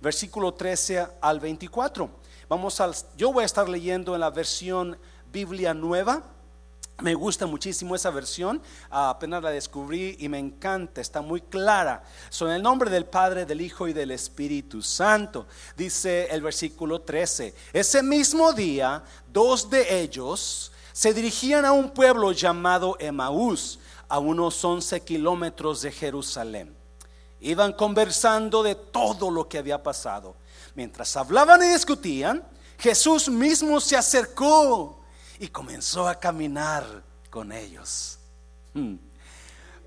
versículo 0.00 0.54
13 0.54 1.06
al 1.20 1.40
24. 1.40 2.10
Vamos 2.48 2.80
al, 2.80 2.94
yo 3.16 3.32
voy 3.32 3.42
a 3.42 3.46
estar 3.46 3.68
leyendo 3.68 4.14
en 4.14 4.20
la 4.20 4.30
versión 4.30 4.98
Biblia 5.32 5.74
Nueva. 5.74 6.24
Me 7.00 7.14
gusta 7.14 7.46
muchísimo 7.46 7.94
esa 7.94 8.10
versión, 8.10 8.60
apenas 8.90 9.42
la 9.42 9.50
descubrí 9.50 10.16
y 10.18 10.28
me 10.28 10.38
encanta, 10.38 11.00
está 11.00 11.22
muy 11.22 11.40
clara. 11.40 12.02
Son 12.28 12.50
el 12.50 12.62
nombre 12.62 12.90
del 12.90 13.06
Padre, 13.06 13.46
del 13.46 13.62
Hijo 13.62 13.88
y 13.88 13.94
del 13.94 14.10
Espíritu 14.10 14.82
Santo. 14.82 15.46
Dice 15.78 16.26
el 16.30 16.42
versículo 16.42 17.00
13, 17.00 17.54
ese 17.72 18.02
mismo 18.02 18.52
día, 18.52 19.02
dos 19.32 19.70
de 19.70 20.02
ellos 20.02 20.72
se 20.92 21.14
dirigían 21.14 21.64
a 21.64 21.72
un 21.72 21.90
pueblo 21.90 22.32
llamado 22.32 22.96
Emaús, 23.00 23.78
a 24.06 24.18
unos 24.18 24.62
11 24.62 25.00
kilómetros 25.00 25.80
de 25.80 25.92
Jerusalén. 25.92 26.79
Iban 27.40 27.72
conversando 27.72 28.62
de 28.62 28.74
todo 28.74 29.30
lo 29.30 29.48
que 29.48 29.58
había 29.58 29.82
pasado. 29.82 30.36
Mientras 30.74 31.16
hablaban 31.16 31.62
y 31.62 31.68
discutían, 31.68 32.44
Jesús 32.78 33.28
mismo 33.28 33.80
se 33.80 33.96
acercó 33.96 35.00
y 35.38 35.48
comenzó 35.48 36.08
a 36.08 36.14
caminar 36.14 37.02
con 37.30 37.52
ellos. 37.52 38.18
Hmm. 38.74 38.96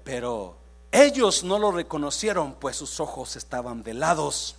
Pero 0.04 0.58
ellos 0.92 1.44
no 1.44 1.58
lo 1.58 1.72
reconocieron, 1.72 2.54
pues 2.56 2.76
sus 2.76 3.00
ojos 3.00 3.36
estaban 3.36 3.84
velados. 3.84 4.56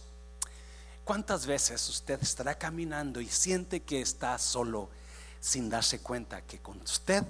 ¿Cuántas 1.05 1.47
veces 1.47 1.89
usted 1.89 2.21
estará 2.23 2.57
caminando 2.57 3.21
y 3.21 3.29
siente 3.29 3.81
que 3.83 4.01
está 4.01 4.39
solo 4.39 4.89
sin 5.39 5.69
darse 5.69 6.01
cuenta 6.01 6.43
que 6.43 6.61
con 6.61 6.81
usted 6.81 7.23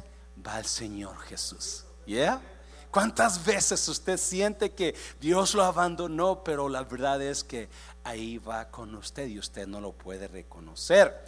va 0.46 0.58
el 0.58 0.66
Señor 0.66 1.18
Jesús? 1.22 1.84
¿Yeah? 2.06 2.40
¿Cuántas 2.94 3.44
veces 3.44 3.88
usted 3.88 4.16
siente 4.16 4.70
que 4.70 4.94
Dios 5.20 5.52
lo 5.54 5.64
abandonó, 5.64 6.44
pero 6.44 6.68
la 6.68 6.84
verdad 6.84 7.20
es 7.20 7.42
que 7.42 7.68
ahí 8.04 8.38
va 8.38 8.68
con 8.68 8.94
usted 8.94 9.26
y 9.26 9.40
usted 9.40 9.66
no 9.66 9.80
lo 9.80 9.90
puede 9.90 10.28
reconocer? 10.28 11.24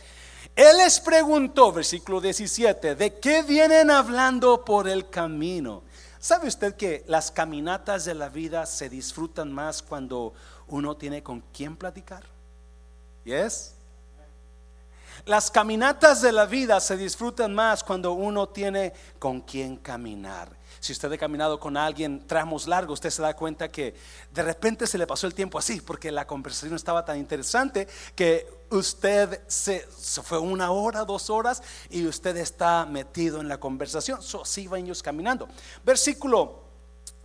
Él 0.55 0.77
les 0.77 1.01
preguntó, 1.01 1.73
versículo 1.73 2.21
17, 2.21 2.95
¿de 2.95 3.19
qué 3.19 3.43
vienen 3.43 3.91
hablando 3.91 4.65
por 4.65 4.89
el 4.89 5.11
camino? 5.11 5.83
¿Sabe 6.21 6.47
usted 6.47 6.77
que 6.77 7.05
las 7.09 7.33
caminatas 7.33 8.05
de 8.05 8.15
la 8.15 8.29
vida 8.29 8.65
se 8.65 8.89
disfrutan 8.89 9.53
más 9.53 9.83
cuando 9.83 10.35
uno 10.69 10.97
tiene 10.97 11.25
con 11.25 11.43
quién 11.53 11.77
platicar? 11.77 12.23
¿Yes? 13.25 13.73
Las 15.25 15.51
caminatas 15.51 16.23
de 16.23 16.31
la 16.31 16.47
vida 16.47 16.79
se 16.79 16.97
disfrutan 16.97 17.53
más 17.53 17.83
cuando 17.83 18.13
uno 18.13 18.49
tiene 18.51 18.93
con 19.19 19.41
quién 19.41 19.77
caminar. 19.77 20.49
Si 20.87 20.93
usted 20.93 21.11
ha 21.11 21.19
caminado 21.19 21.59
con 21.59 21.77
alguien 21.77 22.25
tramos 22.29 22.69
largos, 22.69 22.95
usted 22.95 23.11
se 23.11 23.21
da 23.21 23.35
cuenta 23.35 23.73
que 23.73 23.93
de 24.33 24.43
repente 24.45 24.87
se 24.87 24.97
le 24.99 25.05
pasó 25.05 25.27
el 25.27 25.35
tiempo 25.35 25.59
así, 25.59 25.81
porque 25.81 26.13
la 26.13 26.29
conversación 26.29 26.77
estaba 26.77 27.05
tan 27.05 27.19
interesante 27.19 27.89
que 28.15 28.47
usted 28.71 29.43
se, 29.49 29.81
fue 29.81 30.39
una 30.39 30.71
hora, 30.71 31.05
dos 31.05 31.29
horas 31.29 31.61
y 31.91 32.07
usted 32.07 32.37
está 32.37 32.87
metido 32.87 33.41
en 33.41 33.49
la 33.49 33.59
conversación. 33.59 34.23
So, 34.23 34.43
así 34.43 34.69
van 34.69 34.85
ellos 34.85 35.03
caminando. 35.03 35.49
Versículo 35.85 36.63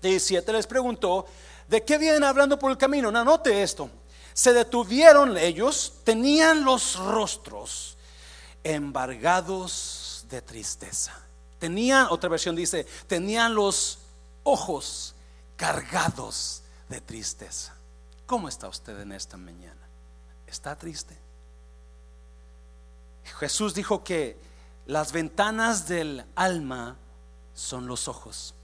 17 0.01 0.53
les 0.53 0.65
preguntó, 0.65 1.27
¿de 1.67 1.83
qué 1.83 1.99
vienen 1.99 2.23
hablando 2.23 2.57
por 2.57 2.71
el 2.71 2.79
camino? 2.79 3.11
No, 3.11 3.23
note 3.23 3.61
esto. 3.61 3.91
Se 4.33 4.53
detuvieron 4.53 5.37
ellos, 5.37 5.99
tenían 6.03 6.65
los 6.65 6.95
rostros 6.95 7.95
embargados 8.63 10.25
de 10.31 10.41
tristeza. 10.41 11.30
Tenían, 11.61 12.07
otra 12.09 12.27
versión 12.27 12.55
dice, 12.55 12.87
tenían 13.05 13.53
los 13.53 13.99
ojos 14.41 15.13
cargados 15.55 16.63
de 16.89 16.99
tristeza. 16.99 17.75
¿Cómo 18.25 18.49
está 18.49 18.67
usted 18.67 18.99
en 18.99 19.11
esta 19.11 19.37
mañana? 19.37 19.79
¿Está 20.47 20.75
triste? 20.75 21.15
Jesús 23.37 23.75
dijo 23.75 24.03
que 24.03 24.39
las 24.87 25.11
ventanas 25.11 25.87
del 25.87 26.25
alma 26.33 26.97
son 27.53 27.85
los 27.85 28.07
ojos. 28.07 28.55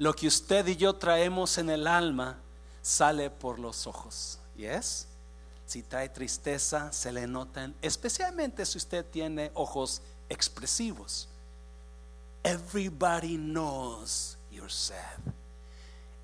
Lo 0.00 0.12
que 0.12 0.26
usted 0.26 0.66
y 0.66 0.74
yo 0.74 0.96
traemos 0.96 1.56
en 1.56 1.70
el 1.70 1.86
alma 1.86 2.40
sale 2.82 3.30
por 3.30 3.60
los 3.60 3.86
ojos. 3.86 4.40
¿Yes? 4.56 5.06
Si 5.66 5.84
trae 5.84 6.08
tristeza, 6.08 6.92
se 6.92 7.12
le 7.12 7.28
notan, 7.28 7.76
especialmente 7.80 8.66
si 8.66 8.76
usted 8.76 9.06
tiene 9.06 9.52
ojos 9.54 10.02
expresivos. 10.28 11.28
Everybody 12.46 13.36
knows 13.36 14.36
you're 14.52 14.68
sad. 14.68 15.18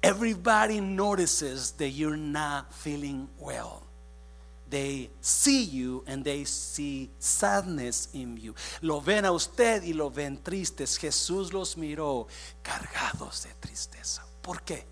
Everybody 0.00 0.81
notices 0.81 1.72
that 1.72 1.88
you're 1.88 2.16
not 2.16 2.72
feeling 2.72 3.28
well. 3.41 3.83
They 4.71 5.11
see 5.21 5.65
you 5.65 6.05
and 6.06 6.25
they 6.25 6.44
see 6.44 7.11
sadness 7.19 8.09
in 8.15 8.37
you. 8.37 8.55
Lo 8.82 9.00
ven 9.00 9.25
a 9.25 9.32
usted 9.32 9.82
y 9.82 9.94
lo 9.94 10.11
ven 10.11 10.38
tristes. 10.41 10.97
Jesús 10.97 11.53
los 11.53 11.77
miró 11.77 12.28
cargados 12.62 13.43
de 13.43 13.50
tristeza. 13.61 14.22
¿Por 14.43 14.62
qué? 14.62 14.84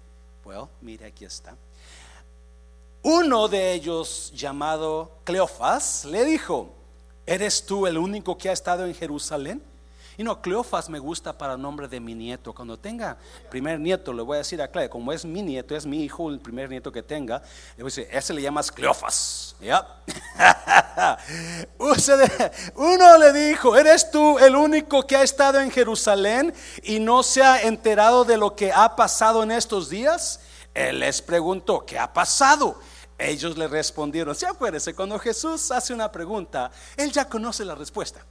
Well, 0.45 0.69
mire 0.83 1.07
aquí 1.07 1.25
está. 1.25 1.57
Uno 3.03 3.47
de 3.47 3.73
ellos, 3.73 4.33
llamado 4.35 5.21
Cleofas, 5.23 6.05
le 6.07 6.25
dijo: 6.25 6.75
¿Eres 7.25 7.65
tú 7.65 7.87
el 7.87 7.99
único 7.99 8.37
que 8.37 8.49
ha 8.49 8.53
estado 8.53 8.85
en 8.85 8.95
Jerusalén? 8.95 9.70
Y 10.21 10.23
no, 10.23 10.43
Cleofas 10.43 10.91
me 10.91 10.99
gusta 10.99 11.33
para 11.33 11.55
el 11.55 11.63
nombre 11.63 11.89
de 11.89 11.99
mi 11.99 12.15
nieto. 12.15 12.53
Cuando 12.53 12.79
tenga 12.79 13.17
primer 13.49 13.81
nieto, 13.81 14.13
le 14.13 14.21
voy 14.21 14.35
a 14.35 14.39
decir 14.41 14.61
a 14.61 14.69
Clay, 14.69 14.91
como 14.91 15.15
es 15.15 15.25
mi 15.25 15.41
nieto, 15.41 15.75
es 15.75 15.87
mi 15.87 16.05
hijo, 16.05 16.29
el 16.29 16.41
primer 16.41 16.69
nieto 16.69 16.93
que 16.93 17.03
tenga, 17.03 17.39
le 17.75 17.83
voy 17.83 17.91
a 17.91 17.97
decir, 17.97 18.09
ese 18.13 18.35
le 18.35 18.43
llamas 18.43 18.71
Cleofas. 18.71 19.57
¿Ya? 19.63 20.03
Uno 22.77 23.17
le 23.17 23.33
dijo, 23.33 23.75
¿eres 23.75 24.11
tú 24.11 24.39
el 24.39 24.57
único 24.57 25.07
que 25.07 25.17
ha 25.17 25.23
estado 25.23 25.59
en 25.59 25.71
Jerusalén 25.71 26.53
y 26.83 27.01
no 27.01 27.23
se 27.23 27.43
ha 27.43 27.63
enterado 27.63 28.27
de 28.27 28.37
lo 28.37 28.55
que 28.55 28.71
ha 28.75 28.95
pasado 28.97 29.43
en 29.43 29.53
estos 29.53 29.89
días? 29.89 30.41
Él 30.75 30.99
les 30.99 31.23
preguntó, 31.23 31.87
¿qué 31.87 31.99
ha 31.99 32.13
pasado? 32.13 32.79
Ellos 33.17 33.57
le 33.57 33.69
respondieron, 33.69 34.35
si 34.35 34.45
acuérdese, 34.45 34.95
cuando 34.95 35.19
Jesús 35.19 35.71
hace 35.71 35.95
una 35.95 36.13
pregunta, 36.13 36.71
él 36.99 37.11
ya 37.11 37.25
conoce 37.25 37.65
la 37.65 37.75
respuesta. 37.75 38.23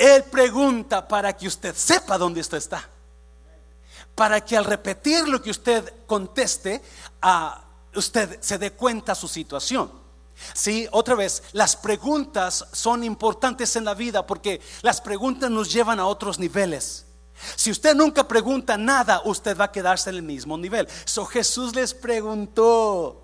Él 0.00 0.24
pregunta 0.24 1.06
para 1.06 1.36
que 1.36 1.46
usted 1.46 1.74
sepa 1.76 2.16
dónde 2.16 2.40
usted 2.40 2.56
está. 2.56 2.88
Para 4.14 4.42
que 4.42 4.56
al 4.56 4.64
repetir 4.64 5.28
lo 5.28 5.42
que 5.42 5.50
usted 5.50 5.92
conteste, 6.06 6.80
a 7.20 7.62
usted 7.94 8.40
se 8.40 8.56
dé 8.56 8.72
cuenta 8.72 9.14
su 9.14 9.28
situación. 9.28 9.92
Sí, 10.54 10.88
otra 10.90 11.16
vez, 11.16 11.42
las 11.52 11.76
preguntas 11.76 12.64
son 12.72 13.04
importantes 13.04 13.76
en 13.76 13.84
la 13.84 13.92
vida 13.92 14.26
porque 14.26 14.62
las 14.80 15.02
preguntas 15.02 15.50
nos 15.50 15.70
llevan 15.70 16.00
a 16.00 16.06
otros 16.06 16.38
niveles. 16.38 17.04
Si 17.54 17.70
usted 17.70 17.94
nunca 17.94 18.26
pregunta 18.26 18.78
nada, 18.78 19.20
usted 19.26 19.54
va 19.54 19.64
a 19.64 19.72
quedarse 19.72 20.08
en 20.08 20.16
el 20.16 20.22
mismo 20.22 20.56
nivel. 20.56 20.88
So 21.04 21.26
Jesús 21.26 21.74
les 21.74 21.92
preguntó, 21.92 23.22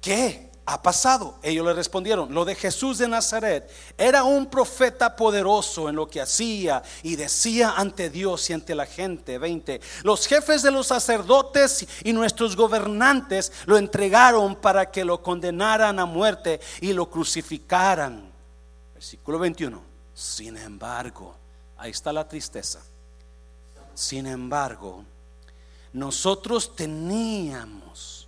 ¿qué? 0.00 0.45
Ha 0.68 0.82
pasado? 0.82 1.38
Ellos 1.42 1.64
le 1.64 1.72
respondieron, 1.72 2.34
lo 2.34 2.44
de 2.44 2.56
Jesús 2.56 2.98
de 2.98 3.06
Nazaret 3.06 3.70
era 3.96 4.24
un 4.24 4.46
profeta 4.46 5.14
poderoso 5.14 5.88
en 5.88 5.94
lo 5.94 6.08
que 6.08 6.20
hacía 6.20 6.82
y 7.04 7.14
decía 7.14 7.74
ante 7.76 8.10
Dios 8.10 8.50
y 8.50 8.52
ante 8.52 8.74
la 8.74 8.84
gente. 8.84 9.38
20. 9.38 9.80
Los 10.02 10.26
jefes 10.26 10.62
de 10.62 10.72
los 10.72 10.88
sacerdotes 10.88 11.86
y 12.02 12.12
nuestros 12.12 12.56
gobernantes 12.56 13.52
lo 13.66 13.78
entregaron 13.78 14.56
para 14.56 14.90
que 14.90 15.04
lo 15.04 15.22
condenaran 15.22 16.00
a 16.00 16.04
muerte 16.04 16.60
y 16.80 16.92
lo 16.92 17.08
crucificaran. 17.08 18.28
Versículo 18.92 19.38
21. 19.38 19.80
Sin 20.14 20.56
embargo, 20.56 21.36
ahí 21.78 21.92
está 21.92 22.12
la 22.12 22.26
tristeza. 22.26 22.80
Sin 23.94 24.26
embargo, 24.26 25.04
nosotros 25.92 26.74
teníamos 26.74 28.26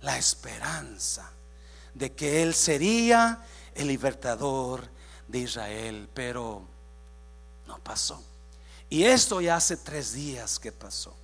la 0.00 0.16
esperanza 0.16 1.33
de 1.94 2.12
que 2.12 2.42
Él 2.42 2.54
sería 2.54 3.40
el 3.74 3.88
libertador 3.88 4.88
de 5.28 5.38
Israel, 5.38 6.08
pero 6.12 6.62
no 7.66 7.78
pasó. 7.78 8.22
Y 8.90 9.04
esto 9.04 9.40
ya 9.40 9.56
hace 9.56 9.76
tres 9.76 10.12
días 10.12 10.58
que 10.58 10.70
pasó. 10.70 11.14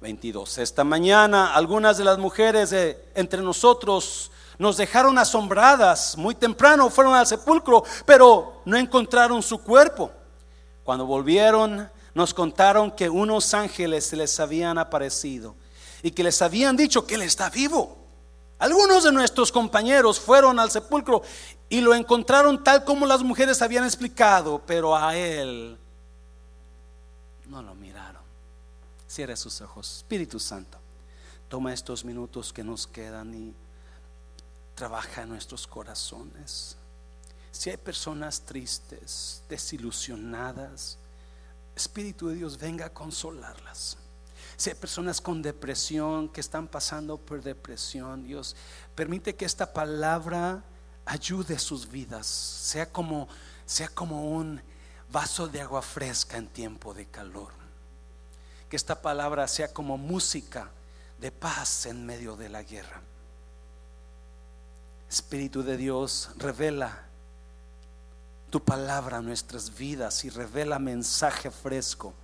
22. 0.00 0.58
Esta 0.58 0.82
mañana 0.82 1.54
algunas 1.54 1.96
de 1.96 2.04
las 2.04 2.18
mujeres 2.18 2.70
de, 2.70 3.02
entre 3.14 3.40
nosotros 3.40 4.32
nos 4.58 4.76
dejaron 4.76 5.16
asombradas. 5.18 6.16
Muy 6.16 6.34
temprano 6.34 6.90
fueron 6.90 7.14
al 7.14 7.26
sepulcro, 7.26 7.84
pero 8.04 8.62
no 8.64 8.76
encontraron 8.76 9.42
su 9.42 9.58
cuerpo. 9.58 10.10
Cuando 10.82 11.06
volvieron, 11.06 11.88
nos 12.14 12.34
contaron 12.34 12.90
que 12.90 13.08
unos 13.08 13.54
ángeles 13.54 14.12
les 14.12 14.38
habían 14.40 14.78
aparecido 14.78 15.54
y 16.02 16.10
que 16.10 16.24
les 16.24 16.42
habían 16.42 16.76
dicho 16.76 17.06
que 17.06 17.14
él 17.14 17.22
está 17.22 17.48
vivo. 17.48 18.01
Algunos 18.62 19.02
de 19.02 19.10
nuestros 19.10 19.50
compañeros 19.50 20.20
fueron 20.20 20.60
al 20.60 20.70
sepulcro 20.70 21.22
y 21.68 21.80
lo 21.80 21.96
encontraron 21.96 22.62
tal 22.62 22.84
como 22.84 23.06
las 23.06 23.20
mujeres 23.20 23.60
habían 23.60 23.82
explicado, 23.82 24.62
pero 24.64 24.96
a 24.96 25.16
él 25.16 25.76
no 27.46 27.60
lo 27.60 27.74
miraron. 27.74 28.22
Cierre 29.08 29.36
sus 29.36 29.60
ojos. 29.62 29.96
Espíritu 29.96 30.38
Santo, 30.38 30.78
toma 31.48 31.74
estos 31.74 32.04
minutos 32.04 32.52
que 32.52 32.62
nos 32.62 32.86
quedan 32.86 33.34
y 33.34 33.52
trabaja 34.76 35.22
en 35.22 35.30
nuestros 35.30 35.66
corazones. 35.66 36.76
Si 37.50 37.68
hay 37.68 37.78
personas 37.78 38.42
tristes, 38.42 39.42
desilusionadas, 39.48 40.98
Espíritu 41.74 42.28
de 42.28 42.36
Dios 42.36 42.56
venga 42.58 42.86
a 42.86 42.90
consolarlas. 42.90 43.96
Si 44.62 44.70
hay 44.70 44.76
personas 44.76 45.20
con 45.20 45.42
depresión 45.42 46.28
que 46.28 46.40
están 46.40 46.68
pasando 46.68 47.18
por 47.18 47.42
depresión, 47.42 48.22
Dios 48.22 48.54
permite 48.94 49.34
que 49.34 49.44
esta 49.44 49.72
palabra 49.72 50.62
ayude 51.04 51.58
sus 51.58 51.90
vidas, 51.90 52.28
sea 52.28 52.88
como 52.88 53.26
sea 53.66 53.88
como 53.88 54.30
un 54.30 54.62
vaso 55.10 55.48
de 55.48 55.62
agua 55.62 55.82
fresca 55.82 56.36
en 56.36 56.46
tiempo 56.46 56.94
de 56.94 57.06
calor. 57.06 57.50
Que 58.70 58.76
esta 58.76 59.02
palabra 59.02 59.48
sea 59.48 59.66
como 59.74 59.98
música 59.98 60.70
de 61.18 61.32
paz 61.32 61.86
en 61.86 62.06
medio 62.06 62.36
de 62.36 62.48
la 62.48 62.62
guerra. 62.62 63.02
Espíritu 65.10 65.64
de 65.64 65.76
Dios, 65.76 66.30
revela 66.36 67.06
tu 68.48 68.62
palabra 68.62 69.16
a 69.16 69.22
nuestras 69.22 69.76
vidas 69.76 70.24
y 70.24 70.30
revela 70.30 70.78
mensaje 70.78 71.50
fresco 71.50 72.14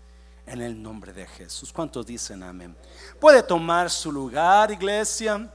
en 0.50 0.62
el 0.62 0.82
nombre 0.82 1.12
de 1.12 1.26
Jesús. 1.26 1.72
¿Cuántos 1.72 2.06
dicen 2.06 2.42
amén? 2.42 2.76
Puede 3.20 3.42
tomar 3.42 3.90
su 3.90 4.10
lugar, 4.10 4.70
iglesia. 4.70 5.50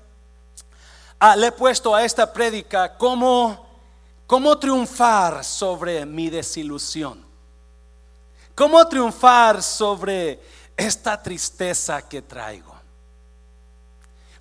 Ah, 1.19 1.35
le 1.35 1.47
he 1.47 1.51
puesto 1.51 1.95
a 1.95 2.03
esta 2.03 2.31
prédica 2.31 2.95
cómo, 2.97 3.65
cómo 4.27 4.57
triunfar 4.57 5.43
sobre 5.43 6.05
mi 6.05 6.29
desilusión. 6.29 7.25
Cómo 8.53 8.87
triunfar 8.87 9.63
sobre 9.63 10.39
esta 10.77 11.21
tristeza 11.21 12.01
que 12.07 12.21
traigo. 12.21 12.73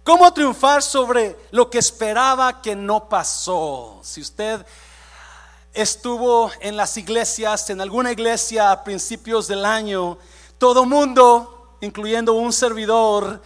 Cómo 0.05 0.33
triunfar 0.33 0.83
sobre 0.83 1.39
lo 1.51 1.71
que 1.71 1.79
esperaba 1.79 2.61
que 2.61 2.77
no 2.77 3.09
pasó. 3.09 4.01
Si 4.03 4.21
usted 4.21 4.67
estuvo 5.73 6.51
en 6.61 6.77
las 6.77 6.97
iglesias, 6.97 7.71
en 7.71 7.81
alguna 7.81 8.13
iglesia 8.13 8.73
a 8.73 8.85
principios 8.85 9.49
del 9.49 9.65
año, 9.65 10.19
todo 10.63 10.87
mundo, 10.87 11.77
incluyendo 11.81 12.35
un 12.35 12.53
servidor, 12.53 13.43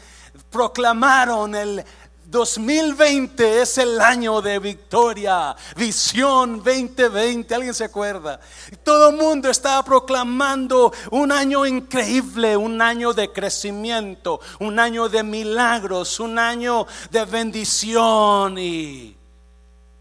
proclamaron 0.51 1.55
el 1.55 1.83
2020 2.27 3.63
es 3.63 3.79
el 3.79 3.99
año 4.03 4.43
de 4.43 4.59
victoria, 4.59 5.57
visión 5.77 6.59
2020, 6.59 7.55
¿alguien 7.55 7.73
se 7.73 7.85
acuerda? 7.85 8.39
Todo 8.85 9.09
el 9.09 9.17
mundo 9.17 9.49
estaba 9.49 9.83
proclamando 9.83 10.93
un 11.11 11.33
año 11.33 11.65
increíble, 11.65 12.55
un 12.55 12.83
año 12.83 13.15
de 13.15 13.33
crecimiento, 13.33 14.39
un 14.61 14.79
año 14.79 15.09
de 15.09 15.23
milagros, 15.23 16.21
un 16.21 16.39
año 16.39 16.87
de 17.11 17.25
bendición 17.25 18.59
y 18.59 19.17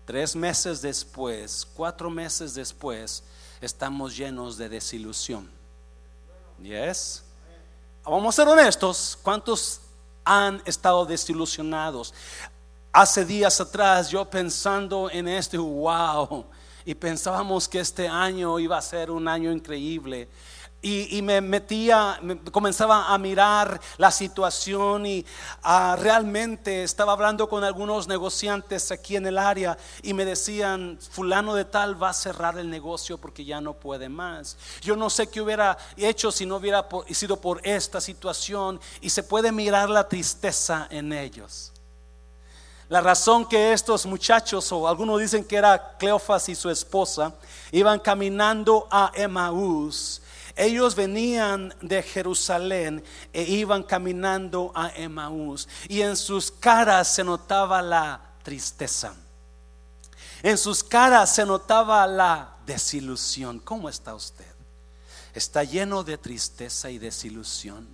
Tres 0.03 0.35
meses 0.35 0.81
después, 0.81 1.65
cuatro 1.73 2.09
meses 2.09 2.55
después, 2.55 3.23
estamos 3.61 4.17
llenos 4.17 4.57
de 4.57 4.67
desilusión. 4.67 5.54
Yes. 6.61 7.23
Vamos 8.03 8.35
a 8.35 8.43
ser 8.43 8.47
honestos. 8.47 9.17
¿Cuántos 9.21 9.81
han 10.23 10.61
estado 10.65 11.05
desilusionados? 11.05 12.13
Hace 12.91 13.25
días 13.25 13.59
atrás 13.59 14.09
yo 14.09 14.23
pensando 14.23 15.09
en 15.11 15.27
este, 15.27 15.57
wow, 15.57 16.45
y 16.85 16.95
pensábamos 16.95 17.67
que 17.67 17.79
este 17.79 18.07
año 18.07 18.57
iba 18.59 18.77
a 18.77 18.81
ser 18.81 19.11
un 19.11 19.27
año 19.27 19.51
increíble 19.51 20.29
y, 20.81 21.23
me 21.23 21.41
metía, 21.41 22.19
comenzaba 22.51 23.11
a 23.11 23.17
mirar 23.17 23.81
la 23.97 24.11
situación 24.11 25.07
y 25.07 25.25
ah, 25.63 25.97
realmente 25.99 26.83
estaba 26.83 27.13
hablando 27.13 27.49
con 27.49 27.63
algunos 27.63 28.07
negociantes 28.07 28.91
aquí 28.91 29.15
en 29.15 29.25
el 29.25 29.39
área 29.39 29.79
y 30.03 30.13
me 30.13 30.25
decían, 30.25 30.99
fulano 31.09 31.55
de 31.55 31.65
tal 31.65 32.01
va 32.01 32.09
a 32.09 32.13
cerrar 32.13 32.59
el 32.59 32.69
negocio 32.69 33.17
porque 33.17 33.43
ya 33.43 33.59
no 33.59 33.73
puede 33.73 34.09
más. 34.09 34.57
Yo 34.81 34.95
no 34.95 35.09
sé 35.09 35.25
qué 35.25 35.41
hubiera 35.41 35.75
hecho 35.97 36.31
si 36.31 36.45
no 36.45 36.57
hubiera 36.57 36.87
sido 37.09 37.41
por 37.41 37.61
esta 37.63 37.99
situación 37.99 38.79
y 39.01 39.09
se 39.09 39.23
puede 39.23 39.51
mirar 39.51 39.89
la 39.89 40.07
tristeza 40.07 40.87
en 40.91 41.13
ellos. 41.13 41.71
La 42.89 43.01
razón 43.01 43.47
que 43.47 43.73
estos 43.73 44.05
muchachos, 44.05 44.71
o 44.71 44.87
algunos 44.87 45.19
dicen 45.19 45.43
que 45.43 45.55
era 45.55 45.97
Cleofas 45.97 46.47
y 46.49 46.53
su 46.53 46.69
esposa, 46.69 47.33
iban 47.71 47.97
caminando 47.97 48.87
a 48.91 49.11
Emaús 49.15 50.21
ellos 50.55 50.95
venían 50.95 51.73
de 51.81 52.01
Jerusalén 52.01 53.03
e 53.33 53.43
iban 53.43 53.83
caminando 53.83 54.71
a 54.73 54.89
Emaús 54.95 55.67
y 55.89 56.01
en 56.01 56.15
sus 56.15 56.49
caras 56.49 57.13
se 57.13 57.23
notaba 57.23 57.81
la 57.81 58.21
tristeza. 58.43 59.13
En 60.41 60.57
sus 60.57 60.83
caras 60.83 61.33
se 61.35 61.45
notaba 61.45 62.05
la 62.07 62.55
desilusión. 62.65 63.59
¿Cómo 63.59 63.89
está 63.89 64.15
usted? 64.15 64.45
Está 65.33 65.63
lleno 65.63 66.03
de 66.03 66.17
tristeza 66.17 66.89
y 66.89 66.99
desilusión. 66.99 67.87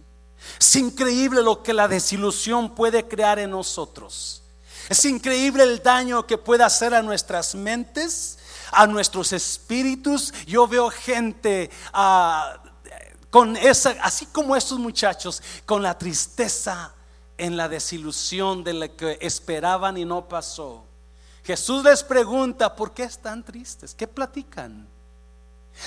Es 0.60 0.76
increíble 0.76 1.42
lo 1.42 1.64
que 1.64 1.74
la 1.74 1.88
desilusión 1.88 2.76
puede 2.76 3.08
crear 3.08 3.40
en 3.40 3.52
nosotros. 3.52 4.44
Es 4.90 5.06
increíble 5.06 5.64
el 5.64 5.82
daño 5.82 6.28
que 6.28 6.38
puede 6.38 6.64
hacer 6.64 6.94
a 6.94 7.02
nuestras 7.02 7.56
mentes, 7.56 8.38
a 8.72 8.88
nuestros 8.88 9.34
espíritus. 9.34 10.34
Yo 10.46 10.68
veo 10.68 10.90
gente 10.90 11.70
ah, 11.94 12.62
con 13.30 13.56
esa, 13.58 13.92
así 14.02 14.26
como 14.28 14.56
estos 14.56 14.80
muchachos, 14.80 15.42
con 15.66 15.82
la 15.82 15.98
tristeza 15.98 16.94
en 17.38 17.58
la 17.58 17.68
desilusión 17.68 18.64
de 18.64 18.74
lo 18.74 18.96
que 18.96 19.18
esperaban 19.22 19.98
y 19.98 20.06
no 20.06 20.28
pasó. 20.28 20.86
Jesús 21.44 21.84
les 21.84 22.04
pregunta, 22.04 22.76
¿por 22.76 22.94
qué 22.94 23.04
están 23.04 23.44
tristes? 23.44 23.96
¿Qué 23.96 24.08
platican? 24.08 24.88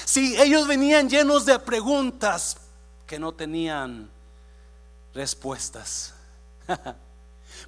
Si 0.05 0.41
ellos 0.41 0.67
venían 0.67 1.09
llenos 1.09 1.47
de 1.47 1.59
preguntas 1.59 2.57
que 3.07 3.19
no 3.19 3.33
tenían 3.33 4.11
respuestas. 5.15 6.15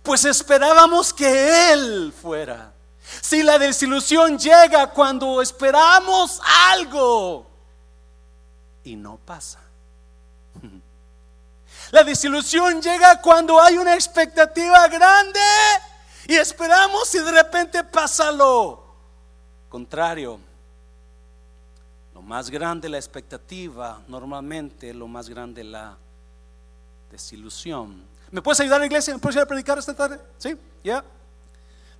Pues 0.02 0.24
esperábamos 0.24 1.12
que 1.12 1.72
Él 1.72 2.12
fuera. 2.12 2.72
Si 3.20 3.42
la 3.42 3.58
desilusión 3.58 4.38
llega 4.38 4.88
cuando 4.88 5.40
esperamos 5.40 6.40
algo 6.70 7.46
y 8.84 8.96
no 8.96 9.18
pasa. 9.18 9.60
La 11.92 12.02
desilusión 12.02 12.82
llega 12.82 13.20
cuando 13.20 13.60
hay 13.60 13.76
una 13.76 13.94
expectativa 13.94 14.88
grande 14.88 15.38
y 16.26 16.34
esperamos 16.34 17.14
y 17.14 17.20
de 17.20 17.30
repente 17.30 17.84
pasa 17.84 18.32
lo 18.32 18.84
contrario. 19.68 20.40
Lo 22.12 22.22
más 22.22 22.50
grande 22.50 22.88
la 22.88 22.96
expectativa, 22.96 24.02
normalmente 24.08 24.92
lo 24.92 25.06
más 25.06 25.28
grande 25.28 25.62
la 25.62 25.96
desilusión. 27.10 28.02
¿Me 28.30 28.42
puedes 28.42 28.58
ayudar, 28.60 28.84
iglesia? 28.84 29.14
¿Me 29.14 29.20
puedes 29.20 29.36
ayudar 29.36 29.46
a 29.46 29.48
predicar 29.48 29.78
esta 29.78 29.94
tarde? 29.94 30.20
¿Sí? 30.38 30.56
¿Ya? 30.82 31.04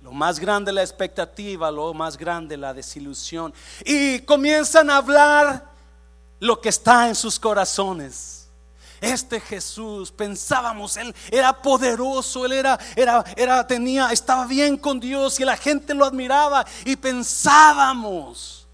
Lo 0.07 0.13
más 0.13 0.39
grande 0.39 0.71
la 0.71 0.83
expectativa, 0.83 1.69
lo 1.69 1.93
más 1.93 2.15
grande 2.15 2.55
la 2.55 2.73
desilusión. 2.73 3.53
Y 3.83 4.19
comienzan 4.21 4.89
a 4.89 4.95
hablar 4.95 5.65
lo 6.39 6.61
que 6.61 6.69
está 6.69 7.09
en 7.09 7.13
sus 7.13 7.37
corazones. 7.37 8.47
Este 9.01 9.41
Jesús, 9.41 10.09
pensábamos, 10.09 10.95
él 10.95 11.13
era 11.29 11.61
poderoso, 11.61 12.45
él 12.45 12.53
era, 12.53 12.79
era, 12.95 13.21
era, 13.35 13.67
tenía, 13.67 14.07
estaba 14.13 14.47
bien 14.47 14.77
con 14.77 14.97
Dios 14.97 15.41
y 15.41 15.43
la 15.43 15.57
gente 15.57 15.93
lo 15.93 16.05
admiraba 16.05 16.65
y 16.85 16.95
pensábamos. 16.95 18.65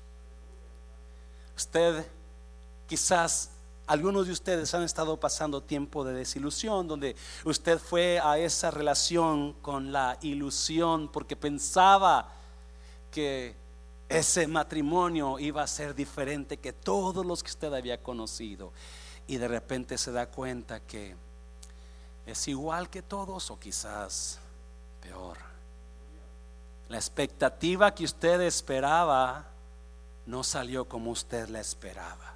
Usted, 1.57 2.05
quizás 2.85 3.49
algunos 3.85 4.27
de 4.27 4.33
ustedes 4.33 4.73
han 4.73 4.83
estado 4.83 5.19
pasando 5.19 5.61
tiempo 5.61 6.03
de 6.05 6.13
desilusión, 6.13 6.87
donde 6.87 7.15
usted 7.43 7.79
fue 7.79 8.19
a 8.19 8.37
esa 8.37 8.71
relación 8.71 9.53
con 9.61 9.91
la 9.91 10.17
ilusión 10.21 11.09
porque 11.09 11.35
pensaba 11.35 12.31
que 13.11 13.55
ese 14.07 14.47
matrimonio 14.47 15.39
iba 15.39 15.63
a 15.63 15.67
ser 15.67 15.95
diferente 15.95 16.57
que 16.57 16.71
todos 16.71 17.25
los 17.25 17.43
que 17.43 17.49
usted 17.49 17.73
había 17.73 18.01
conocido. 18.01 18.71
Y 19.27 19.37
de 19.37 19.47
repente 19.47 19.97
se 19.97 20.11
da 20.11 20.27
cuenta 20.27 20.79
que 20.81 21.15
es 22.25 22.47
igual 22.47 22.89
que 22.89 23.01
todos 23.01 23.51
o 23.51 23.59
quizás 23.59 24.39
peor. 25.01 25.37
La 26.89 26.97
expectativa 26.97 27.93
que 27.93 28.05
usted 28.05 28.41
esperaba 28.41 29.45
no 30.25 30.43
salió 30.43 30.85
como 30.85 31.11
usted 31.11 31.49
la 31.49 31.59
esperaba. 31.59 32.33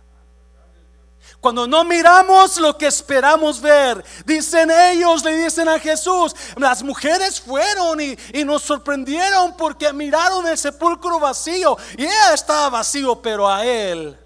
Cuando 1.39 1.67
no 1.67 1.83
miramos 1.83 2.57
lo 2.57 2.77
que 2.77 2.87
esperamos 2.87 3.61
ver, 3.61 4.03
dicen 4.25 4.71
ellos, 4.71 5.23
le 5.23 5.37
dicen 5.37 5.67
a 5.69 5.79
Jesús, 5.79 6.35
las 6.55 6.81
mujeres 6.81 7.39
fueron 7.39 7.99
y, 8.01 8.17
nos 8.43 8.63
sorprendieron 8.63 9.55
porque 9.55 9.93
miraron 9.93 10.47
el 10.47 10.57
sepulcro 10.57 11.19
vacío 11.19 11.77
y 11.97 12.05
estaba 12.33 12.69
vacío, 12.69 13.21
pero 13.21 13.47
a 13.47 13.65
él 13.65 14.17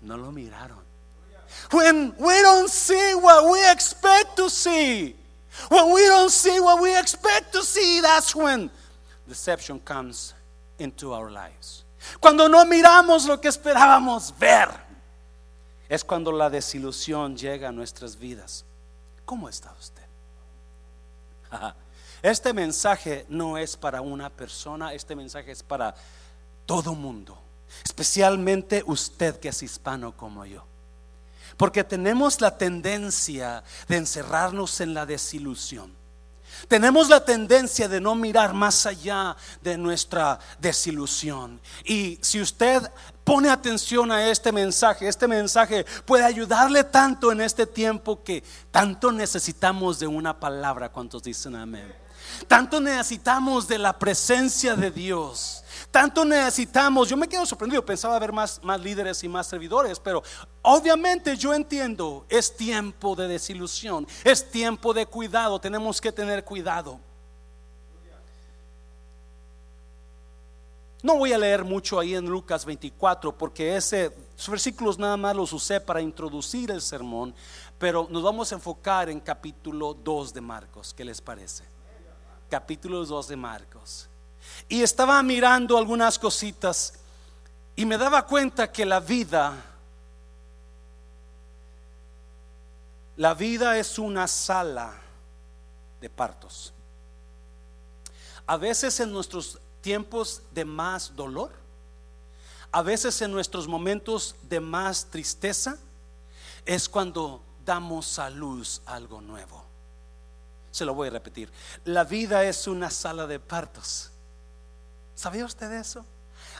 no 0.00 0.16
lo 0.16 0.32
miraron. 0.32 0.78
When 1.70 2.14
we 2.18 2.40
don't 2.42 2.70
see 2.70 3.14
what 3.14 3.44
we 3.50 3.60
expect 3.70 4.36
to 4.36 4.48
see. 4.48 5.14
When 5.68 5.92
we 5.92 6.02
don't 6.06 6.30
see 6.30 6.60
what 6.60 6.80
we 6.80 6.96
expect 6.96 7.52
to 7.52 7.62
see, 7.62 8.00
that's 8.00 8.34
when 8.34 8.70
deception 9.28 9.80
comes 9.80 10.34
into 10.78 11.12
our 11.12 11.30
lives. 11.30 11.84
Cuando 12.20 12.48
no 12.48 12.64
miramos 12.64 13.26
lo 13.26 13.38
que 13.38 13.48
esperábamos 13.48 14.32
ver, 14.38 14.68
es 15.88 16.04
cuando 16.04 16.32
la 16.32 16.50
desilusión 16.50 17.36
llega 17.36 17.68
a 17.68 17.72
nuestras 17.72 18.18
vidas. 18.18 18.64
¿Cómo 19.24 19.48
está 19.48 19.74
usted? 19.78 20.02
Este 22.20 22.52
mensaje 22.52 23.26
no 23.28 23.56
es 23.58 23.76
para 23.76 24.00
una 24.00 24.28
persona, 24.28 24.92
este 24.92 25.14
mensaje 25.14 25.52
es 25.52 25.62
para 25.62 25.94
todo 26.66 26.96
mundo, 26.96 27.38
especialmente 27.84 28.82
usted 28.84 29.38
que 29.38 29.50
es 29.50 29.62
hispano 29.62 30.16
como 30.16 30.44
yo. 30.44 30.64
Porque 31.56 31.84
tenemos 31.84 32.40
la 32.40 32.58
tendencia 32.58 33.62
de 33.86 33.98
encerrarnos 33.98 34.80
en 34.80 34.94
la 34.94 35.06
desilusión. 35.06 35.96
Tenemos 36.66 37.08
la 37.08 37.24
tendencia 37.24 37.88
de 37.88 38.00
no 38.00 38.14
mirar 38.14 38.52
más 38.52 38.84
allá 38.86 39.36
de 39.62 39.78
nuestra 39.78 40.38
desilusión. 40.58 41.60
Y 41.84 42.18
si 42.20 42.40
usted 42.40 42.90
pone 43.28 43.50
atención 43.50 44.10
a 44.10 44.26
este 44.26 44.50
mensaje, 44.52 45.06
este 45.06 45.28
mensaje 45.28 45.84
puede 46.06 46.24
ayudarle 46.24 46.82
tanto 46.82 47.30
en 47.30 47.42
este 47.42 47.66
tiempo 47.66 48.24
que 48.24 48.42
tanto 48.70 49.12
necesitamos 49.12 49.98
de 49.98 50.06
una 50.06 50.40
palabra. 50.40 50.88
¿Cuántos 50.88 51.22
dicen 51.22 51.54
amén? 51.54 51.94
Tanto 52.46 52.80
necesitamos 52.80 53.68
de 53.68 53.76
la 53.76 53.98
presencia 53.98 54.74
de 54.74 54.90
Dios. 54.90 55.62
Tanto 55.90 56.24
necesitamos, 56.24 57.10
yo 57.10 57.18
me 57.18 57.28
quedo 57.28 57.44
sorprendido, 57.44 57.84
pensaba 57.84 58.16
haber 58.16 58.32
más, 58.32 58.64
más 58.64 58.80
líderes 58.80 59.22
y 59.22 59.28
más 59.28 59.46
servidores, 59.46 60.00
pero 60.00 60.22
obviamente 60.62 61.36
yo 61.36 61.52
entiendo, 61.52 62.24
es 62.30 62.56
tiempo 62.56 63.14
de 63.14 63.28
desilusión, 63.28 64.06
es 64.24 64.50
tiempo 64.50 64.94
de 64.94 65.04
cuidado, 65.04 65.60
tenemos 65.60 66.00
que 66.00 66.12
tener 66.12 66.46
cuidado. 66.46 66.98
No 71.02 71.16
voy 71.16 71.32
a 71.32 71.38
leer 71.38 71.64
mucho 71.64 72.00
ahí 72.00 72.14
en 72.16 72.26
Lucas 72.26 72.64
24 72.64 73.36
porque 73.36 73.76
ese, 73.76 74.12
versículos 74.48 74.98
nada 74.98 75.16
más 75.16 75.36
los 75.36 75.52
usé 75.52 75.80
para 75.80 76.00
introducir 76.00 76.72
el 76.72 76.82
sermón, 76.82 77.34
pero 77.78 78.08
nos 78.10 78.22
vamos 78.22 78.50
a 78.50 78.56
enfocar 78.56 79.08
en 79.08 79.20
capítulo 79.20 79.94
2 79.94 80.34
de 80.34 80.40
Marcos. 80.40 80.92
¿Qué 80.92 81.04
les 81.04 81.20
parece? 81.20 81.62
Capítulo 82.50 83.04
2 83.04 83.28
de 83.28 83.36
Marcos. 83.36 84.08
Y 84.68 84.82
estaba 84.82 85.22
mirando 85.22 85.78
algunas 85.78 86.18
cositas 86.18 86.94
y 87.76 87.86
me 87.86 87.96
daba 87.96 88.26
cuenta 88.26 88.72
que 88.72 88.84
la 88.84 88.98
vida, 88.98 89.52
la 93.16 93.34
vida 93.34 93.78
es 93.78 94.00
una 94.00 94.26
sala 94.26 94.94
de 96.00 96.10
partos. 96.10 96.72
A 98.48 98.56
veces 98.56 98.98
en 98.98 99.12
nuestros 99.12 99.60
tiempos 99.80 100.42
de 100.52 100.64
más 100.64 101.14
dolor, 101.14 101.52
a 102.70 102.82
veces 102.82 103.20
en 103.22 103.32
nuestros 103.32 103.66
momentos 103.66 104.36
de 104.48 104.60
más 104.60 105.06
tristeza, 105.06 105.78
es 106.66 106.88
cuando 106.88 107.42
damos 107.64 108.18
a 108.18 108.28
luz 108.28 108.82
algo 108.86 109.20
nuevo. 109.20 109.64
Se 110.70 110.84
lo 110.84 110.94
voy 110.94 111.08
a 111.08 111.12
repetir. 111.12 111.50
La 111.84 112.04
vida 112.04 112.44
es 112.44 112.66
una 112.66 112.90
sala 112.90 113.26
de 113.26 113.40
partos. 113.40 114.10
¿Sabía 115.14 115.44
usted 115.44 115.72
eso? 115.72 116.04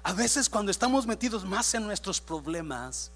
A 0.03 0.13
veces 0.13 0.49
cuando 0.49 0.71
estamos 0.71 1.07
metidos 1.07 1.45
más 1.45 1.75
en 1.75 1.87
nuestros 1.87 2.21
problemas, 2.21 3.11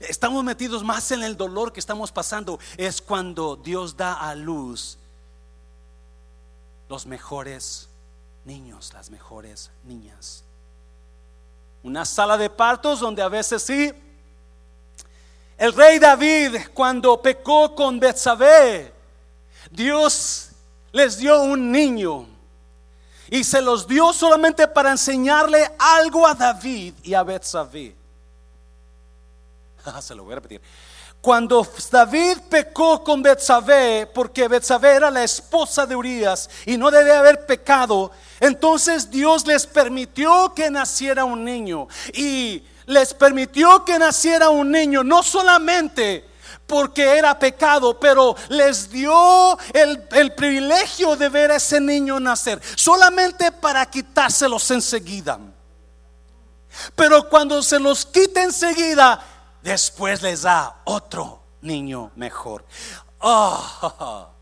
estamos 0.00 0.42
metidos 0.44 0.82
más 0.82 1.10
en 1.12 1.22
el 1.22 1.36
dolor 1.36 1.72
que 1.72 1.80
estamos 1.80 2.10
pasando, 2.10 2.58
es 2.76 3.00
cuando 3.00 3.56
Dios 3.56 3.96
da 3.96 4.14
a 4.14 4.34
luz 4.34 4.98
los 6.88 7.06
mejores 7.06 7.88
niños, 8.44 8.92
las 8.92 9.10
mejores 9.10 9.70
niñas. 9.84 10.44
Una 11.82 12.04
sala 12.04 12.36
de 12.36 12.50
partos 12.50 13.00
donde 13.00 13.22
a 13.22 13.28
veces 13.28 13.62
sí, 13.62 13.92
el 15.56 15.72
rey 15.72 15.98
David 15.98 16.56
cuando 16.72 17.20
pecó 17.20 17.74
con 17.74 18.00
Betsabé, 18.00 18.92
Dios 19.70 20.50
les 20.92 21.18
dio 21.18 21.42
un 21.42 21.70
niño 21.70 22.26
y 23.28 23.44
se 23.44 23.60
los 23.60 23.86
dio 23.86 24.12
solamente 24.12 24.68
para 24.68 24.90
enseñarle 24.90 25.72
algo 25.78 26.26
a 26.26 26.34
David 26.34 26.94
y 27.02 27.14
a 27.14 27.22
Betsabé. 27.22 27.94
se 30.00 30.14
lo 30.14 30.24
voy 30.24 30.32
a 30.32 30.36
repetir. 30.36 30.60
Cuando 31.20 31.66
David 31.90 32.38
pecó 32.50 33.02
con 33.02 33.22
Betsabé, 33.22 34.06
porque 34.12 34.46
Betsabé 34.46 34.96
era 34.96 35.10
la 35.10 35.24
esposa 35.24 35.86
de 35.86 35.96
Urias 35.96 36.50
y 36.66 36.76
no 36.76 36.90
debe 36.90 37.12
haber 37.12 37.46
pecado, 37.46 38.10
entonces 38.44 39.10
Dios 39.10 39.46
les 39.46 39.66
permitió 39.66 40.52
que 40.54 40.70
naciera 40.70 41.24
un 41.24 41.44
niño 41.44 41.88
y 42.12 42.62
les 42.84 43.14
permitió 43.14 43.84
que 43.84 43.98
naciera 43.98 44.50
un 44.50 44.70
niño, 44.70 45.02
no 45.02 45.22
solamente 45.22 46.28
porque 46.66 47.16
era 47.16 47.38
pecado, 47.38 47.98
pero 47.98 48.36
les 48.48 48.90
dio 48.90 49.58
el, 49.72 50.06
el, 50.12 50.34
privilegio 50.34 51.16
de 51.16 51.28
ver 51.30 51.52
a 51.52 51.56
ese 51.56 51.80
niño 51.80 52.20
nacer, 52.20 52.60
solamente 52.74 53.50
para 53.50 53.84
quitárselos 53.86 54.70
enseguida. 54.70 55.38
Pero 56.94 57.28
cuando 57.28 57.62
se 57.62 57.78
los 57.78 58.04
quita 58.04 58.42
enseguida, 58.42 59.22
después 59.62 60.20
les 60.20 60.42
da 60.42 60.82
otro 60.84 61.40
niño 61.62 62.10
mejor. 62.16 62.64
Oh, 63.20 64.33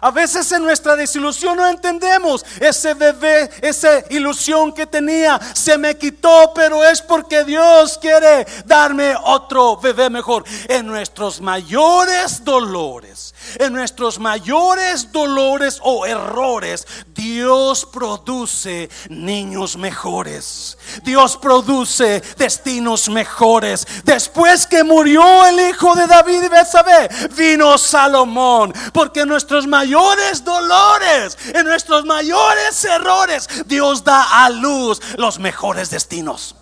a 0.00 0.10
veces 0.10 0.50
en 0.52 0.62
nuestra 0.62 0.96
desilusión 0.96 1.56
no 1.56 1.66
entendemos 1.66 2.44
ese 2.60 2.94
bebé, 2.94 3.50
esa 3.60 4.02
ilusión 4.10 4.72
que 4.72 4.86
tenía, 4.86 5.38
se 5.54 5.76
me 5.76 5.96
quitó, 5.96 6.52
pero 6.54 6.82
es 6.84 7.02
porque 7.02 7.44
Dios 7.44 7.98
quiere 7.98 8.46
darme 8.64 9.14
otro 9.24 9.76
bebé 9.76 10.10
mejor. 10.10 10.44
En 10.68 10.86
nuestros 10.86 11.40
mayores 11.40 12.44
dolores, 12.44 13.34
en 13.58 13.72
nuestros 13.72 14.18
mayores 14.18 15.12
dolores 15.12 15.80
o 15.82 16.06
errores, 16.06 16.86
Dios 17.14 17.86
produce 17.86 18.88
niños 19.08 19.76
mejores. 19.76 20.78
Dios 21.02 21.36
produce 21.36 22.22
destinos 22.36 23.08
mejores. 23.08 23.86
Después 24.04 24.66
que 24.66 24.84
murió 24.84 25.46
el 25.46 25.60
hijo 25.68 25.94
de 25.94 26.06
David 26.06 26.42
y 26.44 26.48
Betsabé, 26.48 27.08
vino 27.36 27.78
Salomón, 27.78 28.72
porque 28.92 29.26
nuestros 29.26 29.66
mayores 29.66 30.44
dolores, 30.44 31.36
en 31.54 31.66
nuestros 31.66 32.04
mayores 32.04 32.84
errores, 32.84 33.48
Dios 33.66 34.04
da 34.04 34.44
a 34.44 34.50
luz 34.50 35.00
los 35.16 35.38
mejores 35.38 35.90
destinos. 35.90 36.54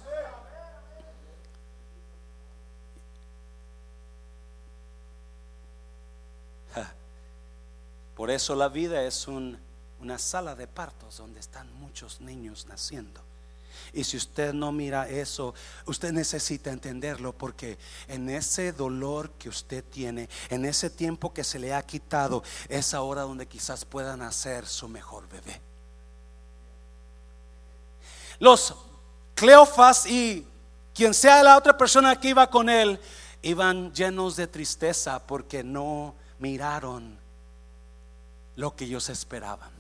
Por 8.19 8.33
eso 8.33 8.57
la 8.57 8.69
vida 8.69 9.05
es 9.05 9.29
una 9.29 10.19
sala 10.19 10.57
de 10.57 10.67
partos 10.67 11.19
donde 11.19 11.39
están 11.39 11.73
muchos 11.75 12.21
niños 12.21 12.67
naciendo. 12.67 13.21
Y 13.93 14.03
si 14.03 14.17
usted 14.17 14.53
no 14.53 14.73
mira 14.73 15.09
eso, 15.09 15.55
usted 15.87 16.11
necesita 16.11 16.73
entenderlo 16.73 17.33
porque 17.33 17.79
en 18.09 18.29
ese 18.29 18.73
dolor 18.73 19.31
que 19.39 19.49
usted 19.49 19.85
tiene, 19.85 20.29
en 20.51 20.65
ese 20.65 20.91
tiempo 20.91 21.33
que 21.33 21.45
se 21.45 21.61
le 21.61 21.73
ha 21.73 21.81
quitado, 21.85 22.43
es 22.69 22.93
ahora 22.93 23.23
donde 23.23 23.47
quizás 23.47 23.85
pueda 23.85 24.17
nacer 24.17 24.67
su 24.67 24.89
mejor 24.89 25.29
bebé. 25.29 25.61
Los 28.41 28.75
Cleofas 29.37 30.07
y 30.07 30.45
quien 30.93 31.15
sea 31.15 31.41
la 31.45 31.57
otra 31.57 31.79
persona 31.79 32.19
que 32.19 32.31
iba 32.31 32.51
con 32.51 32.69
él, 32.69 32.99
iban 33.43 33.95
llenos 33.95 34.35
de 34.35 34.49
tristeza 34.49 35.25
porque 35.25 35.63
no 35.63 36.17
miraron 36.41 37.18
lo 38.59 38.75
que 38.75 38.87
ellos 38.87 39.09
esperaban. 39.09 39.71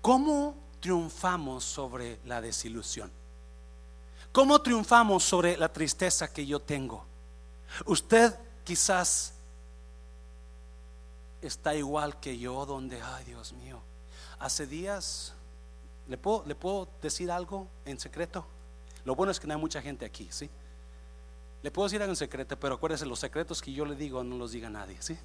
¿Cómo 0.00 0.56
triunfamos 0.80 1.62
sobre 1.62 2.18
la 2.24 2.40
desilusión? 2.40 3.12
¿Cómo 4.32 4.62
triunfamos 4.62 5.22
sobre 5.22 5.58
la 5.58 5.70
tristeza 5.70 6.32
que 6.32 6.46
yo 6.46 6.58
tengo? 6.58 7.04
Usted 7.84 8.34
quizás 8.64 9.34
está 11.42 11.74
igual 11.74 12.18
que 12.18 12.38
yo, 12.38 12.64
donde, 12.64 13.02
ay 13.02 13.26
Dios 13.26 13.52
mío, 13.52 13.78
hace 14.38 14.66
días, 14.66 15.34
¿le 16.08 16.16
puedo, 16.16 16.44
¿le 16.46 16.54
puedo 16.54 16.88
decir 17.02 17.30
algo 17.30 17.68
en 17.84 18.00
secreto? 18.00 18.46
Lo 19.04 19.14
bueno 19.14 19.32
es 19.32 19.38
que 19.38 19.46
no 19.46 19.52
hay 19.52 19.60
mucha 19.60 19.82
gente 19.82 20.06
aquí, 20.06 20.28
¿sí? 20.30 20.48
Le 21.62 21.70
puedo 21.70 21.88
decir 21.88 22.00
algo 22.00 22.12
en 22.12 22.16
secreto, 22.16 22.58
pero 22.58 22.76
acuérdese, 22.76 23.04
los 23.04 23.18
secretos 23.18 23.60
que 23.60 23.70
yo 23.70 23.84
le 23.84 23.96
digo 23.96 24.24
no 24.24 24.38
los 24.38 24.52
diga 24.52 24.70
nadie, 24.70 24.96
¿sí? 25.02 25.18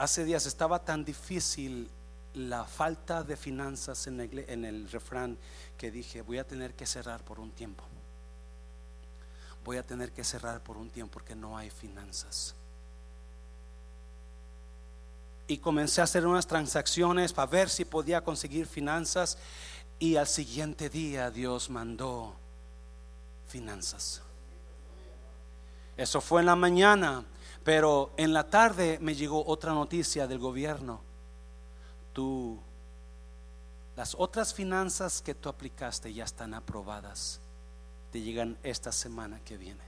Hace 0.00 0.24
días 0.24 0.46
estaba 0.46 0.82
tan 0.82 1.04
difícil 1.04 1.86
la 2.32 2.64
falta 2.64 3.22
de 3.22 3.36
finanzas 3.36 4.06
en 4.06 4.18
el, 4.64 4.90
refrán 4.90 5.36
que 5.76 5.90
dije, 5.90 6.22
voy 6.22 6.38
a 6.38 6.46
tener 6.46 6.72
que 6.72 6.86
cerrar 6.86 7.22
por 7.22 7.38
un 7.38 7.50
tiempo. 7.50 7.84
voy 9.62 9.76
a 9.76 9.86
tener 9.86 10.10
que 10.10 10.24
cerrar 10.24 10.62
por 10.62 10.78
un 10.78 10.88
tiempo 10.88 11.12
porque 11.12 11.36
no 11.36 11.58
hay 11.58 11.68
finanzas. 11.68 12.54
Y 15.46 15.58
comencé 15.58 16.00
a 16.00 16.04
hacer 16.04 16.26
unas 16.26 16.46
transacciones 16.46 17.34
para 17.34 17.50
ver 17.50 17.68
si 17.68 17.84
podía 17.84 18.24
conseguir 18.24 18.66
finanzas 18.66 19.36
y 19.98 20.16
al 20.16 20.26
siguiente 20.26 20.88
día 20.88 21.30
Dios 21.30 21.68
mandó 21.68 22.34
finanzas. 23.48 24.22
Eso 25.94 26.22
fue 26.22 26.40
en 26.40 26.46
la 26.46 26.56
mañana, 26.56 27.22
pero 27.64 28.12
en 28.16 28.32
la 28.32 28.48
tarde 28.48 28.98
me 29.00 29.14
llegó 29.14 29.44
otra 29.46 29.72
noticia 29.72 30.26
del 30.26 30.38
gobierno. 30.38 31.00
Tú, 32.12 32.58
las 33.96 34.14
otras 34.18 34.54
finanzas 34.54 35.20
que 35.20 35.34
tú 35.34 35.48
aplicaste 35.48 36.12
ya 36.12 36.24
están 36.24 36.54
aprobadas. 36.54 37.40
Te 38.12 38.20
llegan 38.20 38.56
esta 38.62 38.92
semana 38.92 39.40
que 39.44 39.56
viene. 39.56 39.82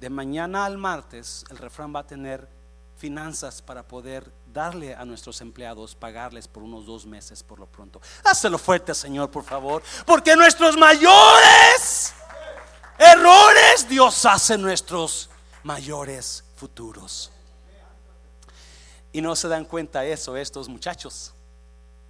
De 0.00 0.08
mañana 0.08 0.64
al 0.64 0.78
martes, 0.78 1.44
el 1.50 1.58
refrán 1.58 1.94
va 1.94 2.00
a 2.00 2.06
tener 2.06 2.48
finanzas 2.96 3.62
para 3.62 3.82
poder 3.82 4.30
darle 4.52 4.94
a 4.94 5.04
nuestros 5.04 5.40
empleados, 5.40 5.94
pagarles 5.94 6.46
por 6.46 6.62
unos 6.62 6.86
dos 6.86 7.06
meses 7.06 7.42
por 7.42 7.58
lo 7.58 7.66
pronto. 7.66 8.00
Hácelo 8.24 8.58
fuerte, 8.58 8.94
Señor, 8.94 9.30
por 9.30 9.44
favor. 9.44 9.82
Porque 10.06 10.36
nuestros 10.36 10.76
mayores 10.76 12.14
errores 12.98 13.88
Dios 13.88 14.24
hace 14.26 14.56
nuestros 14.58 15.30
mayores 15.62 16.44
futuros. 16.60 17.30
Y 19.12 19.22
no 19.22 19.34
se 19.34 19.48
dan 19.48 19.64
cuenta 19.64 20.04
eso 20.04 20.36
estos 20.36 20.68
muchachos, 20.68 21.32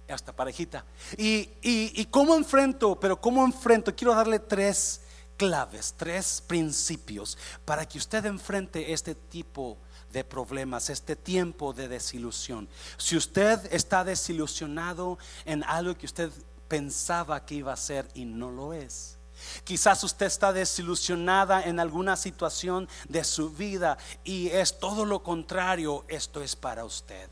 hasta 0.09 0.35
parejita. 0.35 0.83
Y, 1.17 1.49
y, 1.61 2.01
y 2.01 2.05
cómo 2.05 2.35
enfrento, 2.35 2.99
pero 2.99 3.19
cómo 3.19 3.45
enfrento, 3.45 3.95
quiero 3.95 4.13
darle 4.13 4.39
tres 4.39 5.01
claves, 5.37 5.95
tres 5.97 6.43
principios 6.45 7.37
para 7.63 7.87
que 7.87 7.97
usted 7.97 8.25
enfrente 8.25 8.91
este 8.91 9.15
tipo 9.15 9.77
de 10.11 10.25
problemas, 10.25 10.89
este 10.89 11.15
tiempo 11.15 11.71
de 11.71 11.87
desilusión. 11.87 12.67
Si 12.97 13.15
usted 13.15 13.73
está 13.73 14.03
desilusionado 14.03 15.17
en 15.45 15.63
algo 15.63 15.97
que 15.97 16.05
usted 16.05 16.29
pensaba 16.67 17.45
que 17.45 17.55
iba 17.55 17.71
a 17.71 17.77
ser 17.77 18.05
y 18.13 18.25
no 18.25 18.51
lo 18.51 18.73
es. 18.73 19.17
Quizás 19.63 20.03
usted 20.03 20.25
está 20.25 20.53
desilusionada 20.53 21.63
en 21.63 21.79
alguna 21.79 22.15
situación 22.15 22.87
de 23.07 23.23
su 23.23 23.49
vida 23.51 23.97
y 24.23 24.47
es 24.49 24.79
todo 24.79 25.05
lo 25.05 25.23
contrario, 25.23 26.05
esto 26.07 26.41
es 26.41 26.55
para 26.55 26.85
usted. 26.85 27.29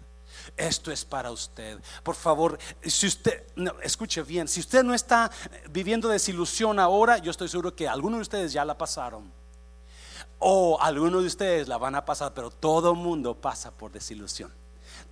Esto 0.55 0.91
es 0.91 1.05
para 1.05 1.31
usted. 1.31 1.79
Por 2.03 2.15
favor, 2.15 2.57
si 2.83 3.07
usted, 3.07 3.45
escuche 3.81 4.21
bien, 4.23 4.47
si 4.47 4.59
usted 4.59 4.83
no 4.83 4.93
está 4.93 5.31
viviendo 5.69 6.07
desilusión 6.07 6.79
ahora, 6.79 7.17
yo 7.17 7.31
estoy 7.31 7.49
seguro 7.49 7.75
que 7.75 7.87
algunos 7.87 8.19
de 8.19 8.21
ustedes 8.23 8.53
ya 8.53 8.63
la 8.65 8.77
pasaron. 8.77 9.31
O 10.37 10.79
algunos 10.81 11.21
de 11.21 11.27
ustedes 11.27 11.67
la 11.67 11.77
van 11.77 11.95
a 11.95 12.05
pasar, 12.05 12.33
pero 12.33 12.49
todo 12.49 12.95
mundo 12.95 13.35
pasa 13.35 13.71
por 13.71 13.91
desilusión. 13.91 14.53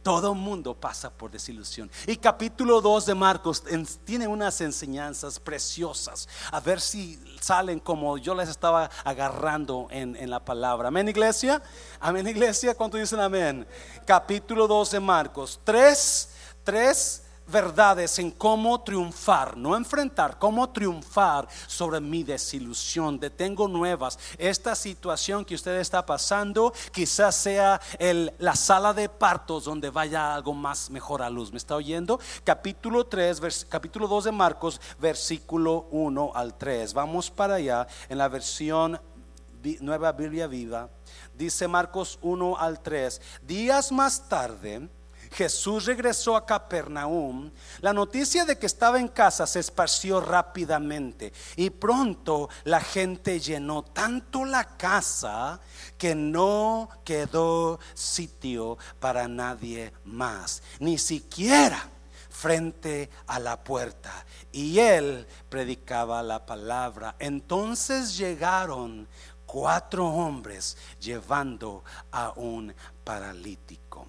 Todo 0.07 0.33
mundo 0.33 0.73
pasa 0.73 1.09
por 1.09 1.29
desilusión. 1.31 1.91
Y 2.05 2.15
capítulo 2.15 2.79
2 2.79 3.07
de 3.07 3.13
Marcos 3.13 3.61
tiene 4.05 4.25
unas 4.25 4.61
enseñanzas 4.61 5.37
preciosas. 5.37 6.29
A 6.49 6.61
ver 6.61 6.79
si 6.79 7.19
salen 7.41 7.81
como 7.81 8.17
yo 8.17 8.33
les 8.33 8.47
estaba 8.47 8.89
agarrando 9.03 9.89
en, 9.91 10.15
en 10.15 10.29
la 10.29 10.39
palabra. 10.39 10.87
Amén, 10.87 11.09
iglesia. 11.09 11.61
Amén, 11.99 12.25
iglesia. 12.25 12.73
¿Cuánto 12.73 12.95
dicen 12.95 13.19
amén? 13.19 13.67
Capítulo 14.05 14.65
2 14.65 14.91
de 14.91 14.99
Marcos. 15.01 15.59
Tres, 15.65 16.29
tres 16.63 17.23
verdades 17.47 18.19
en 18.19 18.31
cómo 18.31 18.81
triunfar, 18.81 19.57
no 19.57 19.75
enfrentar, 19.75 20.37
cómo 20.37 20.69
triunfar 20.69 21.47
sobre 21.67 21.99
mi 21.99 22.23
desilusión. 22.23 23.19
De 23.19 23.29
tengo 23.29 23.67
nuevas. 23.67 24.19
Esta 24.37 24.75
situación 24.75 25.45
que 25.45 25.55
usted 25.55 25.79
está 25.79 26.05
pasando 26.05 26.73
quizás 26.91 27.35
sea 27.35 27.79
el, 27.99 28.33
la 28.39 28.55
sala 28.55 28.93
de 28.93 29.09
partos 29.09 29.65
donde 29.65 29.89
vaya 29.89 30.35
algo 30.35 30.53
más 30.53 30.89
mejor 30.89 31.21
a 31.21 31.29
luz. 31.29 31.51
¿Me 31.51 31.57
está 31.57 31.75
oyendo? 31.75 32.19
Capítulo 32.43 33.05
3, 33.05 33.65
capítulo 33.69 34.07
2 34.07 34.25
de 34.25 34.31
Marcos, 34.31 34.81
versículo 34.99 35.87
1 35.91 36.31
al 36.33 36.57
3. 36.57 36.93
Vamos 36.93 37.31
para 37.31 37.55
allá 37.55 37.87
en 38.09 38.17
la 38.17 38.27
versión 38.27 38.99
Nueva 39.81 40.11
Biblia 40.11 40.47
Viva. 40.47 40.89
Dice 41.33 41.67
Marcos 41.67 42.19
1 42.21 42.57
al 42.57 42.81
3. 42.81 43.21
Días 43.43 43.91
más 43.91 44.27
tarde 44.29 44.89
Jesús 45.31 45.85
regresó 45.85 46.35
a 46.35 46.45
Capernaum, 46.45 47.51
la 47.81 47.93
noticia 47.93 48.45
de 48.45 48.57
que 48.57 48.65
estaba 48.65 48.99
en 48.99 49.07
casa 49.07 49.47
se 49.47 49.59
esparció 49.59 50.21
rápidamente 50.21 51.33
y 51.55 51.69
pronto 51.69 52.49
la 52.63 52.81
gente 52.81 53.39
llenó 53.39 53.83
tanto 53.83 54.45
la 54.45 54.77
casa 54.77 55.59
que 55.97 56.15
no 56.15 56.89
quedó 57.03 57.79
sitio 57.93 58.77
para 58.99 59.27
nadie 59.27 59.93
más, 60.05 60.63
ni 60.79 60.97
siquiera 60.97 61.89
frente 62.29 63.09
a 63.25 63.39
la 63.39 63.63
puerta. 63.63 64.25
Y 64.51 64.79
él 64.79 65.27
predicaba 65.49 66.21
la 66.21 66.45
palabra. 66.45 67.15
Entonces 67.19 68.15
llegaron 68.17 69.07
cuatro 69.45 70.05
hombres 70.07 70.77
llevando 70.99 71.83
a 72.11 72.33
un 72.35 72.73
paralítico. 73.03 74.07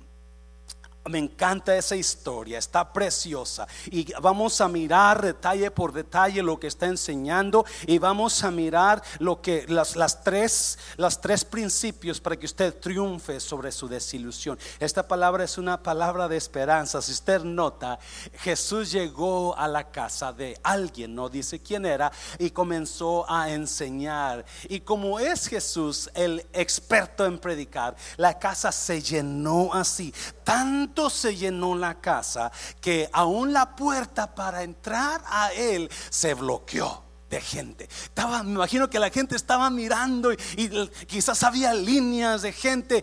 Me 1.09 1.19
encanta 1.19 1.77
esa 1.77 1.97
historia, 1.97 2.59
está 2.59 2.93
preciosa. 2.93 3.67
Y 3.87 4.13
vamos 4.21 4.61
a 4.61 4.69
mirar 4.69 5.23
detalle 5.23 5.71
por 5.71 5.93
detalle 5.93 6.43
lo 6.43 6.59
que 6.59 6.67
está 6.67 6.87
enseñando 6.87 7.65
y 7.87 7.99
vamos 7.99 8.45
a 8.45 8.51
mirar 8.51 9.03
lo 9.19 9.41
que 9.41 9.65
las, 9.69 10.23
tres 10.23 10.79
tres 11.21 11.45
principios 11.45 12.21
para 12.21 12.37
que 12.37 12.47
usted 12.47 12.75
triunfe 12.79 13.41
sobre 13.41 13.73
su 13.73 13.89
desilusión. 13.89 14.59
Esta 14.79 15.07
palabra 15.07 15.45
es 15.45 15.59
una 15.59 15.83
palabra 15.83 16.29
de 16.29 16.37
esperanza. 16.37 17.01
Si 17.03 17.13
usted 17.13 17.43
nota, 17.43 17.99
Jesús 18.41 18.91
llegó 18.91 19.57
a 19.57 19.69
la 19.69 19.91
casa 19.91 20.33
de 20.33 20.59
alguien, 20.63 21.15
no 21.15 21.29
dice 21.29 21.61
quién 21.61 21.87
era, 21.87 22.13
y 22.39 22.51
comenzó 22.51 23.31
a 23.31 23.51
enseñar. 23.51 24.45
Y 24.69 24.81
como 24.81 25.19
es 25.19 25.47
Jesús 25.47 26.11
el 26.15 26.47
experto 26.53 27.25
en 27.25 27.39
predicar, 27.39 27.97
la 28.17 28.39
casa 28.39 28.73
se 28.73 29.01
llenó 29.01 29.73
así. 29.73 30.13
Tanto 30.45 30.98
se 31.09 31.37
llenó 31.37 31.77
la 31.77 32.01
casa 32.01 32.51
que 32.81 33.09
aún 33.13 33.53
la 33.53 33.77
puerta 33.77 34.35
para 34.35 34.63
entrar 34.63 35.23
a 35.27 35.53
él 35.53 35.89
se 36.11 36.35
bloqueó 36.35 37.05
de 37.31 37.41
gente. 37.41 37.85
Estaba, 37.85 38.43
me 38.43 38.53
imagino 38.53 38.89
que 38.89 38.99
la 38.99 39.11
gente 39.11 39.37
estaba 39.37 39.71
mirando 39.71 40.33
y, 40.33 40.91
quizás 41.07 41.43
había 41.43 41.75
líneas 41.75 42.43
de 42.43 42.53
gente 42.53 43.03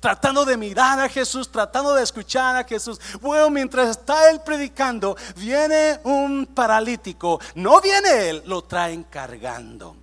tratando 0.00 0.44
de 0.44 0.56
mirar 0.56 0.98
a 0.98 1.08
Jesús, 1.08 1.50
tratando 1.50 1.94
de 1.94 2.02
escuchar 2.02 2.56
a 2.56 2.64
Jesús. 2.64 2.98
Bueno, 3.20 3.50
mientras 3.50 3.90
está 3.90 4.30
él 4.30 4.40
predicando, 4.40 5.16
viene 5.36 6.00
un 6.04 6.46
paralítico. 6.46 7.38
No 7.54 7.80
viene 7.80 8.30
él, 8.30 8.42
lo 8.46 8.62
traen 8.62 9.04
cargando. 9.04 9.96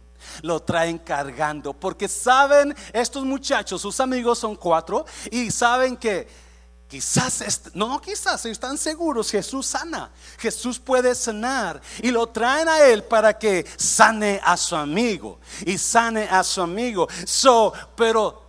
Lo 0.43 0.61
traen 0.61 0.99
cargando. 0.99 1.73
Porque 1.73 2.07
saben, 2.07 2.75
estos 2.93 3.25
muchachos, 3.25 3.81
sus 3.81 3.99
amigos 3.99 4.37
son 4.37 4.55
cuatro, 4.55 5.05
y 5.31 5.49
saben 5.49 5.97
que 5.97 6.46
Quizás, 6.87 7.43
no, 7.73 7.99
quizás 7.99 8.45
están 8.45 8.77
seguros, 8.77 9.29
Jesús 9.29 9.67
sana, 9.67 10.09
Jesús 10.37 10.79
puede 10.79 11.13
sanar 11.15 11.81
y 12.01 12.11
lo 12.11 12.27
traen 12.27 12.69
a 12.69 12.79
él 12.79 13.03
para 13.03 13.37
que 13.37 13.65
sane 13.75 14.39
a 14.41 14.55
su 14.55 14.73
amigo 14.73 15.41
y 15.65 15.77
sane 15.77 16.29
a 16.29 16.45
su 16.45 16.61
amigo. 16.61 17.05
So, 17.25 17.73
pero 17.93 18.41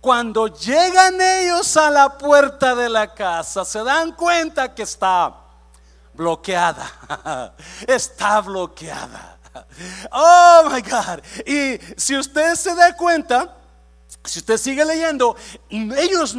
cuando 0.00 0.48
llegan 0.48 1.20
ellos 1.20 1.76
a 1.76 1.88
la 1.88 2.18
puerta 2.18 2.74
de 2.74 2.88
la 2.88 3.14
casa, 3.14 3.64
se 3.64 3.84
dan 3.84 4.10
cuenta 4.12 4.74
que 4.74 4.82
está 4.82 5.32
bloqueada, 6.14 7.54
está 7.86 8.40
bloqueada. 8.40 9.38
Oh 10.10 10.68
my 10.68 10.82
God. 10.82 11.22
Y 11.46 11.78
si 11.96 12.16
usted 12.16 12.56
se 12.56 12.74
da 12.74 12.96
cuenta, 12.96 13.56
si 14.24 14.40
usted 14.40 14.58
sigue 14.58 14.84
leyendo, 14.84 15.36
ellos 15.70 16.34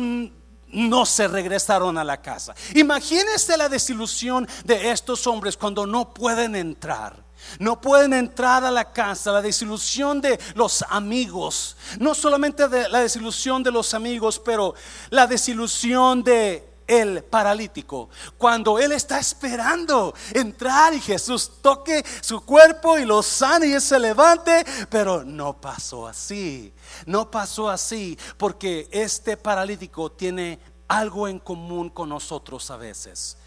no 0.67 1.06
se 1.06 1.28
regresaron 1.28 1.97
a 1.97 2.04
la 2.04 2.21
casa. 2.21 2.54
Imagínese 2.73 3.58
la 3.58 3.69
desilusión 3.69 4.47
de 4.63 4.91
estos 4.91 5.25
hombres 5.28 5.58
cuando 5.58 5.86
no 5.86 6.13
pueden 6.13 6.56
entrar. 6.56 7.23
No 7.60 7.80
pueden 7.80 8.13
entrar 8.13 8.63
a 8.63 8.71
la 8.71 8.91
casa, 8.91 9.32
la 9.32 9.41
desilusión 9.41 10.19
de 10.19 10.39
los 10.56 10.84
amigos, 10.89 11.78
no 11.99 12.15
solamente 12.15 12.67
de 12.67 12.89
la 12.89 13.01
desilusión 13.01 13.62
de 13.62 13.71
los 13.71 13.93
amigos, 13.93 14.41
pero 14.43 14.73
la 15.12 15.28
desilusión 15.28 16.23
de 16.23 16.74
el 16.88 17.24
paralítico, 17.24 18.10
cuando 18.38 18.80
él 18.80 18.91
está 18.91 19.19
esperando 19.19 20.13
entrar 20.34 20.93
y 20.93 21.02
Jesús 21.02 21.52
toque 21.62 22.04
su 22.21 22.41
cuerpo 22.41 22.98
y 22.98 23.06
lo 23.06 23.24
sane 23.24 23.67
y 23.67 23.80
se 23.80 24.00
levante, 24.00 24.65
pero 24.89 25.24
no 25.24 25.60
pasó 25.60 26.08
así, 26.08 26.74
no 27.06 27.30
pasó 27.32 27.69
así, 27.69 28.17
porque 28.38 28.88
este 28.91 29.38
paralítico 29.38 30.12
tiene 30.12 30.60
algo 30.88 31.28
en 31.28 31.39
común 31.39 31.89
con 31.89 32.10
nosotros 32.10 32.69
a 32.69 32.78
veces. 32.78 33.38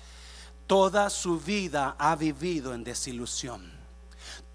Toda 0.67 1.09
su 1.09 1.39
vida 1.39 1.97
ha 1.99 2.15
vivido 2.17 2.75
en 2.75 2.85
desilusión 2.85 3.78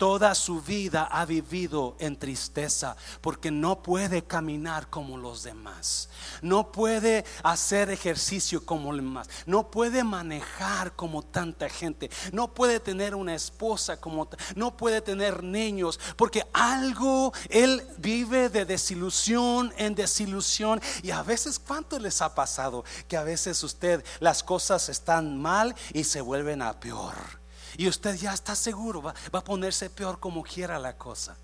toda 0.04 0.36
su 0.36 0.62
vida 0.62 1.08
ha 1.10 1.24
vivido 1.26 1.96
en 1.98 2.20
tristeza 2.20 2.98
porque 3.22 3.52
no 3.52 3.82
puede 3.82 4.22
caminar 4.22 4.90
como 4.90 5.18
los 5.18 5.44
demás, 5.44 6.10
no 6.42 6.74
puede 6.74 7.24
hacer 7.42 7.90
ejercicio 7.90 8.66
como 8.66 8.92
los 8.92 9.02
demás, 9.02 9.30
no 9.46 9.72
puede 9.72 10.04
manejar 10.04 10.94
como 10.98 11.22
tanta 11.24 11.70
gente, 11.70 12.10
no 12.34 12.54
puede 12.54 12.82
tener 12.82 13.16
una 13.16 13.34
esposa 13.34 14.02
como, 14.02 14.28
no 14.58 14.76
puede 14.76 15.00
tener 15.00 15.42
niños, 15.42 15.98
porque 16.18 16.46
algo 16.52 17.32
él 17.48 17.82
vive 17.98 18.50
de 18.50 18.66
desilusión 18.66 19.74
en 19.78 19.96
desilusión. 19.96 20.82
Y 21.02 21.12
a 21.12 21.24
veces 21.24 21.60
cuánto 21.60 21.98
les 21.98 22.22
ha 22.22 22.36
pasado 22.36 22.84
que 23.08 23.16
a 23.16 23.24
veces 23.24 23.64
usted 23.64 24.04
las 24.20 24.44
cosas 24.44 24.90
están 24.90 25.42
mal 25.42 25.74
y 25.94 26.04
se 26.04 26.20
vuelven 26.20 26.62
a 26.62 26.78
peor. 26.78 27.43
Y 27.78 27.88
usted 27.88 28.16
ya 28.16 28.34
está 28.34 28.56
seguro, 28.56 29.02
va, 29.02 29.14
va 29.34 29.40
a 29.40 29.44
ponerse 29.44 29.90
peor 29.90 30.20
como 30.20 30.44
quiera 30.44 30.80
la 30.80 30.98
cosa. 30.98 31.36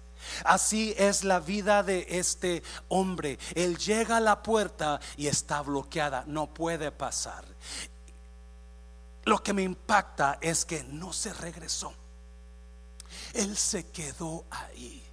Así 0.44 0.94
es 0.98 1.24
la 1.24 1.40
vida 1.40 1.84
de 1.84 2.06
este 2.10 2.64
hombre. 2.88 3.40
Él 3.56 3.78
llega 3.78 4.18
a 4.18 4.22
la 4.22 4.44
puerta 4.44 5.00
y 5.18 5.28
está 5.28 5.62
bloqueada, 5.62 6.24
no 6.28 6.48
puede 6.48 6.92
pasar. 6.92 7.46
Lo 9.26 9.42
que 9.44 9.54
me 9.54 9.64
impacta 9.64 10.38
es 10.42 10.66
que 10.66 10.84
no 10.84 11.14
se 11.14 11.34
regresó. 11.34 11.94
Él 13.34 13.56
se 13.58 13.86
quedó 13.88 14.46
ahí. 14.50 15.04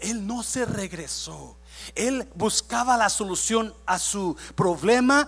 Él 0.00 0.26
no 0.26 0.42
se 0.42 0.64
regresó. 0.64 1.56
Él 1.94 2.28
buscaba 2.34 2.96
la 2.96 3.08
solución 3.08 3.74
a 3.86 3.98
su 3.98 4.36
problema 4.54 5.26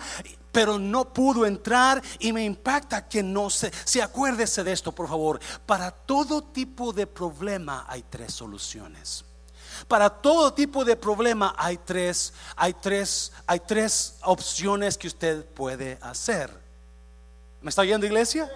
pero 0.53 0.79
no 0.79 1.13
pudo 1.13 1.47
entrar 1.47 2.03
y 2.19 2.33
me 2.33 2.45
impacta 2.45 3.09
que 3.09 3.23
no 3.23 3.51
se, 3.51 3.71
si 3.85 4.01
acuérdese 4.01 4.65
de 4.65 4.73
esto, 4.73 4.93
por 4.93 5.09
favor, 5.09 5.41
para 5.67 5.91
todo 5.91 6.43
tipo 6.43 6.93
de 6.93 7.07
problema 7.07 7.85
hay 7.89 8.03
tres 8.03 8.35
soluciones. 8.35 9.25
Para 9.87 10.11
todo 10.11 10.53
tipo 10.53 10.85
de 10.85 10.97
problema 10.97 11.55
hay 11.57 11.79
tres, 11.79 12.33
hay 12.57 12.75
tres, 12.75 13.33
hay 13.47 13.61
tres 13.61 14.17
opciones 14.23 14.99
que 14.99 15.07
usted 15.07 15.45
puede 15.45 15.99
hacer. 16.01 16.51
¿Me 17.61 17.71
está 17.71 17.83
oyendo 17.83 18.07
iglesia? 18.07 18.51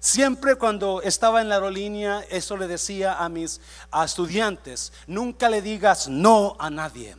Siempre 0.00 0.54
cuando 0.54 1.02
estaba 1.02 1.40
en 1.40 1.48
la 1.48 1.56
aerolínea, 1.56 2.24
eso 2.30 2.56
le 2.56 2.68
decía 2.68 3.18
a 3.18 3.28
mis 3.28 3.60
estudiantes, 4.04 4.92
nunca 5.06 5.48
le 5.48 5.60
digas 5.60 6.08
no 6.08 6.56
a 6.58 6.70
nadie. 6.70 7.16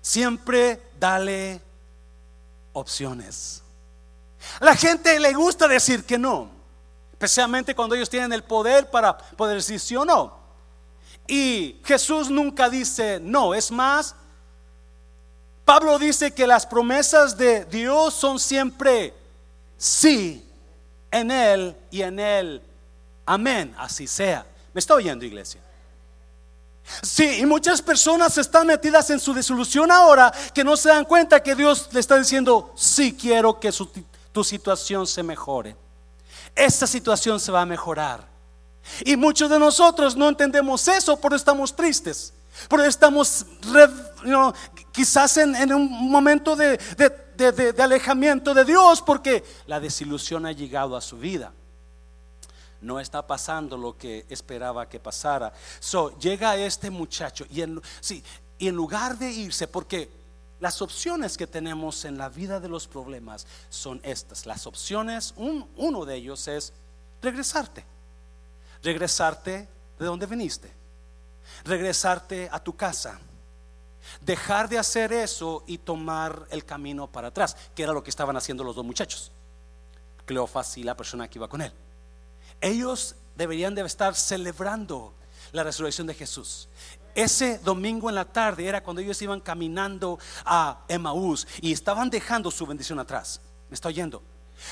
Siempre 0.00 0.82
dale 0.98 1.60
opciones. 2.72 3.62
La 4.60 4.74
gente 4.74 5.18
le 5.20 5.32
gusta 5.32 5.68
decir 5.68 6.04
que 6.04 6.18
no, 6.18 6.50
especialmente 7.12 7.74
cuando 7.74 7.94
ellos 7.94 8.10
tienen 8.10 8.32
el 8.32 8.42
poder 8.42 8.90
para 8.90 9.16
poder 9.16 9.56
decir 9.56 9.78
sí 9.78 9.96
o 9.96 10.04
no. 10.04 10.40
Y 11.26 11.80
Jesús 11.84 12.28
nunca 12.28 12.68
dice 12.68 13.20
no, 13.20 13.54
es 13.54 13.70
más, 13.70 14.14
Pablo 15.64 15.98
dice 15.98 16.32
que 16.32 16.46
las 16.46 16.66
promesas 16.66 17.36
de 17.36 17.64
Dios 17.64 18.14
son 18.14 18.38
siempre 18.38 19.14
sí 19.76 20.48
en 21.10 21.30
Él 21.30 21.76
y 21.90 22.02
en 22.02 22.18
Él. 22.18 22.62
Amén, 23.24 23.74
así 23.78 24.06
sea. 24.06 24.44
¿Me 24.74 24.80
está 24.80 24.94
oyendo, 24.94 25.24
iglesia? 25.24 25.60
Sí, 27.02 27.38
y 27.40 27.46
muchas 27.46 27.80
personas 27.80 28.36
están 28.38 28.66
metidas 28.66 29.08
en 29.10 29.20
su 29.20 29.32
disolución 29.32 29.90
ahora 29.90 30.32
que 30.52 30.64
no 30.64 30.76
se 30.76 30.88
dan 30.88 31.04
cuenta 31.04 31.42
que 31.42 31.54
Dios 31.54 31.88
le 31.92 32.00
está 32.00 32.18
diciendo, 32.18 32.72
sí 32.76 33.16
quiero 33.18 33.58
que 33.58 33.72
tu 34.32 34.44
situación 34.44 35.06
se 35.06 35.22
mejore. 35.22 35.76
Esta 36.54 36.86
situación 36.86 37.40
se 37.40 37.52
va 37.52 37.62
a 37.62 37.66
mejorar. 37.66 38.28
Y 39.04 39.16
muchos 39.16 39.48
de 39.48 39.58
nosotros 39.58 40.16
no 40.16 40.28
entendemos 40.28 40.86
eso, 40.88 41.18
por 41.18 41.34
estamos 41.34 41.74
tristes. 41.74 42.34
Por 42.68 42.80
estamos 42.80 43.46
quizás 44.92 45.36
en, 45.38 45.72
un 45.72 46.10
momento 46.10 46.54
de 46.54 46.78
alejamiento 47.78 48.52
de 48.52 48.64
Dios 48.64 49.00
porque 49.00 49.42
la 49.66 49.80
desilusión 49.80 50.44
ha 50.44 50.52
llegado 50.52 50.96
a 50.96 51.00
su 51.00 51.16
vida 51.16 51.52
no 52.82 53.00
está 53.00 53.26
pasando 53.26 53.76
lo 53.76 53.96
que 53.96 54.26
esperaba 54.28 54.88
que 54.88 55.00
pasara. 55.00 55.52
So, 55.80 56.18
llega 56.18 56.56
este 56.56 56.90
muchacho 56.90 57.46
y 57.48 57.62
en, 57.62 57.80
sí, 58.00 58.22
y 58.58 58.68
en 58.68 58.74
lugar 58.74 59.16
de 59.16 59.30
irse, 59.30 59.68
porque 59.68 60.10
las 60.60 60.82
opciones 60.82 61.36
que 61.36 61.46
tenemos 61.46 62.04
en 62.04 62.18
la 62.18 62.28
vida 62.28 62.60
de 62.60 62.68
los 62.68 62.86
problemas 62.86 63.46
son 63.70 64.00
estas. 64.04 64.46
Las 64.46 64.66
opciones, 64.66 65.34
uno 65.36 66.04
de 66.04 66.16
ellos 66.16 66.46
es 66.48 66.72
regresarte. 67.20 67.84
Regresarte 68.82 69.68
de 69.98 70.04
donde 70.04 70.26
viniste. 70.26 70.72
Regresarte 71.64 72.48
a 72.52 72.62
tu 72.62 72.76
casa. 72.76 73.18
Dejar 74.20 74.68
de 74.68 74.78
hacer 74.78 75.12
eso 75.12 75.62
y 75.66 75.78
tomar 75.78 76.46
el 76.50 76.64
camino 76.64 77.06
para 77.06 77.28
atrás, 77.28 77.56
que 77.74 77.84
era 77.84 77.92
lo 77.92 78.02
que 78.02 78.10
estaban 78.10 78.36
haciendo 78.36 78.64
los 78.64 78.74
dos 78.74 78.84
muchachos. 78.84 79.30
Cleofas 80.26 80.78
y 80.78 80.82
la 80.82 80.96
persona 80.96 81.28
que 81.28 81.38
iba 81.38 81.48
con 81.48 81.62
él 81.62 81.72
ellos 82.62 83.16
deberían 83.36 83.74
de 83.74 83.82
estar 83.82 84.14
celebrando 84.14 85.12
la 85.52 85.64
resurrección 85.64 86.06
de 86.06 86.14
Jesús. 86.14 86.68
Ese 87.14 87.58
domingo 87.58 88.08
en 88.08 88.14
la 88.14 88.24
tarde 88.24 88.66
era 88.66 88.82
cuando 88.82 89.02
ellos 89.02 89.20
iban 89.20 89.40
caminando 89.40 90.18
a 90.46 90.82
Emaús 90.88 91.46
y 91.60 91.72
estaban 91.72 92.08
dejando 92.08 92.50
su 92.50 92.64
bendición 92.64 92.98
atrás. 92.98 93.40
¿Me 93.68 93.74
está 93.74 93.88
oyendo? 93.88 94.22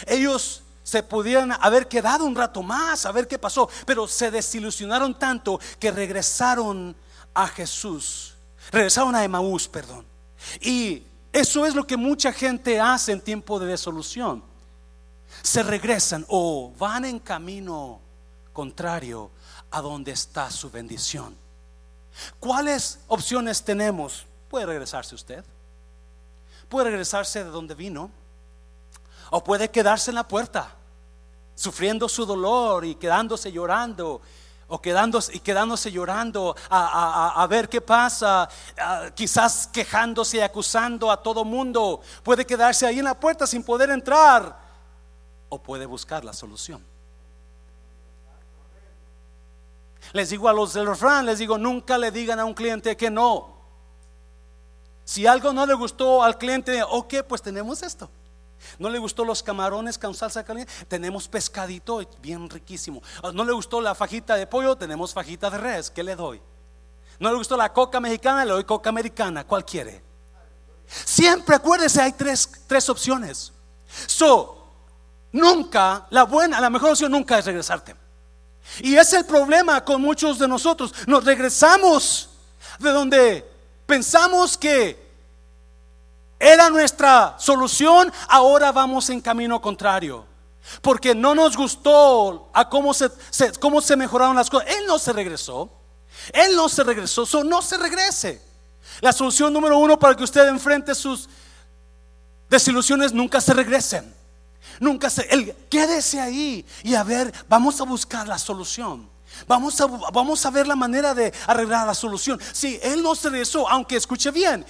Ellos 0.07 0.63
se 0.83 1.03
pudieran 1.03 1.53
haber 1.61 1.87
quedado 1.87 2.25
un 2.25 2.35
rato 2.35 2.63
más 2.63 3.05
a 3.05 3.13
ver 3.13 3.29
qué 3.29 3.39
pasó, 3.39 3.69
pero 3.85 4.09
se 4.09 4.31
desilusionaron 4.31 5.19
tanto 5.19 5.61
que 5.79 5.91
regresaron 5.91 6.97
a 7.35 7.47
Jesús. 7.47 8.35
Regresaron 8.71 9.15
a 9.15 9.23
Emaús, 9.23 9.69
perdón. 9.69 10.07
Y 10.61 11.03
eso 11.33 11.67
es 11.67 11.75
lo 11.75 11.87
que 11.87 11.99
mucha 11.99 12.33
gente 12.33 12.81
hace 12.81 13.13
en 13.13 13.21
tiempo 13.21 13.61
de 13.61 13.67
desolución 13.67 14.50
se 15.43 15.63
regresan 15.63 16.25
o 16.29 16.73
van 16.79 17.05
en 17.05 17.19
camino 17.19 18.01
contrario 18.53 19.31
a 19.71 19.81
donde 19.81 20.13
está 20.13 20.51
su 20.51 20.71
bendición. 20.71 21.37
¿Cuáles 22.39 23.01
opciones 23.09 23.63
tenemos? 23.63 24.27
Puede 24.49 24.67
regresarse 24.67 25.15
usted. 25.15 25.45
Puede 26.69 26.91
regresarse 26.91 27.45
de 27.45 27.51
donde 27.51 27.75
vino. 27.75 28.11
O 29.31 29.43
puede 29.43 29.71
quedarse 29.71 30.11
en 30.11 30.17
la 30.17 30.27
puerta, 30.27 30.75
sufriendo 31.55 32.09
su 32.09 32.27
dolor 32.27 32.85
y 32.85 32.97
quedándose 32.97 33.53
llorando. 33.53 34.21
O 34.73 34.81
quedándose, 34.81 35.35
y 35.35 35.41
quedándose 35.41 35.91
llorando 35.91 36.55
a, 36.69 37.45
ver 37.51 37.69
qué 37.69 37.81
pasa, 37.81 38.49
quizás 39.17 39.69
quejándose 39.73 40.37
y 40.37 40.41
acusando 40.41 41.11
a 41.11 41.21
todo 41.21 41.45
mundo. 41.45 42.01
Puede 42.23 42.47
quedarse 42.47 42.87
ahí 42.87 43.01
en 43.01 43.05
la 43.05 43.19
puerta 43.19 43.49
sin 43.49 43.65
poder 43.65 43.91
entrar 43.91 44.70
o 45.51 45.59
puede 45.59 45.85
buscar 45.85 46.25
la 46.25 46.33
solución. 46.33 46.83
Les 50.13 50.31
digo 50.31 50.49
a 50.49 50.53
los 50.53 50.73
del 50.73 50.87
refrán, 50.87 51.27
les 51.27 51.39
digo, 51.39 51.59
nunca 51.59 51.99
le 51.99 52.11
digan 52.11 52.41
a 52.41 52.45
un 52.45 52.55
cliente 52.55 52.97
que 52.97 53.11
no. 53.11 53.61
Si 55.05 55.27
algo 55.27 55.53
no 55.53 55.67
le 55.67 55.75
gustó 55.75 56.23
al 56.23 56.39
cliente, 56.39 56.83
ok, 56.83 57.17
pues 57.29 57.43
tenemos 57.43 57.83
esto. 57.83 58.11
No 58.79 58.89
le 58.91 58.99
gustó 58.99 59.25
los 59.25 59.43
camarones 59.43 59.99
con 59.99 60.15
salsa 60.15 60.45
caliente, 60.45 60.73
tenemos 60.87 61.29
pescadito 61.29 62.01
bien 62.21 62.49
riquísimo. 62.49 63.03
No 63.33 63.45
le 63.45 63.53
gustó 63.53 63.81
la 63.81 63.95
fajita 63.95 64.37
de 64.37 64.47
pollo, 64.47 64.77
tenemos 64.77 65.13
fajita 65.13 65.51
de 65.51 65.59
res, 65.59 65.91
¿qué 65.91 66.03
le 66.03 66.17
doy? 66.17 66.41
No 67.19 67.31
le 67.31 67.37
gustó 67.37 67.57
la 67.57 67.73
coca 67.73 68.01
mexicana, 68.01 68.45
le 68.45 68.53
doy 68.53 68.65
coca 68.65 68.91
americana, 68.91 69.47
¿cuál 69.47 69.65
quiere? 69.65 70.03
Siempre 70.87 71.57
acuérdese, 71.57 72.01
hay 72.03 72.13
tres, 72.13 72.51
tres 72.67 72.89
opciones. 72.89 73.53
So, 74.07 74.60
Nunca, 75.33 76.07
la 76.11 76.25
buena, 76.25 76.61
la 76.61 76.71
mejor 76.71 76.91
opción 76.91 77.13
nunca 77.13 77.39
es 77.39 77.45
regresarte. 77.45 77.95
Y 78.81 78.97
es 78.97 79.13
el 79.13 79.25
problema 79.25 79.85
con 79.85 80.01
muchos 80.01 80.39
de 80.39 80.49
nosotros. 80.49 80.93
Nos 81.07 81.25
regresamos 81.25 82.31
de 82.79 82.91
donde 82.91 83.51
pensamos 83.87 84.57
que 84.57 85.11
era 86.39 86.71
nuestra 86.71 87.37
solución, 87.39 88.11
ahora 88.29 88.73
vamos 88.73 89.11
en 89.11 89.21
camino 89.21 89.61
contrario. 89.61 90.25
Porque 90.81 91.15
no 91.15 91.35
nos 91.35 91.57
gustó 91.57 92.51
a 92.53 92.69
cómo 92.69 92.95
se, 92.95 93.11
cómo 93.61 93.81
se 93.81 93.97
mejoraron 93.97 94.37
las 94.37 94.49
cosas. 94.49 94.69
Él 94.71 94.87
no 94.87 94.99
se 94.99 95.13
regresó. 95.13 95.71
Él 96.33 96.57
no 96.57 96.69
se 96.69 96.85
regresó. 96.85 97.27
no 97.45 97.63
se 97.63 97.77
regrese. 97.77 98.43
La 99.01 99.13
solución 99.13 99.53
número 99.53 99.79
uno 99.79 99.99
para 99.99 100.15
que 100.15 100.25
usted 100.25 100.49
enfrente 100.49 100.95
sus 100.95 101.29
desilusiones 102.49 103.13
nunca 103.13 103.41
se 103.41 103.53
regresen. 103.53 104.20
Nunca 104.81 105.11
se, 105.11 105.23
él, 105.29 105.55
quédese 105.69 106.19
ahí 106.19 106.65
y 106.83 106.95
a 106.95 107.05
ver, 107.05 107.33
vamos 107.49 107.81
a 107.81 107.85
buscar 107.85 108.27
la 108.27 108.39
solución. 108.39 109.09
Vamos 109.47 109.81
a, 109.81 109.87
vamos 109.87 110.45
a 110.45 110.51
ver 110.51 110.67
la 110.67 110.75
manera 110.75 111.15
de 111.15 111.33
arreglar 111.47 111.87
la 111.87 111.95
solución. 111.95 112.41
Si 112.53 112.81
él 112.83 113.03
no 113.03 113.15
se 113.15 113.29
regresó, 113.29 113.69
aunque 113.69 113.97
escuche 113.97 114.31
bien, 114.31 114.65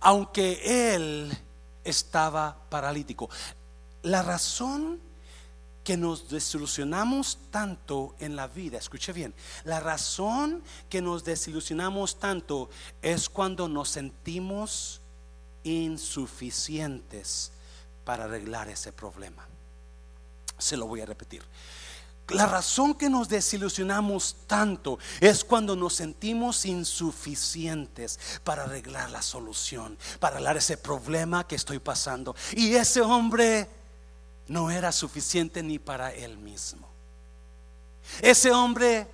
aunque 0.00 0.94
él 0.94 1.38
estaba 1.84 2.56
paralítico. 2.70 3.28
La 4.02 4.22
razón 4.22 4.98
que 5.84 5.98
nos 5.98 6.30
desilusionamos 6.30 7.38
tanto 7.50 8.14
en 8.20 8.36
la 8.36 8.48
vida, 8.48 8.78
escuche 8.78 9.12
bien, 9.12 9.34
la 9.64 9.80
razón 9.80 10.62
que 10.88 11.02
nos 11.02 11.24
desilusionamos 11.24 12.18
tanto 12.18 12.70
es 13.02 13.28
cuando 13.28 13.68
nos 13.68 13.90
sentimos 13.90 15.02
insuficientes 15.64 17.51
para 18.04 18.24
arreglar 18.24 18.68
ese 18.68 18.92
problema. 18.92 19.46
Se 20.58 20.76
lo 20.76 20.86
voy 20.86 21.00
a 21.00 21.06
repetir. 21.06 21.42
La 22.28 22.46
razón 22.46 22.94
que 22.94 23.10
nos 23.10 23.28
desilusionamos 23.28 24.36
tanto 24.46 24.98
es 25.20 25.44
cuando 25.44 25.76
nos 25.76 25.94
sentimos 25.94 26.64
insuficientes 26.64 28.18
para 28.44 28.62
arreglar 28.62 29.10
la 29.10 29.22
solución, 29.22 29.98
para 30.20 30.36
arreglar 30.36 30.56
ese 30.56 30.76
problema 30.76 31.46
que 31.46 31.56
estoy 31.56 31.78
pasando. 31.78 32.34
Y 32.52 32.74
ese 32.74 33.02
hombre 33.02 33.68
no 34.48 34.70
era 34.70 34.92
suficiente 34.92 35.62
ni 35.62 35.78
para 35.78 36.12
él 36.12 36.38
mismo. 36.38 36.88
Ese 38.20 38.50
hombre 38.52 39.08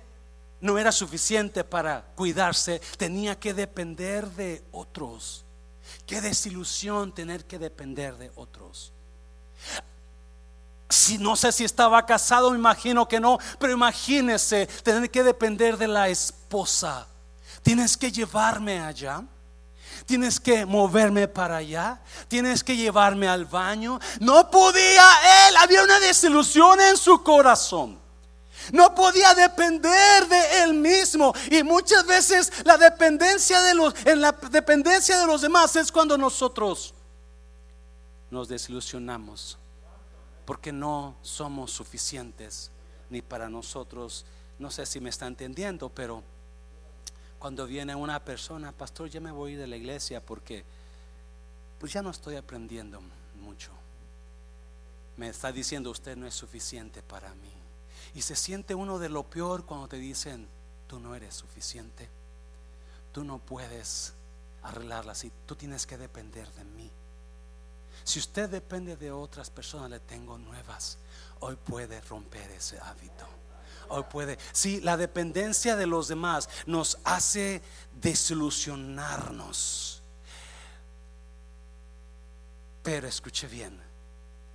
no 0.61 0.77
era 0.77 0.91
suficiente 0.91 1.63
para 1.63 2.05
cuidarse, 2.15 2.79
tenía 2.97 3.39
que 3.39 3.53
depender 3.53 4.29
de 4.31 4.63
otros. 4.71 5.45
Qué 6.09 6.21
desilusión 6.21 7.13
tener 7.13 7.45
que 7.45 7.59
depender 7.59 8.17
de 8.17 8.31
otros. 8.35 8.91
Si 10.89 11.19
no 11.19 11.35
sé 11.35 11.51
si 11.51 11.63
estaba 11.63 12.03
casado, 12.03 12.49
me 12.49 12.57
imagino 12.57 13.07
que 13.07 13.19
no, 13.19 13.37
pero 13.59 13.73
imagínese 13.73 14.65
tener 14.81 15.11
que 15.11 15.21
depender 15.21 15.77
de 15.77 15.87
la 15.87 16.09
esposa. 16.09 17.05
Tienes 17.61 17.95
que 17.95 18.11
llevarme 18.11 18.79
allá. 18.79 19.21
Tienes 20.07 20.39
que 20.39 20.65
moverme 20.65 21.27
para 21.27 21.57
allá. 21.57 22.01
Tienes 22.27 22.63
que 22.63 22.75
llevarme 22.75 23.27
al 23.27 23.45
baño. 23.45 23.99
No 24.19 24.49
podía 24.49 25.47
él. 25.47 25.57
Había 25.57 25.83
una 25.83 25.99
desilusión 25.99 26.81
en 26.81 26.97
su 26.97 27.21
corazón. 27.21 27.99
No 28.71 28.93
podía 28.93 29.33
depender 29.33 30.27
de 30.27 30.63
él 30.63 30.73
mismo. 30.73 31.33
Y 31.51 31.63
muchas 31.63 32.05
veces 32.05 32.51
la 32.65 32.77
dependencia 32.77 33.61
de 33.61 33.73
los, 33.73 33.93
en 34.05 34.21
la 34.21 34.31
dependencia 34.31 35.19
de 35.19 35.25
los 35.25 35.41
demás 35.41 35.75
es 35.75 35.91
cuando 35.91 36.17
nosotros 36.17 36.93
nos 38.31 38.47
desilusionamos. 38.47 39.57
Porque 40.45 40.71
no 40.71 41.15
somos 41.21 41.71
suficientes 41.71 42.71
ni 43.09 43.21
para 43.21 43.49
nosotros. 43.49 44.25
No 44.57 44.71
sé 44.71 44.85
si 44.85 44.99
me 44.99 45.09
está 45.09 45.27
entendiendo, 45.27 45.89
pero 45.89 46.23
cuando 47.39 47.65
viene 47.65 47.95
una 47.95 48.23
persona, 48.23 48.71
pastor, 48.71 49.09
ya 49.09 49.21
me 49.21 49.31
voy 49.31 49.55
de 49.55 49.67
la 49.67 49.77
iglesia 49.77 50.23
porque 50.23 50.65
pues 51.79 51.93
ya 51.93 52.01
no 52.01 52.09
estoy 52.09 52.35
aprendiendo 52.35 53.01
mucho. 53.35 53.71
Me 55.15 55.29
está 55.29 55.51
diciendo 55.51 55.89
usted 55.89 56.17
no 56.17 56.27
es 56.27 56.33
suficiente 56.33 57.01
para 57.01 57.33
mí. 57.35 57.58
Y 58.19 58.21
se 58.21 58.35
siente 58.35 58.75
uno 58.75 58.99
de 58.99 59.07
lo 59.07 59.23
peor 59.23 59.65
cuando 59.65 59.87
te 59.87 59.95
dicen, 59.95 60.45
tú 60.87 60.99
no 60.99 61.15
eres 61.15 61.33
suficiente. 61.33 62.09
Tú 63.13 63.23
no 63.23 63.39
puedes 63.39 64.13
arreglarla 64.61 65.13
así. 65.13 65.31
Tú 65.45 65.55
tienes 65.55 65.87
que 65.87 65.97
depender 65.97 66.51
de 66.51 66.65
mí. 66.65 66.91
Si 68.03 68.19
usted 68.19 68.49
depende 68.49 68.97
de 68.97 69.09
otras 69.09 69.49
personas, 69.49 69.89
le 69.89 70.01
tengo 70.01 70.37
nuevas. 70.37 70.97
Hoy 71.39 71.55
puede 71.55 72.01
romper 72.01 72.51
ese 72.51 72.77
hábito 72.79 73.25
hoy 73.87 74.03
puede. 74.03 74.37
Si 74.51 74.81
la 74.81 74.97
dependencia 74.97 75.77
de 75.77 75.87
los 75.87 76.09
demás 76.09 76.49
nos 76.65 76.97
hace 77.05 77.61
desilusionarnos. 78.01 80.03
Pero 82.83 83.07
escuche 83.07 83.47
bien, 83.47 83.81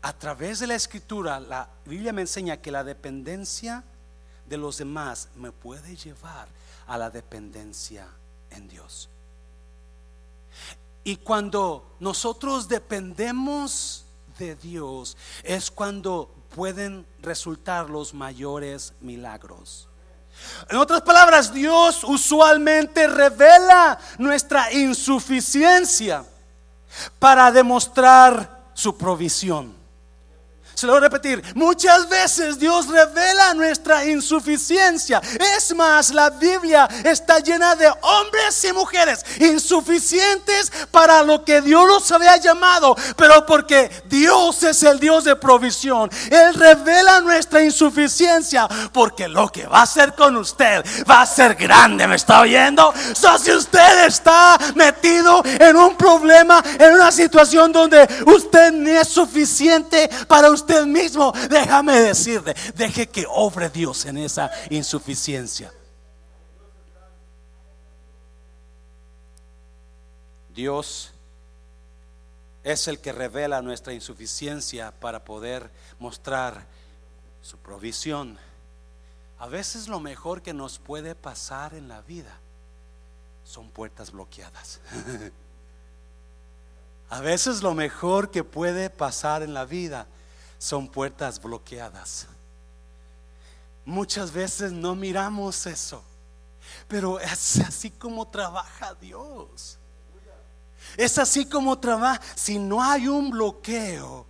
a 0.04 0.12
través 0.12 0.58
de 0.58 0.66
la 0.66 0.74
escritura, 0.74 1.40
la 1.40 1.66
Biblia 1.86 2.12
me 2.12 2.20
enseña 2.20 2.58
que 2.58 2.70
la 2.70 2.84
dependencia 2.84 3.82
de 4.46 4.58
los 4.58 4.76
demás 4.76 5.28
me 5.34 5.50
puede 5.50 5.96
llevar 5.96 6.46
a 6.86 6.98
la 6.98 7.08
dependencia 7.08 8.06
en 8.50 8.68
Dios. 8.68 9.08
Y 11.04 11.16
cuando 11.16 11.96
nosotros 12.00 12.68
dependemos 12.68 14.04
de 14.38 14.56
Dios, 14.56 15.16
es 15.42 15.70
cuando 15.70 16.28
pueden 16.54 17.06
resultar 17.22 17.88
los 17.88 18.12
mayores 18.12 18.92
milagros. 19.00 19.88
En 20.68 20.76
otras 20.76 21.00
palabras, 21.00 21.50
Dios 21.50 22.04
usualmente 22.04 23.06
revela 23.08 23.98
nuestra 24.18 24.70
insuficiencia 24.70 26.26
para 27.18 27.50
demostrar 27.50 28.68
su 28.74 28.98
provisión. 28.98 29.82
Se 30.84 30.88
lo 30.88 30.92
voy 30.92 30.98
a 30.98 31.08
repetir. 31.08 31.42
Muchas 31.54 32.06
veces 32.10 32.58
Dios 32.58 32.88
revela 32.88 33.54
nuestra 33.54 34.04
insuficiencia. 34.04 35.18
Es 35.56 35.74
más, 35.74 36.12
la 36.12 36.28
Biblia 36.28 36.86
está 37.02 37.38
llena 37.38 37.74
de 37.74 37.88
hombres 37.88 38.62
y 38.64 38.72
mujeres 38.74 39.24
insuficientes 39.40 40.70
para 40.90 41.22
lo 41.22 41.42
que 41.42 41.62
Dios 41.62 41.88
los 41.88 42.12
había 42.12 42.36
llamado. 42.36 42.94
Pero 43.16 43.46
porque 43.46 43.90
Dios 44.04 44.62
es 44.62 44.82
el 44.82 45.00
Dios 45.00 45.24
de 45.24 45.36
provisión. 45.36 46.10
Él 46.30 46.52
revela 46.52 47.22
nuestra 47.22 47.62
insuficiencia. 47.62 48.68
Porque 48.92 49.26
lo 49.26 49.48
que 49.48 49.66
va 49.66 49.78
a 49.78 49.82
hacer 49.84 50.14
con 50.14 50.36
usted 50.36 50.84
va 51.10 51.22
a 51.22 51.26
ser 51.26 51.54
grande. 51.54 52.06
¿Me 52.06 52.16
está 52.16 52.42
oyendo? 52.42 52.92
So, 53.14 53.38
si 53.38 53.52
usted 53.52 54.04
está 54.04 54.58
metido 54.74 55.42
en 55.46 55.76
un 55.76 55.96
problema, 55.96 56.62
en 56.78 56.92
una 56.92 57.10
situación 57.10 57.72
donde 57.72 58.06
usted 58.26 58.70
no 58.70 58.90
es 58.90 59.08
suficiente 59.08 60.10
para 60.28 60.50
usted 60.50 60.73
usted 60.74 60.86
mismo, 60.86 61.32
déjame 61.48 62.00
decirle, 62.00 62.54
deje 62.74 63.08
que 63.08 63.24
obre 63.28 63.68
Dios 63.68 64.04
en 64.06 64.18
esa 64.18 64.50
insuficiencia. 64.70 65.72
Dios 70.54 71.12
es 72.62 72.88
el 72.88 73.00
que 73.00 73.12
revela 73.12 73.60
nuestra 73.60 73.92
insuficiencia 73.92 74.92
para 74.92 75.24
poder 75.24 75.70
mostrar 75.98 76.66
su 77.42 77.58
provisión. 77.58 78.38
A 79.38 79.48
veces 79.48 79.88
lo 79.88 80.00
mejor 80.00 80.42
que 80.42 80.54
nos 80.54 80.78
puede 80.78 81.14
pasar 81.14 81.74
en 81.74 81.88
la 81.88 82.00
vida 82.02 82.38
son 83.44 83.70
puertas 83.70 84.12
bloqueadas. 84.12 84.80
A 87.10 87.20
veces 87.20 87.62
lo 87.62 87.74
mejor 87.74 88.30
que 88.30 88.42
puede 88.42 88.88
pasar 88.90 89.42
en 89.42 89.52
la 89.52 89.66
vida 89.66 90.06
son 90.64 90.88
puertas 90.88 91.42
bloqueadas. 91.42 92.26
Muchas 93.84 94.32
veces 94.32 94.72
no 94.72 94.94
miramos 94.94 95.66
eso, 95.66 96.02
pero 96.88 97.20
es 97.20 97.60
así 97.60 97.90
como 97.90 98.26
trabaja 98.28 98.94
Dios. 98.94 99.76
Es 100.96 101.18
así 101.18 101.44
como 101.44 101.78
trabaja. 101.78 102.22
Si 102.34 102.58
no 102.58 102.82
hay 102.82 103.08
un 103.08 103.28
bloqueo, 103.30 104.24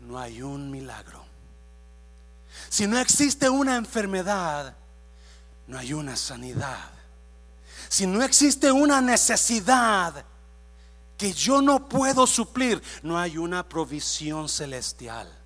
no 0.00 0.18
hay 0.18 0.42
un 0.42 0.70
milagro. 0.70 1.24
Si 2.68 2.86
no 2.86 2.98
existe 2.98 3.48
una 3.48 3.76
enfermedad, 3.76 4.76
no 5.66 5.78
hay 5.78 5.94
una 5.94 6.14
sanidad. 6.14 6.90
Si 7.88 8.06
no 8.06 8.22
existe 8.22 8.70
una 8.70 9.00
necesidad, 9.00 10.26
que 11.16 11.32
yo 11.32 11.62
no 11.62 11.88
puedo 11.88 12.26
suplir, 12.26 12.82
no 13.02 13.18
hay 13.18 13.38
una 13.38 13.68
provisión 13.68 14.48
celestial. 14.48 15.44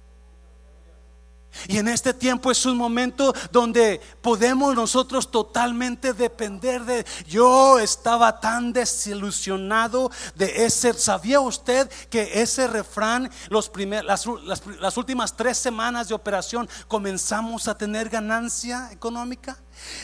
Y 1.66 1.78
en 1.78 1.88
este 1.88 2.14
tiempo 2.14 2.50
es 2.50 2.64
un 2.66 2.76
momento 2.76 3.34
donde 3.50 4.00
podemos 4.20 4.74
nosotros 4.74 5.30
totalmente 5.30 6.12
depender 6.12 6.84
de... 6.84 7.06
Yo 7.26 7.78
estaba 7.78 8.38
tan 8.38 8.72
desilusionado 8.72 10.10
de 10.34 10.66
ese... 10.66 10.92
¿Sabía 10.94 11.40
usted 11.40 11.90
que 12.10 12.42
ese 12.42 12.68
refrán, 12.68 13.30
los 13.48 13.70
las, 14.04 14.26
las 14.78 14.96
últimas 14.96 15.36
tres 15.36 15.58
semanas 15.58 16.08
de 16.08 16.14
operación, 16.14 16.68
comenzamos 16.86 17.66
a 17.66 17.76
tener 17.76 18.08
ganancia 18.08 18.90
económica? 18.92 19.58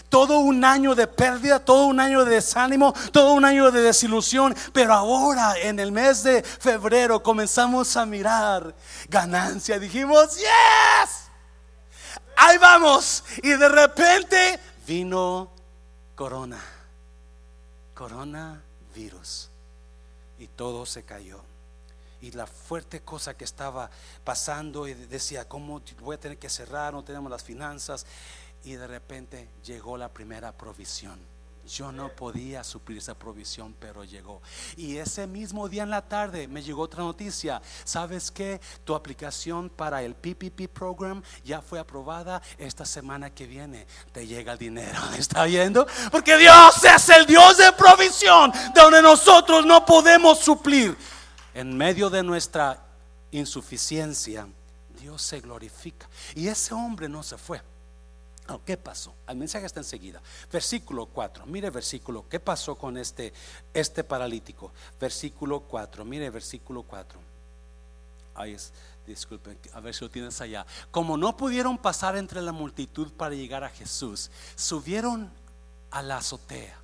Todo 0.08 0.38
un 0.38 0.64
año 0.64 0.94
de 0.94 1.06
pérdida, 1.06 1.58
todo 1.64 1.86
un 1.86 2.00
año 2.00 2.24
de 2.24 2.36
desánimo, 2.36 2.94
todo 3.12 3.32
un 3.32 3.44
año 3.44 3.70
de 3.70 3.80
desilusión. 3.80 4.54
Pero 4.72 4.94
ahora 4.94 5.58
en 5.58 5.78
el 5.78 5.92
mes 5.92 6.22
de 6.22 6.42
febrero 6.42 7.22
comenzamos 7.22 7.96
a 7.96 8.06
mirar 8.06 8.74
ganancia. 9.08 9.78
Dijimos, 9.78 10.36
yes, 10.36 11.30
ahí 12.36 12.58
vamos. 12.58 13.24
Y 13.42 13.50
de 13.50 13.68
repente 13.68 14.60
vino 14.86 15.50
corona, 16.14 16.60
coronavirus. 17.94 19.50
Y 20.38 20.48
todo 20.48 20.84
se 20.86 21.04
cayó. 21.04 21.40
Y 22.20 22.30
la 22.32 22.46
fuerte 22.46 23.02
cosa 23.02 23.36
que 23.36 23.44
estaba 23.44 23.90
pasando 24.24 24.88
y 24.88 24.94
decía, 24.94 25.46
¿cómo 25.46 25.82
voy 26.00 26.16
a 26.16 26.20
tener 26.20 26.38
que 26.38 26.48
cerrar? 26.48 26.94
No 26.94 27.04
tenemos 27.04 27.30
las 27.30 27.42
finanzas 27.42 28.06
y 28.64 28.74
de 28.74 28.86
repente 28.86 29.48
llegó 29.62 29.96
la 29.96 30.12
primera 30.12 30.52
provisión. 30.52 31.34
Yo 31.66 31.92
no 31.92 32.10
podía 32.10 32.62
suplir 32.62 32.98
esa 32.98 33.14
provisión, 33.14 33.74
pero 33.78 34.04
llegó. 34.04 34.42
Y 34.76 34.98
ese 34.98 35.26
mismo 35.26 35.66
día 35.68 35.82
en 35.82 35.90
la 35.90 36.02
tarde 36.02 36.46
me 36.46 36.62
llegó 36.62 36.82
otra 36.82 37.02
noticia. 37.02 37.62
¿Sabes 37.84 38.30
que 38.30 38.60
Tu 38.84 38.94
aplicación 38.94 39.70
para 39.70 40.02
el 40.02 40.14
PPP 40.14 40.68
program 40.68 41.22
ya 41.42 41.62
fue 41.62 41.78
aprobada 41.78 42.42
esta 42.58 42.84
semana 42.84 43.30
que 43.30 43.46
viene. 43.46 43.86
Te 44.12 44.26
llega 44.26 44.52
el 44.52 44.58
dinero. 44.58 45.00
¿Está 45.18 45.44
viendo? 45.44 45.86
Porque 46.10 46.36
Dios 46.36 46.84
es 46.84 47.08
el 47.08 47.24
Dios 47.24 47.56
de 47.56 47.72
provisión, 47.72 48.52
donde 48.74 49.00
nosotros 49.00 49.64
no 49.64 49.86
podemos 49.86 50.40
suplir. 50.40 50.96
En 51.54 51.74
medio 51.74 52.10
de 52.10 52.22
nuestra 52.22 52.84
insuficiencia, 53.30 54.46
Dios 55.00 55.22
se 55.22 55.40
glorifica. 55.40 56.08
Y 56.34 56.48
ese 56.48 56.74
hombre 56.74 57.08
no 57.08 57.22
se 57.22 57.38
fue. 57.38 57.62
¿Qué 58.64 58.76
pasó? 58.76 59.14
El 59.26 59.36
mensaje 59.36 59.64
está 59.64 59.80
enseguida. 59.80 60.20
Versículo 60.52 61.06
4. 61.06 61.46
Mire 61.46 61.70
versículo. 61.70 62.26
¿Qué 62.28 62.40
pasó 62.40 62.76
con 62.76 62.98
este, 62.98 63.32
este 63.72 64.04
paralítico? 64.04 64.70
Versículo 65.00 65.60
4. 65.60 66.04
Mire 66.04 66.28
versículo 66.30 66.82
4. 66.82 67.18
Ahí 68.34 68.52
es. 68.52 68.72
Disculpen, 69.06 69.58
a 69.74 69.80
ver 69.80 69.94
si 69.94 70.02
lo 70.02 70.10
tienes 70.10 70.40
allá. 70.40 70.66
Como 70.90 71.18
no 71.18 71.36
pudieron 71.36 71.76
pasar 71.76 72.16
entre 72.16 72.40
la 72.40 72.52
multitud 72.52 73.12
para 73.12 73.34
llegar 73.34 73.62
a 73.62 73.68
Jesús, 73.68 74.30
subieron 74.56 75.30
a 75.90 76.00
la 76.02 76.16
azotea 76.16 76.83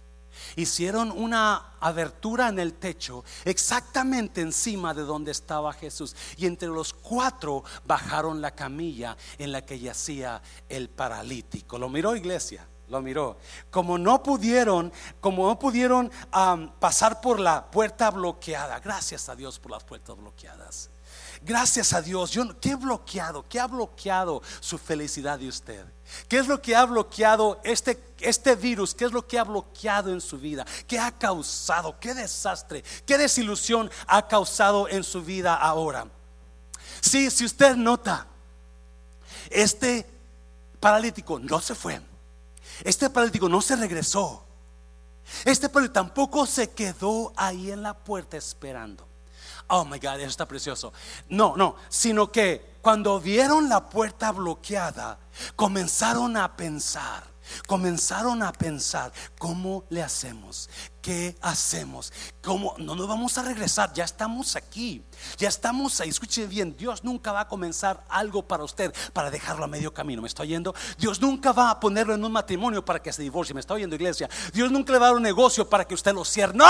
hicieron 0.56 1.10
una 1.10 1.74
abertura 1.80 2.48
en 2.48 2.58
el 2.58 2.74
techo 2.74 3.24
exactamente 3.44 4.40
encima 4.40 4.94
de 4.94 5.02
donde 5.02 5.30
estaba 5.30 5.72
Jesús. 5.72 6.14
Y 6.36 6.46
entre 6.46 6.68
los 6.68 6.92
cuatro 6.92 7.64
bajaron 7.84 8.40
la 8.40 8.52
camilla 8.52 9.16
en 9.38 9.52
la 9.52 9.64
que 9.64 9.78
yacía 9.78 10.42
el 10.68 10.88
paralítico. 10.88 11.78
¿Lo 11.78 11.88
miró 11.88 12.14
iglesia? 12.16 12.66
Lo 12.88 13.00
miró. 13.00 13.38
Como 13.70 13.98
no 13.98 14.22
pudieron, 14.22 14.92
como 15.20 15.46
no 15.46 15.58
pudieron 15.58 16.10
pasar 16.80 17.20
por 17.20 17.38
la 17.38 17.70
puerta 17.70 18.10
bloqueada. 18.10 18.80
Gracias 18.80 19.28
a 19.28 19.36
Dios 19.36 19.58
por 19.60 19.70
las 19.70 19.84
puertas 19.84 20.16
bloqueadas. 20.16 20.90
Gracias 21.42 21.92
a 21.92 22.02
Dios. 22.02 22.30
Yo, 22.30 22.60
¿Qué 22.60 22.74
bloqueado? 22.74 23.46
¿Qué 23.48 23.58
ha 23.58 23.66
bloqueado 23.66 24.42
su 24.60 24.76
felicidad 24.76 25.38
de 25.38 25.48
usted? 25.48 25.84
¿Qué 26.28 26.38
es 26.38 26.46
lo 26.46 26.60
que 26.60 26.76
ha 26.76 26.84
bloqueado 26.84 27.60
este, 27.64 28.02
este 28.20 28.56
virus? 28.56 28.94
¿Qué 28.94 29.06
es 29.06 29.12
lo 29.12 29.26
que 29.26 29.38
ha 29.38 29.44
bloqueado 29.44 30.12
en 30.12 30.20
su 30.20 30.38
vida? 30.38 30.66
¿Qué 30.86 30.98
ha 30.98 31.10
causado? 31.10 31.98
¿Qué 31.98 32.14
desastre? 32.14 32.84
¿Qué 33.06 33.16
desilusión 33.16 33.90
ha 34.06 34.26
causado 34.28 34.88
en 34.88 35.02
su 35.02 35.22
vida 35.22 35.54
ahora? 35.54 36.06
Sí, 37.00 37.30
si 37.30 37.46
usted 37.46 37.74
nota, 37.74 38.26
este 39.48 40.06
paralítico 40.78 41.38
no 41.38 41.60
se 41.60 41.74
fue. 41.74 42.00
Este 42.84 43.08
paralítico 43.08 43.48
no 43.48 43.62
se 43.62 43.76
regresó. 43.76 44.44
Este 45.44 45.68
paralítico 45.68 45.94
tampoco 45.94 46.44
se 46.44 46.70
quedó 46.70 47.32
ahí 47.36 47.70
en 47.70 47.82
la 47.82 47.94
puerta 47.94 48.36
esperando. 48.36 49.09
Oh 49.70 49.84
my 49.84 49.98
God, 49.98 50.20
eso 50.20 50.28
está 50.28 50.46
precioso. 50.46 50.92
No, 51.28 51.56
no, 51.56 51.76
sino 51.88 52.30
que 52.30 52.76
cuando 52.82 53.20
vieron 53.20 53.68
la 53.68 53.88
puerta 53.88 54.32
bloqueada, 54.32 55.18
comenzaron 55.54 56.36
a 56.36 56.56
pensar, 56.56 57.24
comenzaron 57.66 58.42
a 58.42 58.52
pensar, 58.52 59.12
¿cómo 59.38 59.84
le 59.88 60.02
hacemos? 60.02 60.68
¿Qué 61.02 61.34
hacemos? 61.40 62.12
¿Cómo? 62.42 62.74
No 62.76 62.94
nos 62.94 63.08
vamos 63.08 63.38
a 63.38 63.42
regresar, 63.42 63.90
ya 63.94 64.04
estamos 64.04 64.54
aquí, 64.54 65.02
ya 65.38 65.48
estamos 65.48 65.98
ahí. 66.00 66.10
Escuchen 66.10 66.46
bien, 66.46 66.76
Dios 66.76 67.04
nunca 67.04 67.32
va 67.32 67.40
a 67.40 67.48
comenzar 67.48 68.04
algo 68.10 68.42
para 68.42 68.64
usted 68.64 68.92
para 69.14 69.30
dejarlo 69.30 69.64
a 69.64 69.66
medio 69.66 69.94
camino. 69.94 70.20
¿Me 70.20 70.28
está 70.28 70.42
oyendo? 70.42 70.74
Dios 70.98 71.18
nunca 71.18 71.52
va 71.52 71.70
a 71.70 71.80
ponerlo 71.80 72.14
en 72.14 72.22
un 72.22 72.30
matrimonio 72.30 72.84
para 72.84 73.00
que 73.00 73.14
se 73.14 73.22
divorcie. 73.22 73.54
¿Me 73.54 73.60
está 73.60 73.72
oyendo, 73.72 73.96
iglesia? 73.96 74.28
Dios 74.52 74.70
nunca 74.70 74.92
le 74.92 74.98
va 74.98 75.06
a 75.06 75.08
dar 75.08 75.16
un 75.16 75.22
negocio 75.22 75.66
para 75.66 75.86
que 75.86 75.94
usted 75.94 76.12
lo 76.12 76.22
cierre. 76.22 76.52
¡No! 76.54 76.66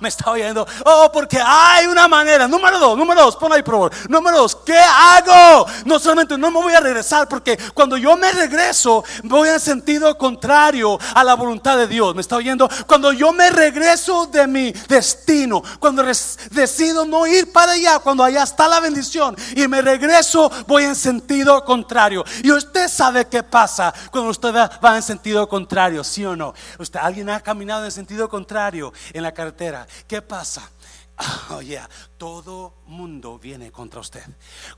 ¿Me 0.00 0.08
está 0.08 0.30
oyendo? 0.30 0.66
Oh, 0.86 1.10
porque 1.12 1.38
hay 1.44 1.86
una 1.86 2.08
manera. 2.08 2.48
Número 2.48 2.78
dos, 2.78 2.96
número 2.96 3.22
dos, 3.22 3.36
pon 3.36 3.52
ahí 3.52 3.62
por 3.62 3.74
favor. 3.74 3.92
Número 4.08 4.38
dos, 4.38 4.56
¿qué 4.56 4.78
hago? 4.78 5.66
No 5.84 5.98
solamente 5.98 6.38
no 6.38 6.50
me 6.50 6.62
voy 6.62 6.72
a 6.72 6.80
regresar, 6.80 7.28
porque 7.28 7.58
cuando 7.74 7.98
yo 7.98 8.16
me 8.16 8.32
regreso, 8.32 9.04
voy 9.24 9.50
en 9.50 9.60
sentido 9.60 10.16
contrario 10.16 10.98
a 11.14 11.22
la 11.22 11.34
voluntad 11.34 11.76
de 11.76 11.86
Dios. 11.86 12.14
¿Me 12.14 12.22
está 12.22 12.36
oyendo? 12.36 12.66
Cuando 12.86 13.12
yo 13.12 13.30
me 13.32 13.57
regreso 13.58 14.26
de 14.26 14.46
mi 14.46 14.72
destino, 14.88 15.62
cuando 15.78 16.02
decido 16.50 17.04
no 17.04 17.26
ir 17.26 17.52
para 17.52 17.72
allá, 17.72 17.98
cuando 17.98 18.24
allá 18.24 18.42
está 18.42 18.68
la 18.68 18.80
bendición 18.80 19.36
y 19.54 19.66
me 19.68 19.82
regreso, 19.82 20.50
voy 20.66 20.84
en 20.84 20.94
sentido 20.94 21.64
contrario. 21.64 22.24
Y 22.42 22.50
usted 22.52 22.88
sabe 22.88 23.26
qué 23.26 23.42
pasa 23.42 23.92
cuando 24.10 24.30
usted 24.30 24.54
va 24.54 24.96
en 24.96 25.02
sentido 25.02 25.48
contrario, 25.48 26.04
¿sí 26.04 26.24
o 26.24 26.36
no? 26.36 26.54
Usted, 26.78 27.00
alguien 27.00 27.28
ha 27.30 27.40
caminado 27.40 27.84
en 27.84 27.90
sentido 27.90 28.28
contrario 28.28 28.92
en 29.12 29.22
la 29.22 29.32
carretera. 29.32 29.86
¿Qué 30.06 30.22
pasa? 30.22 30.70
Oh, 31.50 31.60
yeah. 31.62 31.88
Todo 32.18 32.74
mundo 32.86 33.38
viene 33.38 33.72
contra 33.72 34.00
usted. 34.00 34.22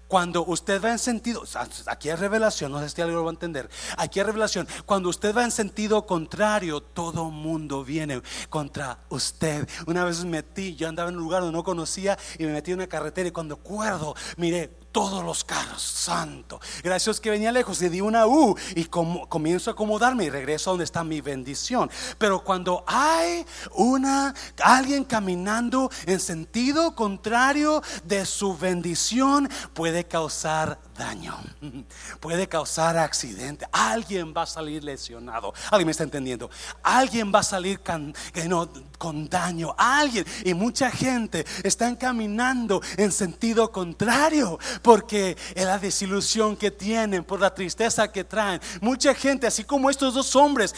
Cuando 0.07 0.45
usted 0.45 0.83
va 0.83 0.91
en 0.91 0.99
sentido, 0.99 1.43
aquí 1.87 2.11
hay 2.11 2.17
revelación, 2.17 2.71
no 2.71 2.81
sé 2.81 2.89
si 2.89 3.01
alguien 3.01 3.17
lo 3.17 3.25
va 3.25 3.31
a 3.31 3.33
entender. 3.33 3.69
Aquí 3.97 4.21
hay 4.21 4.27
revelación. 4.27 4.69
Cuando 4.87 5.09
usted 5.09 5.35
va 5.35 5.45
en 5.45 5.51
sentido 5.51 6.07
contrario, 6.07 6.81
todo 6.81 7.31
mundo 7.31 7.85
viene 7.85 8.23
contra 8.49 9.01
usted. 9.09 9.69
Una 9.87 10.05
vez 10.05 10.25
metí, 10.25 10.77
yo 10.77 10.89
andaba 10.89 11.09
en 11.09 11.17
un 11.17 11.23
lugar 11.23 11.43
donde 11.43 11.57
no 11.57 11.65
conocía 11.65 12.19
y 12.39 12.45
me 12.45 12.53
metí 12.53 12.71
en 12.71 12.79
una 12.79 12.87
carretera 12.87 13.29
y 13.29 13.33
cuando 13.33 13.57
acuerdo, 13.57 14.15
miré 14.37 14.80
todos 14.93 15.25
los 15.25 15.45
carros, 15.45 15.83
santo. 15.83 16.61
Gracias 16.83 17.21
que 17.21 17.31
venía 17.31 17.53
lejos 17.53 17.81
y 17.83 17.89
di 17.89 18.01
una 18.01 18.27
U 18.27 18.57
y 18.75 18.85
comienzo 18.85 19.71
a 19.71 19.73
acomodarme 19.73 20.25
y 20.25 20.31
regreso 20.31 20.71
a 20.71 20.73
donde 20.73 20.85
está 20.85 21.05
mi 21.05 21.21
bendición. 21.21 21.91
Pero 22.19 22.43
cuando 22.43 22.85
hay 22.87 23.47
una 23.73 24.35
alguien 24.63 25.05
caminando 25.05 25.91
en 26.07 26.21
sentido 26.21 26.95
contrario 26.95 27.83
de 28.05 28.27
su 28.27 28.57
bendición, 28.57 29.49
puede 29.75 30.05
causar 30.05 30.79
daño, 31.01 31.35
puede 32.21 32.47
causar 32.47 32.99
accidente. 32.99 33.67
Alguien 33.73 34.35
va 34.37 34.43
a 34.43 34.47
salir 34.47 34.85
lesionado. 34.85 35.55
Alguien 35.71 35.87
me 35.87 35.93
está 35.93 36.05
entendiendo. 36.05 36.51
Alguien 36.83 37.33
va 37.35 37.39
a 37.39 37.43
salir 37.43 37.81
con, 37.81 38.15
con 38.99 39.29
daño. 39.29 39.75
Alguien 39.79 40.27
y 40.45 40.53
mucha 40.53 40.91
gente 40.91 41.47
están 41.65 41.97
caminando 41.97 42.83
en 42.99 43.13
sentido 43.13 43.73
contrario 43.73 44.59
porque 44.83 45.37
la 45.57 45.79
desilusión 45.79 46.55
que 46.55 46.71
tienen, 46.71 47.25
por 47.25 47.41
la 47.41 47.55
tristeza 47.55 48.13
que 48.13 48.25
traen. 48.25 48.61
Mucha 48.83 49.15
gente, 49.15 49.47
así 49.47 49.65
como 49.65 49.89
estos 49.89 50.13
dos 50.13 50.37
hombres, 50.37 50.75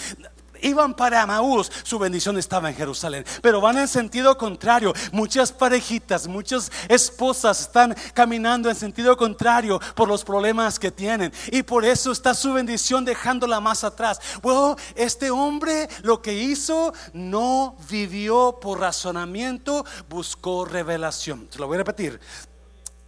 iban 0.63 0.95
para 0.95 1.27
Maús, 1.27 1.71
su 1.83 1.99
bendición 1.99 2.39
estaba 2.39 2.71
en 2.71 2.77
Jerusalén. 2.77 3.25
Pero 3.43 3.61
van 3.61 3.79
en 3.79 3.89
sentido 3.89 4.37
contrario. 4.37 4.93
Muchas 5.13 5.53
parejitas, 5.53 6.27
muchas 6.27 6.71
esposas 6.89 7.61
están 7.61 7.95
caminando 8.15 8.71
en 8.71 8.77
sentido 8.77 9.17
contrario 9.17 9.81
por 9.95 10.09
los 10.09 10.25
problemas 10.25 10.79
que 10.79 10.91
tienen. 10.91 11.33
Y 11.51 11.63
por 11.63 11.85
eso 11.85 12.13
está 12.13 12.35
su 12.35 12.53
bendición 12.53 13.05
dejándola 13.05 13.61
más 13.61 13.85
atrás. 13.85 14.21
Bueno, 14.43 14.77
este 14.95 15.31
hombre 15.31 15.89
lo 16.03 16.23
que 16.23 16.35
hizo 16.35 16.93
no 17.13 17.77
vivió 17.91 18.59
por 18.61 18.81
razonamiento, 18.81 19.85
buscó 20.09 20.65
revelación. 20.65 21.49
Se 21.51 21.59
lo 21.59 21.67
voy 21.67 21.77
a 21.77 21.79
repetir. 21.79 22.21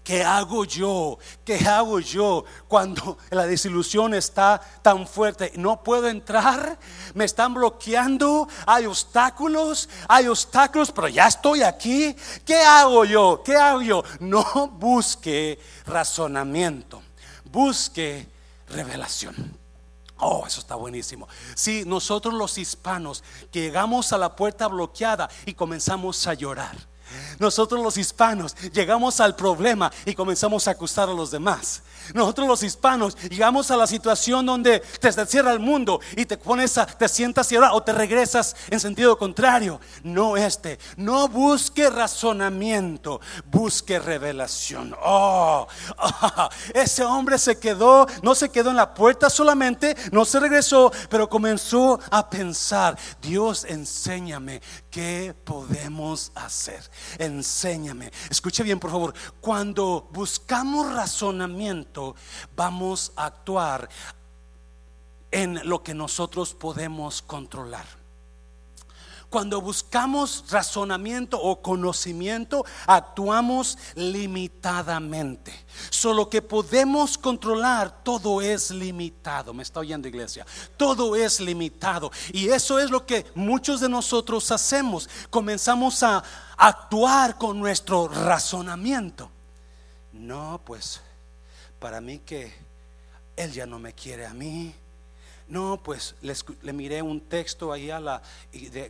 ¿Qué 0.05 0.23
hago 0.23 0.67
yo? 0.67 1.19
¿Qué 1.47 1.57
hago 1.67 1.99
yo 1.99 2.45
cuando 2.69 3.17
la 3.31 3.47
desilusión 3.47 4.13
está 4.13 4.61
tan 4.83 5.07
fuerte? 5.07 5.53
No 5.57 5.83
puedo 5.83 6.09
entrar, 6.09 6.79
me 7.15 7.25
están 7.25 7.55
bloqueando, 7.55 8.47
hay 8.67 8.85
obstáculos, 8.85 9.89
hay 10.07 10.29
obstáculos, 10.29 10.93
pero 10.93 11.09
ya 11.09 11.27
estoy 11.29 11.63
aquí. 11.63 12.15
¿Qué 12.45 12.57
hago 12.57 13.07
yo? 13.07 13.43
¿Qué 13.43 13.57
hago 13.57 13.81
yo? 13.81 14.05
No 14.21 14.45
busque 14.79 15.59
razonamiento, 15.87 17.03
busque 17.47 18.29
revelación. 18.69 19.59
Oh, 20.19 20.45
eso 20.47 20.61
está 20.61 20.75
buenísimo. 20.75 21.27
Si 21.55 21.81
sí, 21.81 21.89
nosotros 21.89 22.35
los 22.35 22.59
hispanos 22.59 23.25
llegamos 23.51 24.13
a 24.13 24.19
la 24.19 24.37
puerta 24.37 24.69
bloqueada 24.69 25.31
y 25.47 25.55
comenzamos 25.55 26.27
a 26.27 26.35
llorar 26.35 26.77
nosotros 27.39 27.83
los 27.83 27.97
hispanos 27.97 28.55
llegamos 28.73 29.21
al 29.21 29.37
problema 29.37 29.93
y 30.05 30.15
comenzamos 30.15 30.69
a 30.69 30.73
acusar 30.73 31.09
a 31.09 31.15
los 31.15 31.31
demás. 31.31 31.83
Nosotros 32.13 32.47
los 32.47 32.63
hispanos 32.63 33.17
llegamos 33.31 33.71
a 33.71 33.77
la 33.77 33.87
situación 33.87 34.45
donde 34.45 34.81
te 34.81 35.27
cierra 35.27 35.53
el 35.53 35.61
mundo 35.61 36.01
y 36.17 36.27
te 36.27 36.37
pones 36.37 36.77
a, 36.77 36.87
te 36.87 37.09
sientas 37.09 37.51
y 37.53 37.57
o 37.57 37.83
te 37.83 37.93
regresas 37.93 38.57
en 38.69 38.81
sentido 38.81 39.17
contrario. 39.17 39.81
No 40.03 40.37
este, 40.37 40.79
no 40.97 41.29
busque 41.29 41.89
razonamiento, 41.89 43.21
busque 43.47 43.99
revelación. 43.99 44.95
Oh, 45.03 45.67
oh, 45.99 46.49
ese 46.75 47.05
hombre 47.05 47.39
se 47.39 47.59
quedó, 47.59 48.07
no 48.23 48.35
se 48.35 48.51
quedó 48.51 48.71
en 48.71 48.77
la 48.77 48.93
puerta 48.95 49.31
solamente, 49.31 49.97
no 50.13 50.25
se 50.25 50.41
regresó, 50.41 50.93
pero 51.09 51.29
comenzó 51.29 52.01
a 52.11 52.29
pensar, 52.29 52.99
Dios 53.23 53.65
enséñame 53.65 54.61
qué 54.95 55.35
podemos 55.43 56.31
hacer. 56.37 56.89
Enséñame. 57.19 58.13
Escuche 58.31 58.63
bien, 58.63 58.79
por 58.79 58.93
favor. 58.93 59.13
Cuando 59.41 60.09
buscamos 60.13 60.95
razonamiento, 60.95 62.15
vamos 62.55 63.13
a 63.17 63.27
actuar 63.27 63.89
en 65.33 65.69
lo 65.69 65.83
que 65.83 65.95
nosotros 65.95 66.55
podemos 66.55 67.23
controlar. 67.23 68.04
Cuando 69.35 69.61
buscamos 69.61 70.45
razonamiento 70.49 71.43
o 71.43 71.61
conocimiento, 71.61 72.65
actuamos 72.87 73.77
limitadamente. 73.97 75.53
Solo 75.91 76.31
que 76.31 76.41
podemos 76.41 77.19
controlar, 77.19 78.05
todo 78.05 78.41
es 78.41 78.71
limitado. 78.71 79.53
¿Me 79.53 79.65
está 79.65 79.81
oyendo 79.81 80.07
iglesia? 80.07 80.47
Todo 80.77 81.17
es 81.17 81.41
limitado. 81.41 82.13
Y 82.33 82.51
eso 82.51 82.79
es 82.79 82.93
lo 82.93 83.05
que 83.05 83.27
muchos 83.35 83.81
de 83.81 83.89
nosotros 83.89 84.53
hacemos. 84.53 85.11
Comenzamos 85.31 86.05
a 86.05 86.23
actuar 86.57 87.37
con 87.37 87.59
nuestro 87.59 88.07
razonamiento. 88.07 89.29
No, 90.13 90.61
pues 90.65 91.01
para 91.81 92.01
mí 92.01 92.21
que 92.21 92.55
él 93.35 93.51
ya 93.51 93.67
no 93.67 93.81
me 93.81 93.95
quiere 93.95 94.27
a 94.27 94.33
mí. 94.33 94.73
No, 95.47 95.83
pues 95.83 96.15
le, 96.23 96.73
miré 96.73 97.03
un 97.03 97.21
texto 97.21 97.71
ahí 97.71 97.91
a 97.91 98.01
la 98.01 98.23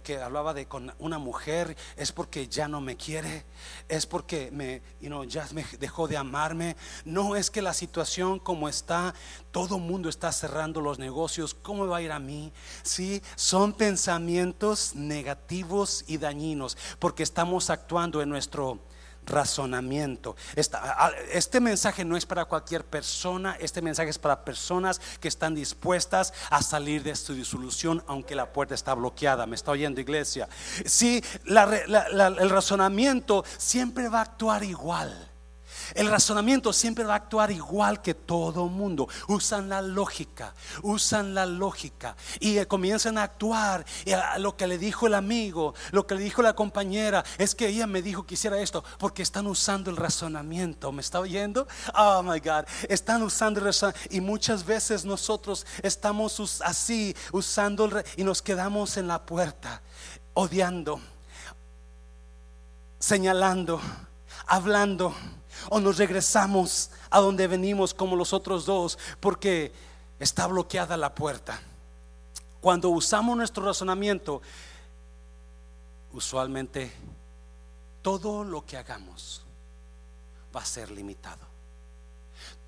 que 0.05 0.19
hablaba 0.23 0.55
de 0.55 0.67
con 0.67 0.95
una 1.01 1.19
mujer, 1.19 1.77
es 1.97 2.13
porque 2.13 2.47
ya 2.47 2.69
no 2.69 2.81
me 2.81 2.97
quiere, 2.97 3.45
es 3.89 4.07
porque 4.07 4.51
me, 4.53 4.81
ya 5.27 5.49
me 5.53 5.65
dejó 5.81 6.07
de 6.07 6.17
amarme. 6.17 6.77
No 7.05 7.35
es 7.35 7.51
que 7.51 7.61
la 7.61 7.75
situación 7.75 8.39
como 8.39 8.69
está, 8.69 9.15
todo 9.51 9.81
mundo 9.81 10.09
está 10.09 10.31
cerrando 10.31 10.81
los 10.81 11.01
negocios, 11.01 11.55
¿cómo 11.55 11.89
va 11.89 11.97
a 11.97 12.03
ir 12.03 12.13
a 12.13 12.21
mí? 12.21 12.53
Sí, 12.85 13.21
son 13.35 13.73
pensamientos 13.73 14.95
negativos 14.95 16.05
y 16.07 16.19
dañinos, 16.19 16.79
porque 17.01 17.25
estamos 17.25 17.69
actuando 17.69 18.23
en 18.23 18.29
nuestro 18.29 18.79
razonamiento. 19.27 20.37
Este 21.33 21.61
mensaje 21.61 22.05
no 22.05 22.17
es 22.17 22.27
para 22.27 22.45
cualquier 22.45 22.85
persona, 22.85 23.57
este 23.61 23.83
mensaje 23.83 24.11
es 24.11 24.19
para 24.19 24.45
personas 24.45 25.01
que 25.21 25.29
están 25.29 25.55
dispuestas 25.55 26.33
a 26.51 26.63
salir 26.63 27.03
de 27.03 27.15
su 27.17 27.35
disolución 27.35 28.03
aunque 28.07 28.35
la 28.35 28.53
puerta 28.53 28.75
está 28.75 28.95
bloqueada. 28.95 29.47
¿Me 29.47 29.57
está 29.57 29.71
oyendo 29.71 30.01
iglesia? 30.01 30.49
Si 30.85 31.23
el 31.47 32.51
razonamiento 32.51 33.45
siempre 33.59 34.09
va 34.09 34.19
a 34.21 34.23
actuar 34.23 34.65
igual. 34.65 35.34
El 35.95 36.09
razonamiento 36.09 36.73
siempre 36.73 37.05
va 37.05 37.15
a 37.15 37.17
actuar 37.17 37.51
igual 37.51 38.03
que 38.03 38.15
todo 38.15 38.69
mundo. 38.69 39.09
Usan 39.29 39.69
la 39.69 39.83
lógica, 39.83 40.55
usan 40.83 41.35
la 41.35 41.47
lógica 41.47 42.17
y 42.41 42.59
eh, 42.59 42.67
comienzan 42.67 43.19
a 43.19 43.25
actuar. 43.25 43.85
Y 44.05 44.13
lo 44.39 44.57
que 44.57 44.67
le 44.67 44.79
dijo 44.79 45.07
el 45.07 45.15
amigo, 45.15 45.75
lo 45.93 46.07
que 46.07 46.15
le 46.15 46.23
dijo 46.23 46.43
la 46.43 46.55
compañera, 46.55 47.25
es 47.39 47.55
que 47.55 47.69
ella 47.69 47.87
me 47.87 48.03
dijo 48.03 48.25
que 48.25 48.35
hiciera 48.35 48.59
esto 48.61 48.85
porque 48.99 49.23
están 49.23 49.47
usando 49.47 49.91
el 49.91 49.97
razonamiento. 49.97 50.93
¿Me 50.93 51.03
está 51.03 51.21
oyendo? 51.21 51.67
Oh 51.95 52.23
my 52.23 52.39
God, 52.41 52.65
están 52.89 53.23
usando 53.23 53.61
el 53.61 53.67
razonamiento. 53.67 54.15
Y 54.15 54.21
muchas 54.21 54.65
veces 54.65 55.05
nosotros 55.05 55.67
estamos 55.83 56.61
así, 56.63 57.15
usando 57.33 57.75
y 58.17 58.25
nos 58.25 58.43
quedamos 58.43 58.97
en 58.97 59.09
la 59.09 59.25
puerta, 59.25 59.83
odiando, 60.35 61.01
señalando, 62.99 63.81
hablando 64.47 65.15
o 65.71 65.81
nos 65.81 65.99
regresamos 65.99 66.91
a 67.11 67.21
donde 67.21 67.47
venimos 67.47 67.95
como 67.95 68.17
los 68.17 68.33
otros 68.33 68.67
dos 68.67 68.99
porque 69.21 69.73
está 70.19 70.47
bloqueada 70.47 70.97
la 70.97 71.15
puerta. 71.15 71.61
Cuando 72.61 72.89
usamos 72.91 73.37
nuestro 73.37 73.65
razonamiento, 73.65 74.41
usualmente 76.13 76.93
todo 78.03 78.45
lo 78.45 78.65
que 78.65 78.77
hagamos 78.77 79.45
va 80.55 80.61
a 80.61 80.65
ser 80.65 80.91
limitado. 80.91 81.47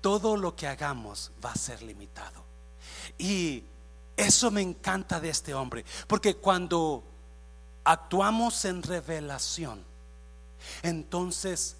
Todo 0.01 0.37
lo 0.37 0.55
que 0.55 0.67
hagamos 0.67 1.31
va 1.43 1.51
a 1.51 1.55
ser 1.55 1.81
limitado. 1.81 2.43
Y 3.17 3.63
eso 4.15 4.51
me 4.51 4.61
encanta 4.61 5.19
de 5.19 5.29
este 5.29 5.53
hombre, 5.53 5.85
porque 6.07 6.35
cuando 6.35 7.03
actuamos 7.83 8.65
en 8.65 8.83
revelación, 8.83 9.83
entonces 10.81 11.77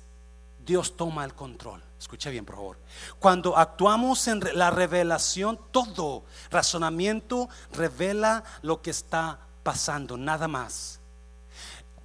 Dios 0.68 0.98
toma 0.98 1.24
el 1.24 1.34
control. 1.34 1.82
Escuche 1.98 2.30
bien, 2.30 2.46
por 2.46 2.56
favor. 2.56 2.78
Cuando 3.20 3.58
actuamos 3.58 4.28
en 4.28 4.42
la 4.54 4.70
revelación, 4.70 5.58
todo 5.72 6.26
razonamiento 6.52 7.48
revela 7.72 8.44
lo 8.62 8.82
que 8.82 8.92
está 8.92 9.40
pasando, 9.64 10.18
nada 10.18 10.50
más. 10.50 11.00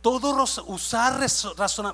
Todo 0.00 0.44
usar, 0.66 1.20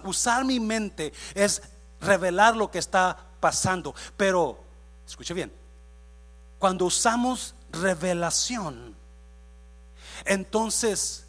usar 0.04 0.44
mi 0.44 0.60
mente 0.60 1.12
es 1.34 1.62
revelar 2.02 2.54
lo 2.54 2.70
que 2.70 2.78
está 2.78 3.16
pasando. 3.40 3.94
Pero, 4.16 4.62
escuche 5.06 5.32
bien, 5.32 5.50
cuando 6.58 6.84
usamos 6.84 7.54
revelación, 7.72 8.94
entonces 10.26 11.26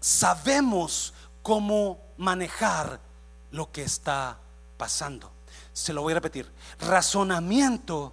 sabemos 0.00 1.12
cómo 1.42 2.00
manejar 2.16 3.11
lo 3.52 3.70
que 3.70 3.82
está 3.82 4.38
pasando. 4.76 5.30
Se 5.72 5.92
lo 5.92 6.02
voy 6.02 6.12
a 6.12 6.16
repetir. 6.16 6.50
Razonamiento, 6.80 8.12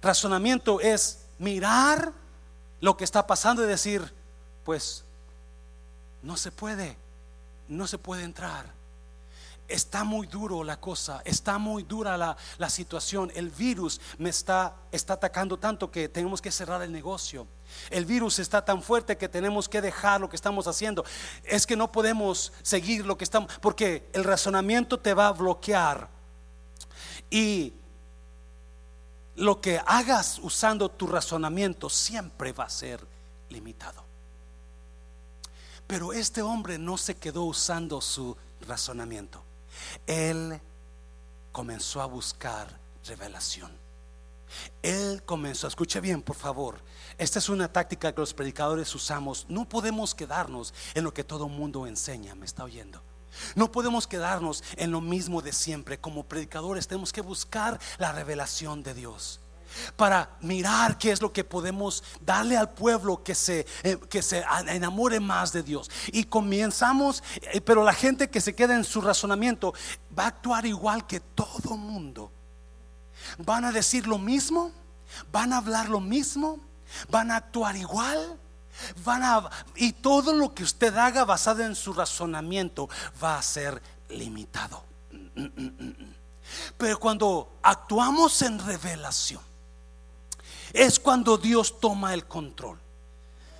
razonamiento 0.00 0.80
es 0.80 1.26
mirar 1.38 2.12
lo 2.80 2.96
que 2.96 3.04
está 3.04 3.26
pasando 3.26 3.64
y 3.64 3.66
decir, 3.66 4.14
pues 4.64 5.04
no 6.22 6.36
se 6.36 6.52
puede, 6.52 6.96
no 7.68 7.86
se 7.86 7.98
puede 7.98 8.22
entrar 8.22 8.80
está 9.70 10.04
muy 10.04 10.26
duro 10.26 10.64
la 10.64 10.78
cosa, 10.78 11.22
está 11.24 11.58
muy 11.58 11.84
dura 11.84 12.18
la, 12.18 12.70
situación. 12.70 13.30
El 13.34 13.50
virus 13.50 14.00
me 14.18 14.28
está, 14.28 14.76
está 14.90 15.14
atacando 15.14 15.58
tanto 15.58 15.90
que 15.90 16.08
tenemos 16.08 16.42
que 16.42 16.50
cerrar 16.50 16.82
el 16.82 16.92
negocio. 16.92 17.46
El 17.90 18.04
virus 18.04 18.38
está 18.38 18.64
tan 18.64 18.82
fuerte 18.82 19.16
que 19.16 19.28
tenemos 19.28 19.68
que 19.68 19.80
dejar 19.80 20.20
lo 20.20 20.28
que 20.28 20.36
estamos 20.36 20.66
haciendo. 20.66 21.04
Es 21.44 21.66
que 21.66 21.76
no 21.76 21.90
podemos 21.90 22.52
seguir 22.62 23.06
lo 23.06 23.16
que 23.16 23.24
estamos, 23.24 23.52
porque 23.60 24.08
el 24.12 24.24
razonamiento 24.24 24.98
te 24.98 25.14
va 25.14 25.28
a 25.28 25.32
bloquear. 25.32 26.08
Y 27.30 27.72
lo 29.36 29.60
que 29.60 29.80
hagas 29.86 30.38
usando 30.38 30.90
tu 30.90 31.06
razonamiento 31.06 31.88
siempre 31.88 32.52
va 32.52 32.64
a 32.64 32.70
ser 32.70 33.00
limitado. 33.48 34.04
Pero 35.86 36.12
este 36.12 36.42
hombre 36.42 36.78
no 36.78 36.96
se 36.96 37.16
quedó 37.16 37.44
usando 37.44 38.00
su 38.00 38.36
razonamiento. 38.66 39.42
Él 40.06 40.60
comenzó 41.52 42.00
a 42.00 42.06
buscar 42.06 42.78
revelación. 43.06 43.72
Él 44.82 45.22
comenzó, 45.24 45.66
escuche 45.66 46.00
bien 46.00 46.22
por 46.22 46.36
favor, 46.36 46.78
esta 47.20 47.38
es 47.38 47.50
una 47.50 47.70
táctica 47.70 48.14
que 48.14 48.20
los 48.20 48.32
predicadores 48.32 48.94
usamos. 48.94 49.44
No 49.50 49.68
podemos 49.68 50.14
quedarnos 50.14 50.72
en 50.94 51.04
lo 51.04 51.12
que 51.12 51.22
todo 51.22 51.50
mundo 51.50 51.86
enseña, 51.86 52.34
me 52.34 52.46
está 52.46 52.64
oyendo. 52.64 53.02
No 53.54 53.70
podemos 53.70 54.06
quedarnos 54.06 54.64
en 54.76 54.90
lo 54.90 55.02
mismo 55.02 55.42
de 55.42 55.52
siempre. 55.52 56.00
Como 56.00 56.24
predicadores 56.24 56.88
tenemos 56.88 57.12
que 57.12 57.20
buscar 57.20 57.78
la 57.98 58.12
revelación 58.12 58.82
de 58.82 58.94
Dios 58.94 59.38
para 59.96 60.30
mirar 60.40 60.96
qué 60.96 61.12
es 61.12 61.20
lo 61.20 61.30
que 61.30 61.44
podemos 61.44 62.02
darle 62.22 62.56
al 62.56 62.70
pueblo 62.70 63.22
que 63.22 63.34
se, 63.34 63.66
eh, 63.82 63.98
que 64.08 64.22
se 64.22 64.42
enamore 64.68 65.20
más 65.20 65.52
de 65.52 65.62
Dios. 65.62 65.90
Y 66.12 66.24
comenzamos, 66.24 67.22
eh, 67.52 67.60
pero 67.60 67.84
la 67.84 67.92
gente 67.92 68.30
que 68.30 68.40
se 68.40 68.54
queda 68.54 68.74
en 68.74 68.84
su 68.84 69.02
razonamiento 69.02 69.74
va 70.18 70.24
a 70.24 70.28
actuar 70.28 70.64
igual 70.64 71.06
que 71.06 71.20
todo 71.20 71.76
mundo. 71.76 72.32
Van 73.36 73.66
a 73.66 73.72
decir 73.72 74.06
lo 74.06 74.16
mismo, 74.18 74.72
van 75.30 75.52
a 75.52 75.58
hablar 75.58 75.90
lo 75.90 76.00
mismo, 76.00 76.69
van 77.08 77.30
a 77.30 77.36
actuar 77.36 77.76
igual. 77.76 78.38
Van 79.04 79.22
a, 79.22 79.50
y 79.76 79.92
todo 79.92 80.32
lo 80.32 80.54
que 80.54 80.62
usted 80.62 80.96
haga 80.96 81.24
basado 81.24 81.62
en 81.62 81.74
su 81.74 81.92
razonamiento 81.92 82.88
va 83.22 83.36
a 83.38 83.42
ser 83.42 83.82
limitado. 84.08 84.82
Pero 86.78 86.98
cuando 86.98 87.58
actuamos 87.62 88.40
en 88.42 88.58
revelación, 88.58 89.42
es 90.72 90.98
cuando 90.98 91.36
Dios 91.36 91.80
toma 91.80 92.14
el 92.14 92.26
control. 92.26 92.78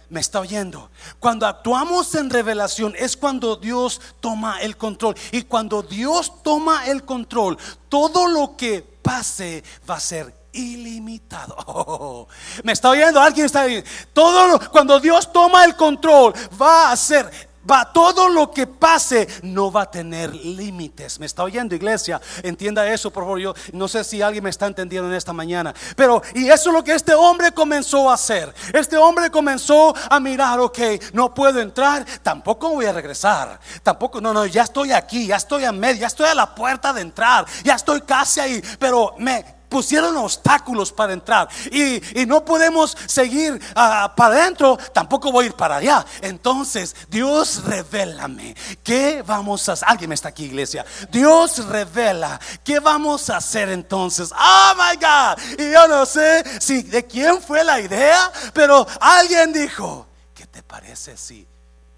¿Me 0.09 0.21
está 0.21 0.41
oyendo? 0.41 0.91
Cuando 1.21 1.47
actuamos 1.47 2.15
en 2.17 2.31
revelación 2.31 2.95
es 2.99 3.17
cuando 3.17 3.55
Dios 3.55 4.01
toma 4.19 4.61
el 4.61 4.77
control. 4.77 5.15
Y 5.31 5.43
cuando 5.43 5.83
Dios 5.83 6.43
toma 6.43 6.89
el 6.89 7.05
control, 7.05 7.57
todo 7.89 8.27
lo 8.27 8.57
que 8.57 8.83
pase 8.83 9.63
va 9.89 9.97
a 9.97 10.01
ser 10.01 10.35
ilimitado. 10.53 12.29
¿Me 12.65 12.73
está 12.73 12.91
oyendo? 12.91 13.21
¿Alguien 13.21 13.47
está 13.47 13.65
oyendo? 13.65 13.89
Todo 14.13 14.71
cuando 14.71 15.01
Dios 15.01 15.33
toma 15.33 15.65
el 15.65 15.77
control 15.77 16.35
va 16.61 16.91
a 16.91 16.97
ser 16.97 17.51
Va, 17.69 17.93
todo 17.93 18.31
lo 18.31 18.51
que 18.51 18.67
pase 18.67 19.29
no 19.43 19.71
va 19.71 19.83
a 19.83 19.91
tener 19.91 20.35
límites. 20.35 21.21
¿Me 21.21 21.27
está 21.27 21.45
oyendo, 21.45 21.75
iglesia? 21.75 22.19
Entienda 22.43 22.91
eso, 22.91 23.11
por 23.11 23.25
favor. 23.25 23.39
Yo 23.39 23.55
no 23.73 23.87
sé 23.87 24.03
si 24.03 24.23
alguien 24.23 24.45
me 24.45 24.51
está 24.51 24.67
entendiendo 24.67 25.11
en 25.11 25.15
esta 25.15 25.35
mañana. 25.35 25.75
Pero, 25.95 26.23
y 26.35 26.49
eso 26.49 26.71
es 26.71 26.75
lo 26.75 26.83
que 26.83 26.95
este 26.95 27.15
hombre 27.15 27.53
comenzó 27.53 28.11
a 28.11 28.15
hacer. 28.15 28.55
Este 28.73 28.97
hombre 28.97 29.31
comenzó 29.31 29.95
a 30.09 30.19
mirar, 30.19 30.59
ok, 30.59 30.79
no 31.13 31.35
puedo 31.35 31.61
entrar, 31.61 32.07
tampoco 32.23 32.71
voy 32.71 32.87
a 32.87 32.93
regresar. 32.93 33.61
Tampoco, 33.83 34.23
no, 34.23 34.33
no, 34.33 34.47
ya 34.47 34.63
estoy 34.63 34.93
aquí, 34.93 35.27
ya 35.27 35.37
estoy 35.37 35.65
a 35.65 35.73
medio, 35.73 36.01
ya 36.01 36.07
estoy 36.07 36.29
a 36.29 36.35
la 36.35 36.55
puerta 36.55 36.95
de 36.95 37.03
entrar, 37.03 37.45
ya 37.63 37.75
estoy 37.75 38.01
casi 38.01 38.41
ahí. 38.41 38.63
Pero 38.79 39.15
me 39.19 39.60
pusieron 39.71 40.17
obstáculos 40.19 40.93
para 40.93 41.15
entrar 41.15 41.49
y, 41.71 42.01
no 42.27 42.45
podemos 42.45 42.97
seguir 43.07 43.61
ah, 43.75 44.13
para 44.15 44.43
adentro, 44.43 44.77
tampoco 44.93 45.33
voy 45.33 45.45
a 45.45 45.49
ir 45.49 45.55
para 45.55 45.77
allá. 45.77 46.05
Entonces, 46.21 46.95
Dios 47.09 47.65
revélame, 47.65 48.55
¿qué 48.85 49.23
vamos 49.23 49.69
a 49.69 49.73
hacer? 49.73 49.89
Alguien 49.89 50.13
está 50.13 50.29
aquí, 50.29 50.45
iglesia. 50.45 50.85
Dios 51.11 51.67
revela, 51.67 52.39
¿qué 52.63 52.79
vamos 52.81 53.31
a 53.31 53.39
hacer 53.39 53.71
entonces? 53.71 54.33
Oh 54.33 54.73
my 54.77 54.97
God. 54.97 55.59
Y 55.59 55.73
yo 55.73 55.89
no 55.89 56.05
sé 56.05 56.45
si 56.61 56.83
de 56.83 57.07
quién 57.07 57.41
fue 57.41 57.65
la 57.65 57.81
idea, 57.81 58.31
pero 58.53 58.87
alguien 59.01 59.53
dijo, 59.53 60.07
¿qué 60.35 60.47
te 60.47 60.63
parece 60.63 61.17
si 61.17 61.47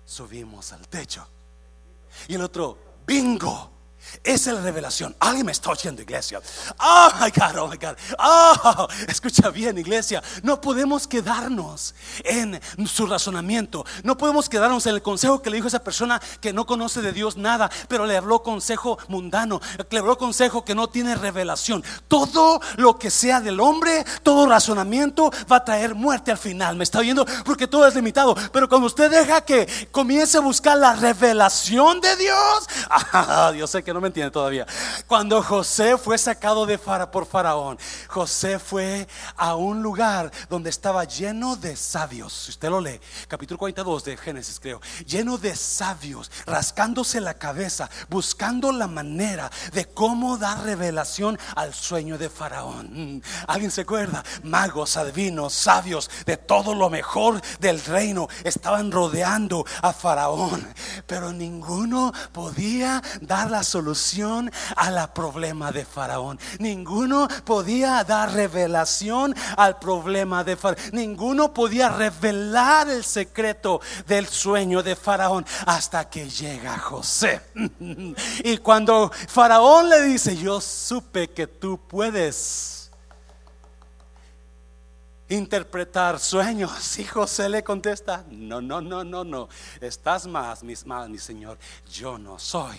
subimos 0.05 0.73
al 0.73 0.87
techo? 0.89 1.27
Y 2.29 2.35
el 2.35 2.43
otro, 2.43 2.79
bingo. 3.07 3.72
Esa 4.25 4.51
es 4.51 4.57
la 4.57 4.62
revelación. 4.62 5.16
Alguien 5.18 5.47
me 5.47 5.53
está 5.53 5.70
oyendo, 5.70 6.01
iglesia. 6.01 6.41
Oh 6.79 7.09
my 7.20 7.31
God, 7.31 7.59
oh 7.59 7.66
my 7.66 7.77
God. 7.77 7.97
Oh, 8.20 8.87
escucha 9.09 9.51
bien, 9.51 9.77
iglesia. 9.79 10.23
No 10.45 10.61
podemos 10.61 11.09
quedarnos 11.09 11.93
en 12.23 12.61
su 12.87 13.07
razonamiento. 13.07 13.85
No 14.05 14.16
podemos 14.16 14.49
quedarnos 14.49 14.87
en 14.87 14.95
el 14.95 15.03
consejo 15.03 15.43
que 15.43 15.51
le 15.51 15.57
dijo 15.57 15.66
esa 15.66 15.83
persona 15.83 16.23
que 16.41 16.53
no 16.53 16.66
conoce 16.66 17.03
de 17.03 17.12
Dios 17.12 17.37
nada, 17.37 17.68
pero 17.89 18.07
le 18.07 18.16
habló 18.16 18.45
consejo 18.45 18.97
mundano. 19.09 19.61
Le 19.91 19.99
habló 19.99 20.16
consejo 20.16 20.64
que 20.64 20.77
no 20.77 20.89
tiene 20.89 21.16
revelación. 21.16 21.83
Todo 22.07 22.61
lo 22.77 23.01
que 23.01 23.11
sea 23.11 23.41
del 23.41 23.59
hombre, 23.59 24.05
todo 24.23 24.47
razonamiento 24.47 25.33
va 25.51 25.57
a 25.57 25.64
traer 25.64 25.97
muerte 25.97 26.31
al 26.31 26.39
final. 26.39 26.77
Me 26.77 26.85
está 26.85 27.01
oyendo 27.01 27.27
porque 27.45 27.66
todo 27.66 27.89
es 27.89 27.95
limitado. 27.97 28.37
Pero 28.53 28.68
cuando 28.68 28.87
usted 28.87 29.11
deja 29.11 29.41
que 29.41 29.89
comience 29.91 30.39
a 30.39 30.41
buscar 30.41 30.79
la 30.79 30.95
revelación 30.95 32.01
de 32.01 32.14
Dios, 32.14 32.68
ah, 32.89 33.51
Dios 33.53 33.68
sé 33.68 33.83
que 33.83 33.93
no 33.93 34.01
me 34.01 34.12
entiende 34.13 34.31
todavía. 34.31 34.67
Cuando 35.07 35.43
José 35.43 35.97
fue 35.97 36.19
sacado 36.19 36.67
de 36.67 36.77
Fara 36.77 37.11
por 37.11 37.27
Faraón, 37.27 37.79
José 38.09 38.59
fue 38.59 39.09
a 39.37 39.57
un 39.57 39.83
lugar 39.83 40.31
donde 40.51 40.71
estaba 40.71 41.05
lleno 41.05 41.57
de 41.57 41.75
sabios. 41.77 42.33
Si 42.33 42.51
usted 42.51 42.69
lo 42.69 42.81
lee, 42.81 43.01
capítulo 43.27 43.59
42 43.59 44.05
de 44.05 44.17
Génesis, 44.19 44.61
creo, 44.61 44.81
lleno 45.07 45.39
de 45.39 45.57
sabios, 45.57 46.31
rascándose 46.45 47.21
la 47.21 47.35
cabeza, 47.35 47.89
buscando 48.11 48.71
la 48.71 48.87
manera 48.87 49.51
de 49.73 49.87
cómo 49.87 50.37
dar 50.37 50.63
revelación 50.63 51.39
al 51.57 51.73
sueño 51.73 52.19
de 52.19 52.29
Faraón. 52.29 53.17
Mm, 53.17 53.23
¿Alguien 53.47 53.71
se 53.71 53.81
acuerda? 53.81 54.23
Magos, 54.43 54.97
adivinos, 54.99 55.55
sabios 55.55 56.11
de 56.27 56.37
todo 56.37 56.75
lo 56.75 56.91
mejor 56.91 57.41
del 57.61 57.83
reino 57.83 58.29
estaban 58.45 58.93
rodeando 58.93 59.65
a 59.81 59.93
Faraón, 59.95 60.67
pero 61.07 61.33
ninguno 61.33 62.13
podía 62.33 63.03
dar 63.23 63.51
la 63.51 63.63
solución 63.63 64.02
solución 64.03 64.51
a 64.77 64.91
la 64.91 65.13
problema 65.13 65.71
de 65.71 65.85
Faraón. 65.85 66.39
Ninguno 66.59 67.29
podía 67.45 68.03
dar 68.05 68.33
revelación 68.33 69.35
al 69.57 69.79
problema 69.79 70.43
de 70.45 70.57
Faraón. 70.57 70.83
Ninguno 70.93 71.55
podía 71.55 71.89
revelar 71.89 72.89
el 72.89 73.05
secreto 73.05 73.81
del 74.07 74.27
sueño 74.27 74.83
de 74.83 74.97
Faraón 74.97 75.47
hasta 75.67 76.09
que 76.11 76.29
llega 76.29 76.79
José. 76.79 77.41
Y 78.45 78.59
cuando 78.59 79.11
Faraón 79.29 79.89
le 79.89 80.03
dice, 80.03 80.37
yo 80.37 80.61
supe 80.61 81.31
que 81.31 81.47
tú 81.47 81.79
puedes 81.87 82.91
interpretar 85.29 86.19
sueños. 86.19 86.99
Y 86.99 87.05
José 87.05 87.49
le 87.49 87.63
contesta, 87.63 88.25
no, 88.31 88.61
no, 88.61 88.81
no, 88.81 89.05
no, 89.05 89.25
no, 89.25 89.49
estás 89.81 90.27
más, 90.27 90.63
mis 90.63 90.85
más, 90.87 91.09
mi 91.09 91.19
Señor, 91.19 91.59
yo 91.91 92.19
no 92.19 92.39
soy 92.39 92.77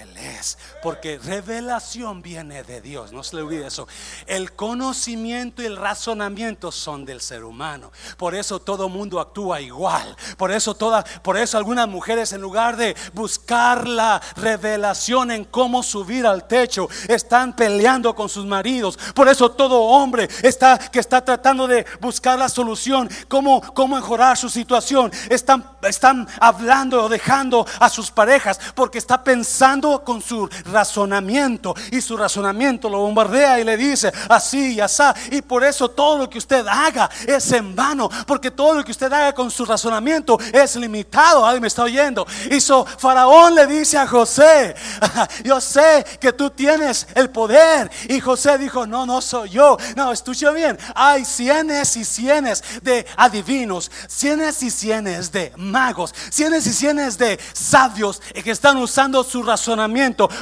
él 0.00 0.16
es. 0.16 0.58
Porque 0.82 1.18
revelación 1.18 2.22
viene 2.22 2.62
de 2.62 2.80
Dios. 2.80 3.12
No 3.12 3.22
se 3.22 3.36
le 3.36 3.42
olvide 3.42 3.66
eso. 3.66 3.86
El 4.26 4.52
conocimiento 4.52 5.62
y 5.62 5.66
el 5.66 5.76
razonamiento 5.76 6.72
son 6.72 7.04
del 7.04 7.20
ser 7.20 7.44
humano. 7.44 7.92
Por 8.16 8.34
eso 8.34 8.60
todo 8.60 8.88
mundo 8.88 9.20
actúa 9.20 9.60
igual. 9.60 10.16
Por 10.36 10.50
eso 10.50 10.74
toda, 10.74 11.04
por 11.22 11.36
eso 11.36 11.58
algunas 11.58 11.88
mujeres 11.88 12.32
en 12.32 12.40
lugar 12.40 12.76
de 12.76 12.96
buscar 13.12 13.86
la 13.86 14.20
revelación 14.36 15.30
en 15.30 15.44
cómo 15.44 15.82
subir 15.82 16.26
al 16.26 16.46
techo, 16.46 16.88
están 17.08 17.54
peleando 17.54 18.14
con 18.14 18.28
sus 18.28 18.46
maridos. 18.46 18.98
Por 19.14 19.28
eso 19.28 19.50
todo 19.50 19.80
hombre 19.82 20.28
está 20.42 20.78
que 20.78 21.00
está 21.00 21.24
tratando 21.24 21.66
de 21.66 21.86
buscar 22.00 22.38
la 22.38 22.48
solución, 22.48 23.08
cómo, 23.28 23.60
cómo 23.74 23.96
mejorar 23.96 24.36
su 24.36 24.48
situación. 24.48 25.10
Están, 25.28 25.64
están 25.82 26.28
hablando 26.40 27.04
o 27.04 27.08
dejando 27.08 27.66
a 27.78 27.88
sus 27.88 28.10
parejas 28.10 28.58
porque 28.74 28.98
está 28.98 29.22
pensando 29.22 29.81
con 29.82 30.22
su 30.22 30.48
razonamiento 30.66 31.74
y 31.90 32.00
su 32.00 32.16
razonamiento 32.16 32.88
lo 32.88 33.00
bombardea 33.00 33.58
y 33.58 33.64
le 33.64 33.76
dice 33.76 34.12
así 34.28 34.74
y 34.74 34.80
así. 34.80 35.02
Y 35.32 35.42
por 35.42 35.64
eso 35.64 35.88
todo 35.88 36.18
lo 36.18 36.30
que 36.30 36.38
usted 36.38 36.64
haga 36.68 37.10
es 37.26 37.50
en 37.52 37.74
vano, 37.74 38.08
porque 38.26 38.50
todo 38.50 38.74
lo 38.74 38.84
que 38.84 38.92
usted 38.92 39.12
haga 39.12 39.34
con 39.34 39.50
su 39.50 39.64
razonamiento 39.64 40.38
es 40.52 40.76
limitado. 40.76 41.44
Alguien 41.44 41.62
me 41.62 41.68
está 41.68 41.82
oyendo. 41.82 42.26
Y 42.50 42.60
so, 42.60 42.84
Faraón 42.84 43.54
le 43.54 43.66
dice 43.66 43.98
a 43.98 44.06
José, 44.06 44.74
yo 45.44 45.60
sé 45.60 46.04
que 46.20 46.32
tú 46.32 46.50
tienes 46.50 47.06
el 47.14 47.30
poder. 47.30 47.90
Y 48.08 48.20
José 48.20 48.58
dijo, 48.58 48.86
no, 48.86 49.04
no 49.06 49.20
soy 49.20 49.50
yo. 49.50 49.76
No, 49.96 50.12
escucha 50.12 50.50
bien. 50.50 50.78
Hay 50.94 51.24
cienes 51.24 51.96
y 51.96 52.04
cienes 52.04 52.62
de 52.82 53.06
adivinos, 53.16 53.90
cienes 54.06 54.62
y 54.62 54.70
cienes 54.70 55.32
de 55.32 55.52
magos, 55.56 56.14
cienes 56.30 56.66
y 56.66 56.72
cienes 56.72 57.18
de 57.18 57.40
sabios 57.52 58.20
que 58.44 58.50
están 58.50 58.76
usando 58.76 59.24
su 59.24 59.42
razonamiento 59.42 59.61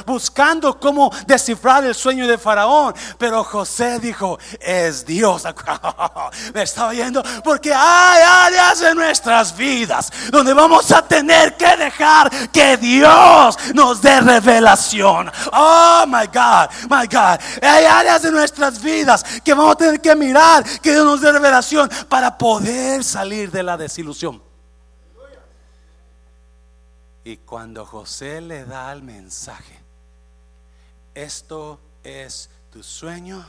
buscando 0.05 0.79
cómo 0.79 1.11
descifrar 1.25 1.83
el 1.85 1.95
sueño 1.95 2.27
de 2.27 2.37
Faraón. 2.37 2.93
Pero 3.17 3.43
José 3.43 3.99
dijo, 3.99 4.37
es 4.59 5.05
Dios. 5.05 5.43
Me 6.53 6.63
está 6.63 6.87
oyendo, 6.87 7.23
porque 7.43 7.73
hay 7.73 8.21
áreas 8.23 8.81
en 8.81 8.95
nuestras 8.95 9.55
vidas 9.55 10.11
donde 10.31 10.53
vamos 10.53 10.91
a 10.91 11.01
tener 11.05 11.55
que 11.55 11.77
dejar 11.77 12.29
que 12.49 12.77
Dios 12.77 13.57
nos 13.73 14.01
dé 14.01 14.19
revelación. 14.21 15.31
Oh 15.53 16.03
my 16.07 16.27
God, 16.27 16.69
my 16.89 17.07
God. 17.07 17.39
Hay 17.61 17.85
áreas 17.85 18.21
de 18.21 18.31
nuestras 18.31 18.81
vidas 18.81 19.23
que 19.43 19.53
vamos 19.53 19.73
a 19.73 19.77
tener 19.77 20.01
que 20.01 20.15
mirar 20.15 20.63
que 20.81 20.91
Dios 20.91 21.05
nos 21.05 21.21
dé 21.21 21.31
revelación 21.31 21.89
para 22.09 22.37
poder 22.37 23.03
salir 23.03 23.51
de 23.51 23.63
la 23.63 23.77
desilusión. 23.77 24.50
Y 27.23 27.37
cuando 27.37 27.85
José 27.85 28.41
le 28.41 28.65
da 28.65 28.91
el 28.91 29.03
mensaje, 29.03 29.79
esto 31.13 31.79
es 32.03 32.49
tu 32.71 32.83
sueño, 32.83 33.45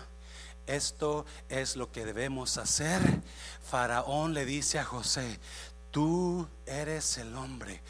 esto 0.66 1.24
es 1.48 1.76
lo 1.76 1.90
que 1.90 2.04
debemos 2.04 2.58
hacer, 2.58 3.00
Faraón 3.62 4.34
le 4.34 4.44
dice 4.44 4.78
a 4.78 4.84
José, 4.84 5.38
tú 5.90 6.46
eres 6.80 7.18
el 7.18 7.34
hombre 7.36 7.82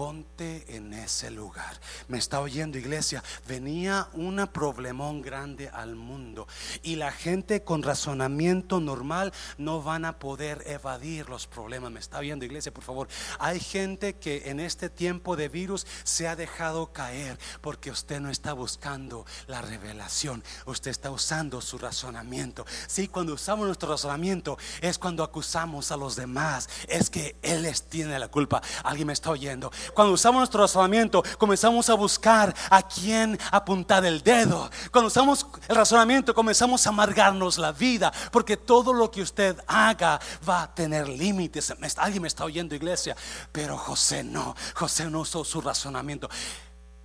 ponte 0.00 0.64
en 0.76 0.94
ese 0.94 1.30
lugar. 1.30 1.78
Me 2.08 2.16
está 2.16 2.40
oyendo 2.40 2.78
iglesia, 2.78 3.22
venía 3.46 4.08
un 4.14 4.40
problemón 4.50 5.20
grande 5.20 5.68
al 5.68 5.94
mundo 5.94 6.48
y 6.82 6.96
la 6.96 7.12
gente 7.12 7.64
con 7.64 7.82
razonamiento 7.82 8.80
normal 8.80 9.30
no 9.58 9.82
van 9.82 10.06
a 10.06 10.18
poder 10.18 10.62
evadir 10.64 11.28
los 11.28 11.46
problemas. 11.46 11.90
Me 11.90 12.00
está 12.00 12.18
oyendo 12.18 12.46
iglesia, 12.46 12.72
por 12.72 12.82
favor. 12.82 13.08
Hay 13.38 13.60
gente 13.60 14.14
que 14.14 14.48
en 14.48 14.60
este 14.60 14.88
tiempo 14.88 15.36
de 15.36 15.50
virus 15.50 15.86
se 16.02 16.26
ha 16.26 16.34
dejado 16.34 16.94
caer 16.94 17.38
porque 17.60 17.90
usted 17.90 18.20
no 18.20 18.30
está 18.30 18.54
buscando 18.54 19.26
la 19.48 19.60
revelación, 19.60 20.42
usted 20.64 20.92
está 20.92 21.10
usando 21.10 21.60
su 21.60 21.76
razonamiento. 21.76 22.64
Sí, 22.86 23.06
cuando 23.06 23.34
usamos 23.34 23.66
nuestro 23.66 23.90
razonamiento 23.90 24.56
es 24.80 24.96
cuando 24.96 25.24
acusamos 25.24 25.92
a 25.92 25.98
los 25.98 26.16
demás, 26.16 26.70
es 26.88 27.10
que 27.10 27.36
él 27.42 27.64
les 27.64 27.82
tiene 27.82 28.18
la 28.18 28.29
culpa. 28.30 28.62
Alguien 28.84 29.06
me 29.06 29.12
está 29.12 29.30
oyendo. 29.30 29.70
Cuando 29.94 30.14
usamos 30.14 30.40
nuestro 30.40 30.60
razonamiento, 30.60 31.22
comenzamos 31.38 31.88
a 31.90 31.94
buscar 31.94 32.54
a 32.70 32.82
quién 32.82 33.38
apuntar 33.50 34.04
el 34.04 34.22
dedo. 34.22 34.70
Cuando 34.90 35.08
usamos 35.08 35.46
el 35.68 35.76
razonamiento, 35.76 36.34
comenzamos 36.34 36.86
a 36.86 36.90
amargarnos 36.90 37.58
la 37.58 37.72
vida, 37.72 38.12
porque 38.30 38.56
todo 38.56 38.92
lo 38.92 39.10
que 39.10 39.22
usted 39.22 39.56
haga 39.66 40.20
va 40.48 40.62
a 40.62 40.74
tener 40.74 41.08
límites. 41.08 41.74
Alguien 41.96 42.22
me 42.22 42.28
está 42.28 42.44
oyendo, 42.44 42.74
iglesia, 42.74 43.16
pero 43.52 43.76
José 43.76 44.24
no. 44.24 44.54
José 44.74 45.10
no 45.10 45.20
usó 45.20 45.44
su 45.44 45.60
razonamiento. 45.60 46.28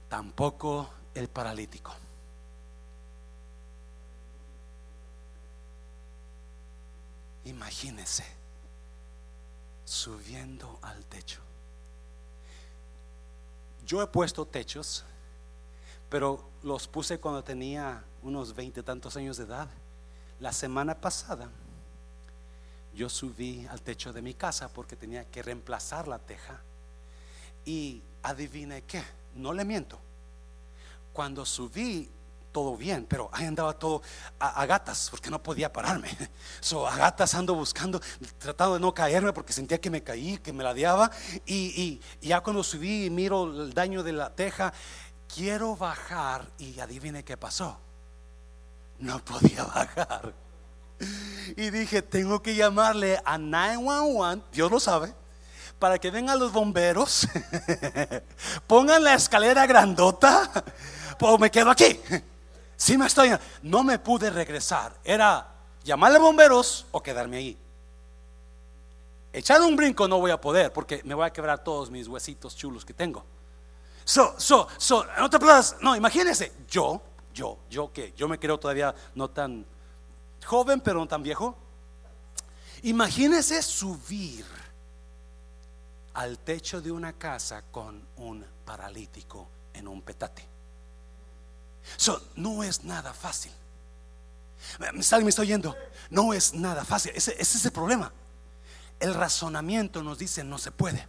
Tampoco 0.10 0.90
el 1.14 1.28
paralítico. 1.28 1.94
Imagínese 7.46 8.35
subiendo 9.86 10.80
al 10.82 11.06
techo. 11.06 11.40
Yo 13.86 14.02
he 14.02 14.08
puesto 14.08 14.46
techos, 14.46 15.06
pero 16.10 16.50
los 16.64 16.88
puse 16.88 17.20
cuando 17.20 17.44
tenía 17.44 18.04
unos 18.24 18.56
veinte 18.56 18.82
tantos 18.84 19.16
años 19.16 19.38
de 19.38 19.44
edad. 19.44 19.70
La 20.40 20.52
semana 20.52 21.00
pasada 21.00 21.50
yo 22.96 23.10
subí 23.10 23.68
al 23.68 23.82
techo 23.82 24.12
de 24.14 24.22
mi 24.22 24.34
casa 24.34 24.70
porque 24.70 24.96
tenía 24.96 25.26
que 25.26 25.44
reemplazar 25.44 26.08
la 26.08 26.18
teja. 26.18 26.62
Y 27.66 28.02
adivine 28.24 28.84
qué, 28.84 29.04
no 29.36 29.54
le 29.54 29.66
miento. 29.66 30.00
Cuando 31.14 31.46
subí, 31.46 32.10
todo 32.56 32.78
bien, 32.78 33.06
pero 33.06 33.30
ahí 33.34 33.46
andaba 33.46 33.74
todo 33.74 34.02
a, 34.40 34.66
gatas 34.66 35.10
porque 35.12 35.30
no 35.30 35.44
podía 35.44 35.74
pararme. 35.74 36.08
So, 36.62 36.88
a 36.88 36.96
gatas 36.96 37.36
ando 37.36 37.54
buscando, 37.54 38.00
tratando 38.40 38.76
de 38.76 38.80
no 38.80 38.94
caerme 38.94 39.34
porque 39.34 39.52
sentía 39.52 39.82
que 39.82 39.90
me 39.90 40.02
caí, 40.02 40.38
que 40.38 40.54
me 40.54 40.64
ladeaba. 40.64 41.12
Y, 41.46 42.00
y 42.22 42.26
ya 42.26 42.40
cuando 42.40 42.64
subí 42.64 43.08
y 43.08 43.10
miro 43.10 43.44
el 43.44 43.74
daño 43.74 44.04
de 44.04 44.14
la 44.14 44.34
teja, 44.34 44.72
quiero 45.28 45.76
bajar 45.76 46.48
y 46.58 46.80
adivine 46.80 47.26
qué 47.26 47.36
pasó. 47.36 47.78
No 49.00 49.20
podía 49.20 49.64
bajar. 49.76 50.34
Y 51.58 51.72
dije, 51.72 52.02
tengo 52.02 52.42
que 52.42 52.56
llamarle 52.56 53.20
a 53.26 53.38
911, 53.38 54.46
Dios 54.54 54.72
lo 54.72 54.80
sabe, 54.80 55.14
para 55.78 56.00
que 56.00 56.10
vengan 56.10 56.40
los 56.40 56.54
bomberos, 56.54 57.28
pongan 58.68 59.04
la 59.04 59.16
escalera 59.16 59.68
grandota, 59.68 60.50
o 61.20 61.38
me 61.38 61.52
quedo 61.52 61.72
aquí. 61.72 62.00
Si 62.78 62.98
me 62.98 63.08
estoy, 63.08 63.32
no 63.62 63.84
me 63.84 64.00
pude 64.00 64.30
regresar. 64.30 64.94
Era 65.04 65.48
llamarle 65.84 66.18
a 66.18 66.22
bomberos 66.22 66.86
o 66.92 67.02
quedarme 67.02 67.38
ahí. 67.38 67.58
Echar 69.32 69.62
un 69.62 69.76
brinco 69.76 70.08
no 70.08 70.20
voy 70.20 70.32
a 70.32 70.40
poder 70.40 70.72
porque 70.72 71.02
me 71.04 71.14
voy 71.14 71.26
a 71.26 71.34
quebrar 71.34 71.64
todos 71.64 71.92
mis 71.92 72.08
huesitos 72.08 72.56
chulos 72.56 72.86
que 72.86 72.94
tengo. 72.94 73.24
So, 74.04 74.36
so, 74.38 74.68
so, 74.78 75.06
no 75.18 75.30
te 75.30 75.38
no, 75.82 75.96
imagínense, 75.96 76.54
yo, 76.70 77.02
yo, 77.34 77.58
yo 77.70 77.92
que 77.92 78.14
yo 78.16 78.28
me 78.28 78.40
creo 78.40 78.60
todavía 78.60 78.94
no 79.16 79.30
tan 79.30 79.66
joven, 80.46 80.80
pero 80.80 81.00
no 81.00 81.08
tan 81.08 81.24
viejo. 81.24 81.56
Imagínese 82.84 83.62
subir 83.62 84.46
al 86.14 86.40
techo 86.40 86.82
de 86.82 86.92
una 86.92 87.14
casa 87.14 87.64
con 87.72 88.08
un 88.18 88.46
paralítico 88.64 89.48
en 89.74 89.88
un 89.88 90.02
petate. 90.02 90.55
Eso 91.98 92.30
no 92.36 92.64
es 92.64 92.84
nada 92.84 93.14
fácil. 93.14 93.52
Me 94.80 95.00
está, 95.00 95.20
me 95.20 95.32
oyendo. 95.38 95.76
No 96.10 96.34
es 96.34 96.54
nada 96.54 96.84
fácil. 96.84 97.12
Ese, 97.16 97.36
ese 97.40 97.58
es 97.58 97.66
el 97.66 97.72
problema. 97.72 98.12
El 99.00 99.14
razonamiento 99.14 100.04
nos 100.04 100.18
dice 100.18 100.44
no 100.44 100.58
se 100.58 100.72
puede. 100.72 101.08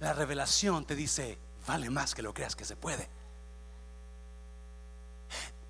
La 0.00 0.12
revelación 0.12 0.84
te 0.84 0.96
dice 0.96 1.38
vale 1.66 1.90
más 1.90 2.14
que 2.14 2.22
lo 2.22 2.34
creas 2.34 2.56
que 2.56 2.64
se 2.64 2.76
puede. 2.76 3.08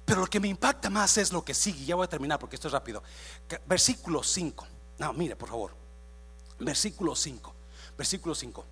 Pero 0.04 0.22
lo 0.22 0.26
que 0.26 0.40
me 0.40 0.48
impacta 0.48 0.90
más 0.90 1.16
es 1.16 1.32
lo 1.32 1.44
que 1.44 1.54
sigue. 1.54 1.84
Ya 1.84 1.94
voy 1.94 2.04
a 2.04 2.08
terminar 2.08 2.38
porque 2.38 2.56
esto 2.56 2.68
es 2.68 2.72
rápido. 2.72 3.02
Versículo 3.66 4.22
5. 4.22 4.66
No, 4.98 5.12
mire, 5.12 5.36
por 5.36 5.48
favor. 5.48 5.74
Versículo 6.58 7.14
5. 7.14 7.54
Versículo 7.96 8.34
5. 8.34 8.64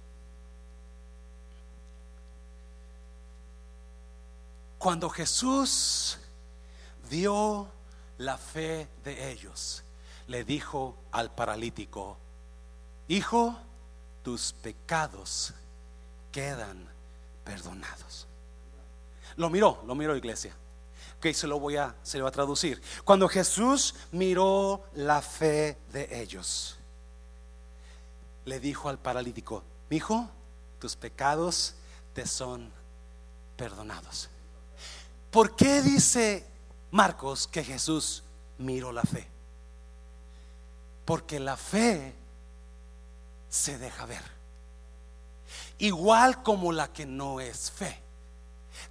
Cuando 4.81 5.11
Jesús 5.11 6.17
vio 7.11 7.69
la 8.17 8.39
fe 8.39 8.89
de 9.05 9.31
ellos, 9.31 9.85
le 10.27 10.43
dijo 10.43 10.97
al 11.13 11.31
paralítico, 11.35 12.17
Hijo, 13.07 13.59
tus 14.23 14.55
pecados 14.55 15.53
quedan 16.33 16.89
perdonados. 17.45 18.27
Lo 19.37 19.51
miró, 19.51 19.83
lo 19.87 19.95
miró 19.95 20.17
iglesia. 20.17 20.57
Ok, 21.19 21.27
se 21.35 21.47
lo 21.47 21.61
voy 21.61 21.77
a, 21.77 21.95
se 22.03 22.17
lo 22.17 22.25
va 22.25 22.31
a 22.31 22.33
traducir. 22.33 22.81
Cuando 23.05 23.29
Jesús 23.29 23.95
miró 24.13 24.83
la 24.95 25.21
fe 25.21 25.77
de 25.93 26.23
ellos, 26.23 26.79
le 28.47 28.59
dijo 28.59 28.89
al 28.89 28.99
paralítico, 28.99 29.63
hijo, 29.91 30.31
tus 30.79 30.97
pecados 30.97 31.75
te 32.15 32.27
son 32.27 32.73
perdonados. 33.59 34.31
¿Por 35.31 35.55
qué 35.55 35.81
dice 35.83 36.45
Marcos 36.91 37.47
que 37.47 37.63
Jesús 37.63 38.25
miró 38.59 38.93
la 38.93 39.03
fe? 39.03 39.27
Porque 41.05 41.39
la 41.39 41.57
fe 41.57 42.15
se 43.49 43.79
deja 43.79 44.07
ver. 44.07 44.23
Igual 45.79 46.43
como 46.43 46.73
la 46.73 46.93
que 46.93 47.07
no 47.07 47.41
es 47.41 47.71
fe, 47.71 48.01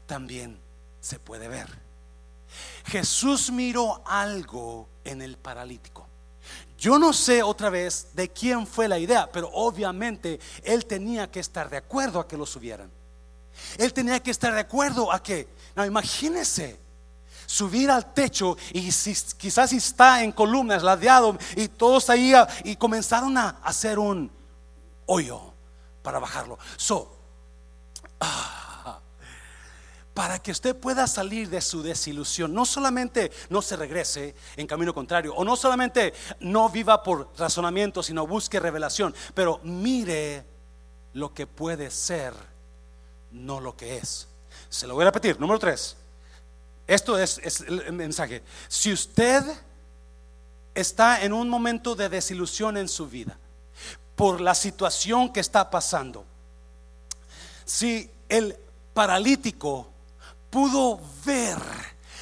también 0.06 0.60
se 1.02 1.20
puede 1.20 1.48
ver. 1.48 1.68
Jesús 2.86 3.52
miró 3.52 4.02
algo 4.06 4.88
en 5.04 5.22
el 5.22 5.38
paralítico. 5.38 6.08
Yo 6.78 6.98
no 6.98 7.14
sé 7.14 7.44
otra 7.44 7.70
vez 7.70 8.08
de 8.14 8.30
quién 8.30 8.66
fue 8.66 8.88
la 8.88 8.98
idea, 8.98 9.30
pero 9.32 9.50
obviamente 9.54 10.40
él 10.64 10.86
tenía 10.86 11.30
que 11.30 11.42
estar 11.42 11.70
de 11.70 11.78
acuerdo 11.78 12.20
a 12.20 12.28
que 12.28 12.38
lo 12.38 12.46
subieran. 12.46 12.90
Él 13.78 13.94
tenía 13.94 14.22
que 14.22 14.32
estar 14.32 14.54
de 14.54 14.62
acuerdo 14.62 15.12
a 15.12 15.22
que, 15.22 15.48
no, 15.76 15.86
imagínese 15.86 16.80
subir 17.46 17.90
al 17.90 18.14
techo 18.14 18.58
y 18.74 18.92
si, 18.92 19.16
quizás 19.38 19.74
está 19.74 20.24
en 20.24 20.32
columnas, 20.32 20.84
ladeado 20.84 21.38
y 21.56 21.68
todos 21.68 22.10
ahí 22.10 22.34
y 22.64 22.76
comenzaron 22.76 23.38
a 23.38 23.60
hacer 23.64 23.98
un 23.98 24.32
hoyo 25.08 25.54
para 26.04 26.20
bajarlo. 26.20 26.60
So, 26.78 27.18
ah, 28.20 29.00
para 30.20 30.38
que 30.38 30.52
usted 30.52 30.76
pueda 30.76 31.08
salir 31.08 31.50
de 31.50 31.62
su 31.62 31.82
desilusión. 31.82 32.54
No 32.54 32.66
solamente 32.66 33.32
no 33.50 33.62
se 33.62 33.78
regrese 33.78 34.36
en 34.58 34.68
camino 34.68 34.94
contrario, 34.94 35.34
o 35.34 35.46
no 35.46 35.56
solamente 35.56 36.14
no 36.42 36.70
viva 36.70 37.02
por 37.02 37.30
razonamiento, 37.38 38.04
sino 38.04 38.28
busque 38.28 38.60
revelación, 38.60 39.16
pero 39.34 39.62
mire 39.64 40.46
lo 41.14 41.34
que 41.34 41.48
puede 41.48 41.90
ser, 41.90 42.34
no 43.32 43.60
lo 43.60 43.76
que 43.78 43.98
es. 43.98 44.29
Se 44.70 44.88
lo 44.88 44.94
voy 44.94 45.04
a 45.04 45.06
repetir. 45.06 45.40
Número 45.40 45.60
tres. 45.60 45.96
Esto 46.88 47.18
es, 47.20 47.40
el 47.68 47.94
mensaje. 47.94 48.42
Si 48.68 48.92
usted 48.92 49.44
está 50.74 51.22
en 51.24 51.34
un 51.34 51.50
momento 51.50 51.96
de 51.96 52.10
desilusión 52.10 52.78
en 52.78 52.88
su 52.88 53.08
vida, 53.08 53.38
por 54.16 54.42
la 54.42 54.56
situación 54.56 55.32
que 55.32 55.40
está 55.40 55.70
pasando, 55.70 56.26
si 57.64 58.10
el 58.28 58.58
paralítico 58.94 59.88
pudo 60.50 61.00
ver 61.24 61.58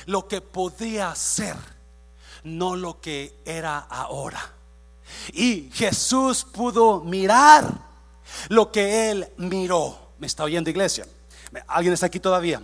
lo 0.05 0.27
que 0.27 0.41
podía 0.41 1.15
ser, 1.15 1.55
no 2.43 2.75
lo 2.75 2.99
que 2.99 3.39
era 3.45 3.79
ahora. 3.79 4.53
Y 5.33 5.69
Jesús 5.73 6.43
pudo 6.43 7.01
mirar 7.01 7.73
lo 8.49 8.71
que 8.71 9.11
él 9.11 9.27
miró. 9.37 10.11
¿Me 10.19 10.27
está 10.27 10.43
oyendo 10.43 10.69
iglesia? 10.69 11.07
¿Alguien 11.67 11.93
está 11.93 12.05
aquí 12.05 12.19
todavía? 12.19 12.61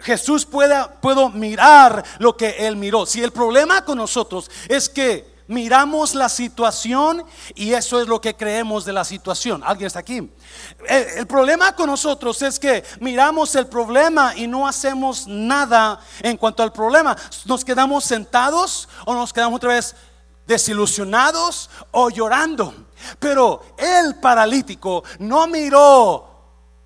Jesús 0.00 0.46
puede, 0.46 0.76
puedo 1.00 1.28
mirar 1.28 2.04
lo 2.18 2.36
que 2.36 2.66
él 2.66 2.76
miró. 2.76 3.06
Si 3.06 3.22
el 3.22 3.32
problema 3.32 3.84
con 3.84 3.98
nosotros 3.98 4.50
es 4.68 4.88
que 4.88 5.30
miramos 5.50 6.14
la 6.14 6.28
situación 6.28 7.24
y 7.56 7.72
eso 7.72 8.00
es 8.00 8.06
lo 8.06 8.20
que 8.20 8.36
creemos 8.36 8.84
de 8.84 8.92
la 8.92 9.04
situación. 9.04 9.62
¿Alguien 9.64 9.88
está 9.88 9.98
aquí? 9.98 10.30
El, 10.86 11.26
problema 11.26 11.74
con 11.74 11.88
nosotros 11.88 12.40
es 12.42 12.58
que 12.58 12.84
miramos 13.00 13.54
el 13.56 13.66
problema 13.66 14.32
y 14.36 14.46
no 14.46 14.66
hacemos 14.66 15.26
nada 15.26 16.00
en 16.20 16.36
cuanto 16.36 16.62
al 16.62 16.72
problema. 16.72 17.16
Nos 17.46 17.64
quedamos 17.64 18.04
sentados 18.04 18.88
o 19.04 19.12
nos 19.12 19.32
quedamos 19.32 19.56
otra 19.56 19.74
vez 19.74 19.96
desilusionados 20.46 21.68
o 21.90 22.10
llorando. 22.10 22.72
Pero 23.18 23.60
el 23.76 24.20
paralítico 24.20 25.02
no 25.18 25.48
miró 25.48 26.29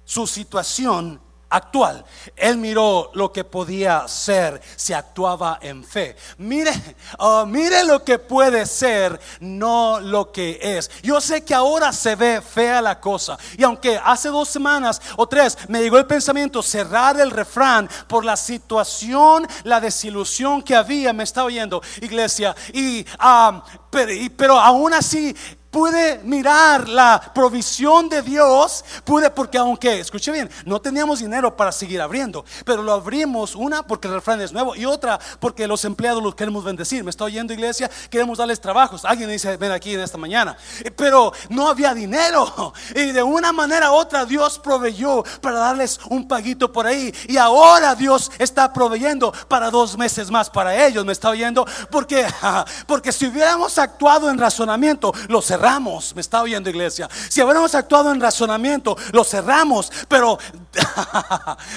su 0.04 0.26
situación 0.26 1.20
actual. 1.54 2.04
Él 2.36 2.56
miró 2.56 3.10
lo 3.14 3.32
que 3.32 3.44
podía 3.44 4.08
ser 4.08 4.60
si 4.76 4.92
actuaba 4.92 5.58
en 5.62 5.84
fe. 5.84 6.16
Mire, 6.38 6.72
oh, 7.18 7.46
mire 7.46 7.84
lo 7.84 8.02
que 8.04 8.18
puede 8.18 8.66
ser, 8.66 9.18
no 9.40 10.00
lo 10.00 10.32
que 10.32 10.58
es. 10.60 10.90
Yo 11.02 11.20
sé 11.20 11.44
que 11.44 11.54
ahora 11.54 11.92
se 11.92 12.16
ve 12.16 12.42
fea 12.42 12.82
la 12.82 13.00
cosa. 13.00 13.38
Y 13.56 13.62
aunque 13.62 14.00
hace 14.02 14.28
dos 14.28 14.48
semanas 14.48 15.00
o 15.16 15.28
tres 15.28 15.56
me 15.68 15.80
llegó 15.80 15.98
el 15.98 16.06
pensamiento 16.06 16.62
cerrar 16.62 17.20
el 17.20 17.30
refrán 17.30 17.88
por 18.08 18.24
la 18.24 18.36
situación, 18.36 19.46
la 19.62 19.80
desilusión 19.80 20.62
que 20.62 20.74
había, 20.74 21.12
me 21.12 21.22
está 21.22 21.44
oyendo, 21.44 21.82
iglesia. 22.00 22.54
Y, 22.72 23.06
ah, 23.18 23.62
pero, 23.90 24.12
pero 24.36 24.58
aún 24.58 24.92
así 24.92 25.34
pude 25.74 26.20
mirar 26.22 26.88
la 26.88 27.20
provisión 27.34 28.08
de 28.08 28.22
Dios, 28.22 28.84
pude 29.02 29.28
porque 29.28 29.58
aunque, 29.58 29.98
escuche 29.98 30.30
bien, 30.30 30.48
no 30.64 30.80
teníamos 30.80 31.18
dinero 31.18 31.56
para 31.56 31.72
seguir 31.72 32.00
abriendo, 32.00 32.44
pero 32.64 32.80
lo 32.80 32.92
abrimos 32.92 33.56
una 33.56 33.82
porque 33.82 34.06
el 34.06 34.14
refrán 34.14 34.40
es 34.40 34.52
nuevo 34.52 34.76
y 34.76 34.84
otra 34.84 35.18
porque 35.40 35.66
los 35.66 35.84
empleados 35.84 36.22
los 36.22 36.36
queremos 36.36 36.62
bendecir. 36.62 37.02
¿Me 37.02 37.10
está 37.10 37.24
oyendo 37.24 37.52
iglesia? 37.52 37.90
Queremos 38.08 38.38
darles 38.38 38.60
trabajos. 38.60 39.04
Alguien 39.04 39.28
dice, 39.28 39.56
ven 39.56 39.72
aquí 39.72 39.94
en 39.94 40.00
esta 40.00 40.16
mañana. 40.16 40.56
Eh, 40.84 40.92
pero 40.92 41.32
no 41.48 41.68
había 41.68 41.92
dinero 41.92 42.72
y 42.94 43.10
de 43.10 43.24
una 43.24 43.52
manera 43.52 43.90
u 43.90 43.94
otra 43.94 44.24
Dios 44.24 44.60
proveyó 44.60 45.24
para 45.40 45.58
darles 45.58 45.98
un 46.08 46.28
paguito 46.28 46.70
por 46.70 46.86
ahí 46.86 47.12
y 47.26 47.36
ahora 47.36 47.96
Dios 47.96 48.30
está 48.38 48.72
proveyendo 48.72 49.32
para 49.48 49.70
dos 49.70 49.98
meses 49.98 50.30
más 50.30 50.48
para 50.48 50.86
ellos. 50.86 51.04
¿Me 51.04 51.12
está 51.12 51.30
oyendo? 51.30 51.66
Porque, 51.90 52.24
porque 52.86 53.10
si 53.10 53.26
hubiéramos 53.26 53.76
actuado 53.76 54.30
en 54.30 54.38
razonamiento, 54.38 55.12
lo 55.26 55.42
cerramos 55.42 55.63
cerramos. 55.64 56.14
Me 56.14 56.20
está 56.20 56.42
oyendo 56.42 56.68
iglesia. 56.68 57.08
Si 57.28 57.42
hubiéramos 57.42 57.74
actuado 57.74 58.12
en 58.12 58.20
razonamiento, 58.20 58.96
lo 59.12 59.24
cerramos. 59.24 59.90
Pero 60.08 60.38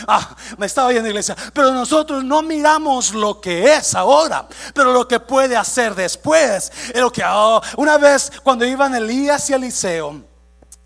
ah, 0.07 0.35
me 0.57 0.65
está 0.65 0.85
oyendo 0.85 1.07
iglesia. 1.07 1.35
Pero 1.53 1.73
nosotros 1.73 2.23
no 2.23 2.41
miramos 2.41 3.13
lo 3.13 3.39
que 3.39 3.75
es 3.75 3.95
ahora, 3.95 4.47
pero 4.73 4.91
lo 4.91 5.07
que 5.07 5.19
puede 5.19 5.55
hacer 5.55 5.95
después. 5.95 6.71
Es 6.93 6.99
lo 6.99 7.11
que 7.11 7.23
oh, 7.25 7.61
una 7.77 7.97
vez 7.97 8.31
cuando 8.43 8.65
iban 8.65 8.93
Elías 8.95 9.49
y 9.49 9.53
Eliseo 9.53 10.21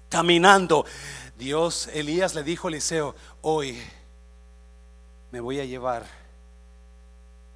caminando, 0.10 0.86
Dios, 1.38 1.90
Elías 1.94 2.36
le 2.36 2.44
dijo 2.44 2.68
a 2.68 2.72
Eliseo, 2.72 3.16
hoy 3.42 3.82
me 5.32 5.40
voy 5.40 5.60
a 5.60 5.66
llevar 5.66 6.06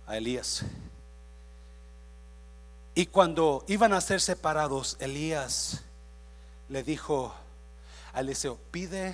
a 0.07 0.17
Elías. 0.17 0.63
Y 2.97 3.07
cuando 3.07 3.65
iban 3.67 3.91
a 3.91 3.99
ser 3.99 4.21
separados, 4.21 4.95
Elías 4.99 5.81
le 6.69 6.81
dijo 6.81 7.35
a 8.13 8.21
Eliseo, 8.21 8.57
pide 8.71 9.13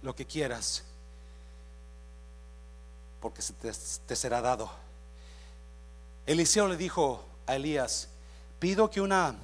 lo 0.00 0.14
que 0.14 0.24
quieras, 0.24 0.84
porque 3.20 3.42
te, 3.42 3.72
te 4.06 4.14
será 4.14 4.40
dado. 4.40 4.70
Eliseo 6.24 6.68
le 6.68 6.76
dijo 6.76 7.24
a 7.46 7.56
Elías, 7.56 8.08
pido 8.60 8.88
que 8.88 9.00
una 9.00 9.34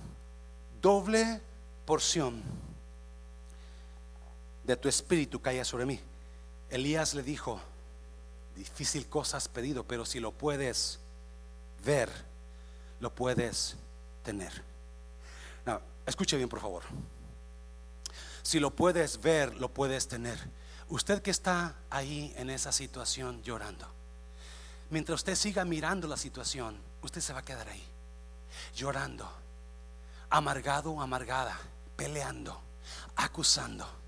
doble 0.80 1.40
porción 1.84 2.40
de 4.62 4.76
tu 4.76 4.88
espíritu 4.88 5.40
caiga 5.40 5.64
sobre 5.64 5.86
mí. 5.86 5.98
Elías 6.70 7.14
le 7.14 7.24
dijo, 7.24 7.60
difícil 8.54 9.08
cosa 9.08 9.38
has 9.38 9.48
pedido, 9.48 9.82
pero 9.82 10.04
si 10.04 10.20
lo 10.20 10.30
puedes 10.30 11.00
ver, 11.84 12.31
lo 13.02 13.12
puedes 13.12 13.76
tener. 14.22 14.62
escuche 16.06 16.36
bien, 16.36 16.48
por 16.48 16.60
favor. 16.60 16.84
Si 18.42 18.60
lo 18.60 18.70
puedes 18.70 19.20
ver, 19.20 19.54
lo 19.56 19.68
puedes 19.68 20.06
tener. 20.06 20.38
Usted 20.88 21.20
que 21.20 21.32
está 21.32 21.74
ahí 21.90 22.32
en 22.36 22.48
esa 22.48 22.70
situación 22.70 23.42
llorando, 23.42 23.86
mientras 24.90 25.20
usted 25.20 25.34
siga 25.34 25.64
mirando 25.64 26.06
la 26.06 26.16
situación, 26.16 26.76
usted 27.02 27.20
se 27.20 27.32
va 27.32 27.40
a 27.40 27.44
quedar 27.44 27.68
ahí, 27.68 27.84
llorando, 28.74 29.28
amargado, 30.30 31.00
amargada, 31.00 31.58
peleando, 31.96 32.60
acusando. 33.16 34.01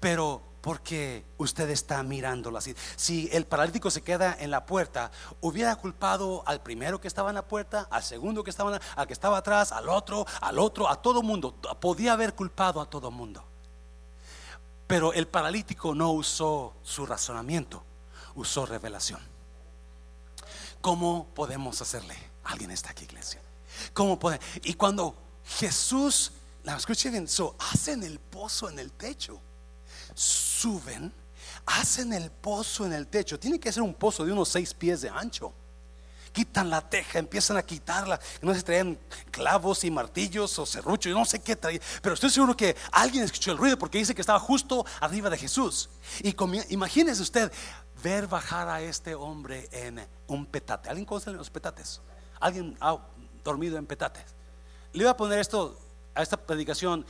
Pero 0.00 0.42
porque 0.64 1.26
usted 1.36 1.68
está 1.68 2.02
mirándolo 2.02 2.56
así. 2.56 2.74
Si 2.96 3.28
el 3.32 3.44
paralítico 3.44 3.90
se 3.90 4.00
queda 4.00 4.34
en 4.40 4.50
la 4.50 4.64
puerta, 4.64 5.10
hubiera 5.42 5.76
culpado 5.76 6.42
al 6.46 6.62
primero 6.62 6.98
que 6.98 7.06
estaba 7.06 7.28
en 7.28 7.34
la 7.34 7.46
puerta, 7.46 7.86
al 7.90 8.02
segundo 8.02 8.42
que 8.42 8.48
estaba, 8.48 8.80
al 8.96 9.06
que 9.06 9.12
estaba 9.12 9.36
atrás, 9.36 9.72
al 9.72 9.90
otro, 9.90 10.26
al 10.40 10.58
otro, 10.58 10.88
a 10.88 11.02
todo 11.02 11.22
mundo. 11.22 11.54
Podía 11.82 12.14
haber 12.14 12.34
culpado 12.34 12.80
a 12.80 12.86
todo 12.88 13.10
mundo. 13.10 13.44
Pero 14.86 15.12
el 15.12 15.28
paralítico 15.28 15.94
no 15.94 16.12
usó 16.12 16.72
su 16.82 17.04
razonamiento, 17.04 17.84
usó 18.34 18.64
revelación. 18.64 19.20
¿Cómo 20.80 21.26
podemos 21.34 21.82
hacerle? 21.82 22.16
Alguien 22.44 22.70
está 22.70 22.92
aquí, 22.92 23.04
iglesia. 23.04 23.42
¿Cómo 23.92 24.18
puede? 24.18 24.40
Y 24.62 24.72
cuando 24.72 25.14
Jesús, 25.44 26.32
la 26.62 26.74
escuche 26.74 27.10
bien, 27.10 27.28
so, 27.28 27.54
hacen 27.58 28.02
el 28.02 28.18
pozo 28.18 28.70
en 28.70 28.78
el 28.78 28.92
techo 28.92 29.42
suben, 30.14 31.12
hacen 31.66 32.12
el 32.12 32.30
pozo 32.30 32.86
en 32.86 32.92
el 32.92 33.06
techo. 33.06 33.38
Tiene 33.38 33.58
que 33.58 33.72
ser 33.72 33.82
un 33.82 33.94
pozo 33.94 34.24
de 34.24 34.32
unos 34.32 34.48
seis 34.48 34.72
pies 34.72 35.02
de 35.02 35.08
ancho. 35.08 35.52
Quitan 36.32 36.68
la 36.68 36.80
teja, 36.80 37.20
empiezan 37.20 37.56
a 37.56 37.62
quitarla. 37.62 38.18
No 38.42 38.52
se 38.54 38.62
traían 38.62 38.98
clavos 39.30 39.84
y 39.84 39.90
martillos 39.90 40.58
o 40.58 40.66
serruchos, 40.66 41.10
yo 41.10 41.16
no 41.16 41.24
sé 41.24 41.40
qué 41.40 41.54
traían. 41.54 41.80
Pero 42.02 42.14
estoy 42.14 42.30
seguro 42.30 42.56
que 42.56 42.74
alguien 42.90 43.22
escuchó 43.22 43.52
el 43.52 43.58
ruido 43.58 43.78
porque 43.78 43.98
dice 43.98 44.14
que 44.14 44.20
estaba 44.20 44.40
justo 44.40 44.84
arriba 45.00 45.30
de 45.30 45.38
Jesús. 45.38 45.90
Y 46.20 46.34
imagínese 46.70 47.22
usted 47.22 47.52
ver 48.02 48.26
bajar 48.26 48.68
a 48.68 48.82
este 48.82 49.14
hombre 49.14 49.68
en 49.70 50.04
un 50.26 50.44
petate. 50.46 50.88
¿Alguien 50.88 51.06
conoce 51.06 51.30
los 51.30 51.50
petates? 51.50 52.00
¿Alguien 52.40 52.76
ha 52.80 52.98
dormido 53.44 53.78
en 53.78 53.86
petates? 53.86 54.24
Le 54.92 55.04
voy 55.04 55.10
a 55.10 55.16
poner 55.16 55.38
esto 55.38 55.78
a 56.14 56.22
esta 56.22 56.36
predicación 56.36 57.06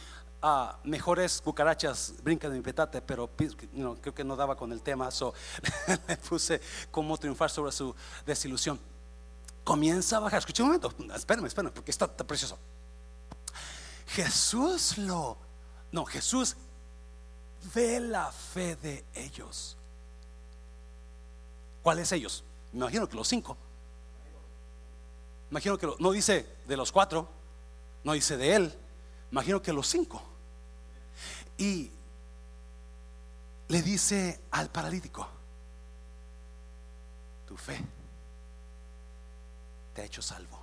mejores 0.85 1.41
cucarachas 1.41 2.15
brincan 2.23 2.51
de 2.51 2.59
mi 2.59 2.63
petate, 2.63 3.01
pero 3.01 3.31
creo 4.01 4.15
que 4.15 4.25
no 4.25 4.37
daba 4.37 4.57
con 4.57 4.73
el 4.73 4.83
tema, 4.83 5.11
so 5.11 5.33
le 6.09 6.17
puse 6.19 6.61
cómo 6.91 7.17
triunfar 7.17 7.51
sobre 7.51 7.73
su 7.73 7.95
desilusión. 8.27 8.79
Comienza 9.63 10.19
a 10.19 10.21
bajar, 10.21 10.41
escucha 10.41 10.63
un 10.63 10.69
momento, 10.69 10.93
espérame, 11.15 11.47
espérame, 11.47 11.73
porque 11.73 11.91
está, 11.91 12.05
está 12.05 12.25
precioso. 12.25 12.59
Jesús 14.09 14.99
lo, 14.99 15.39
no, 15.93 16.05
Jesús 16.05 16.57
ve 17.75 18.01
la 18.01 18.31
fe 18.31 18.77
de 18.77 19.05
ellos. 19.15 19.79
¿Cuáles 21.83 22.13
ellos? 22.13 22.45
Me 22.73 22.81
imagino 22.81 23.09
que 23.09 23.17
los 23.17 23.29
cinco. 23.29 23.57
Imagino 25.51 25.79
que 25.79 25.89
no 25.99 26.11
dice 26.13 26.47
de 26.67 26.77
los 26.77 26.93
cuatro, 26.93 27.29
no 28.03 28.13
dice 28.13 28.37
de 28.37 28.57
él, 28.57 28.75
imagino 29.31 29.63
que 29.63 29.73
los 29.73 29.87
cinco. 29.87 30.34
Y 31.59 31.91
le 33.69 33.83
dice 33.83 34.41
al 34.51 34.71
paralítico, 34.71 35.27
tu 37.47 37.57
fe 37.57 37.81
te 39.95 40.03
ha 40.03 40.05
hecho 40.05 40.23
salvo. 40.23 40.59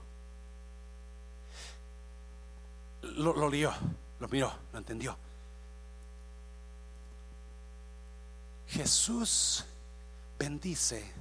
Lo, 3.01 3.33
lo 3.33 3.49
lió, 3.49 3.73
lo 4.19 4.27
miró, 4.27 4.53
lo 4.71 4.77
entendió. 4.77 5.17
Jesús 8.67 9.65
bendice 10.39 11.11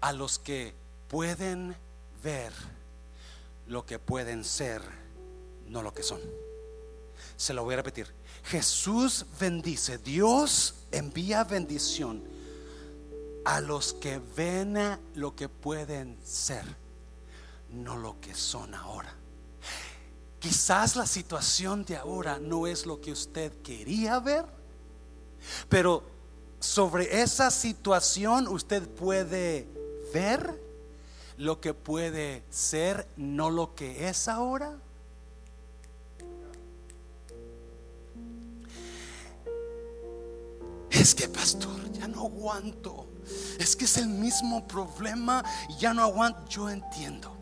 a 0.00 0.12
los 0.12 0.38
que 0.38 0.74
pueden 1.08 1.74
ver 2.22 2.52
lo 3.66 3.84
que 3.84 3.98
pueden 3.98 4.44
ser, 4.44 4.82
no 5.66 5.82
lo 5.82 5.92
que 5.92 6.02
son. 6.02 6.20
Se 7.38 7.54
lo 7.54 7.62
voy 7.62 7.74
a 7.74 7.76
repetir. 7.78 8.12
Jesús 8.42 9.24
bendice, 9.38 9.96
Dios 9.98 10.74
envía 10.90 11.44
bendición 11.44 12.24
a 13.44 13.60
los 13.60 13.92
que 13.92 14.20
ven 14.36 14.76
lo 15.14 15.36
que 15.36 15.48
pueden 15.48 16.18
ser, 16.24 16.64
no 17.70 17.96
lo 17.96 18.20
que 18.20 18.34
son 18.34 18.74
ahora. 18.74 19.14
Quizás 20.40 20.96
la 20.96 21.06
situación 21.06 21.84
de 21.84 21.96
ahora 21.96 22.40
no 22.40 22.66
es 22.66 22.86
lo 22.86 23.00
que 23.00 23.12
usted 23.12 23.52
quería 23.62 24.18
ver, 24.18 24.44
pero 25.68 26.02
sobre 26.58 27.22
esa 27.22 27.52
situación 27.52 28.48
usted 28.48 28.88
puede 28.88 29.68
ver 30.12 30.60
lo 31.36 31.60
que 31.60 31.72
puede 31.72 32.42
ser, 32.50 33.06
no 33.16 33.48
lo 33.48 33.76
que 33.76 34.08
es 34.08 34.26
ahora. 34.26 34.76
Es 40.98 41.14
que, 41.14 41.28
pastor, 41.28 41.92
ya 41.92 42.08
no 42.08 42.22
aguanto. 42.22 43.06
Es 43.58 43.76
que 43.76 43.84
es 43.84 43.96
el 43.98 44.08
mismo 44.08 44.66
problema 44.66 45.44
ya 45.78 45.94
no 45.94 46.02
aguanto. 46.02 46.44
Yo 46.48 46.68
entiendo. 46.68 47.36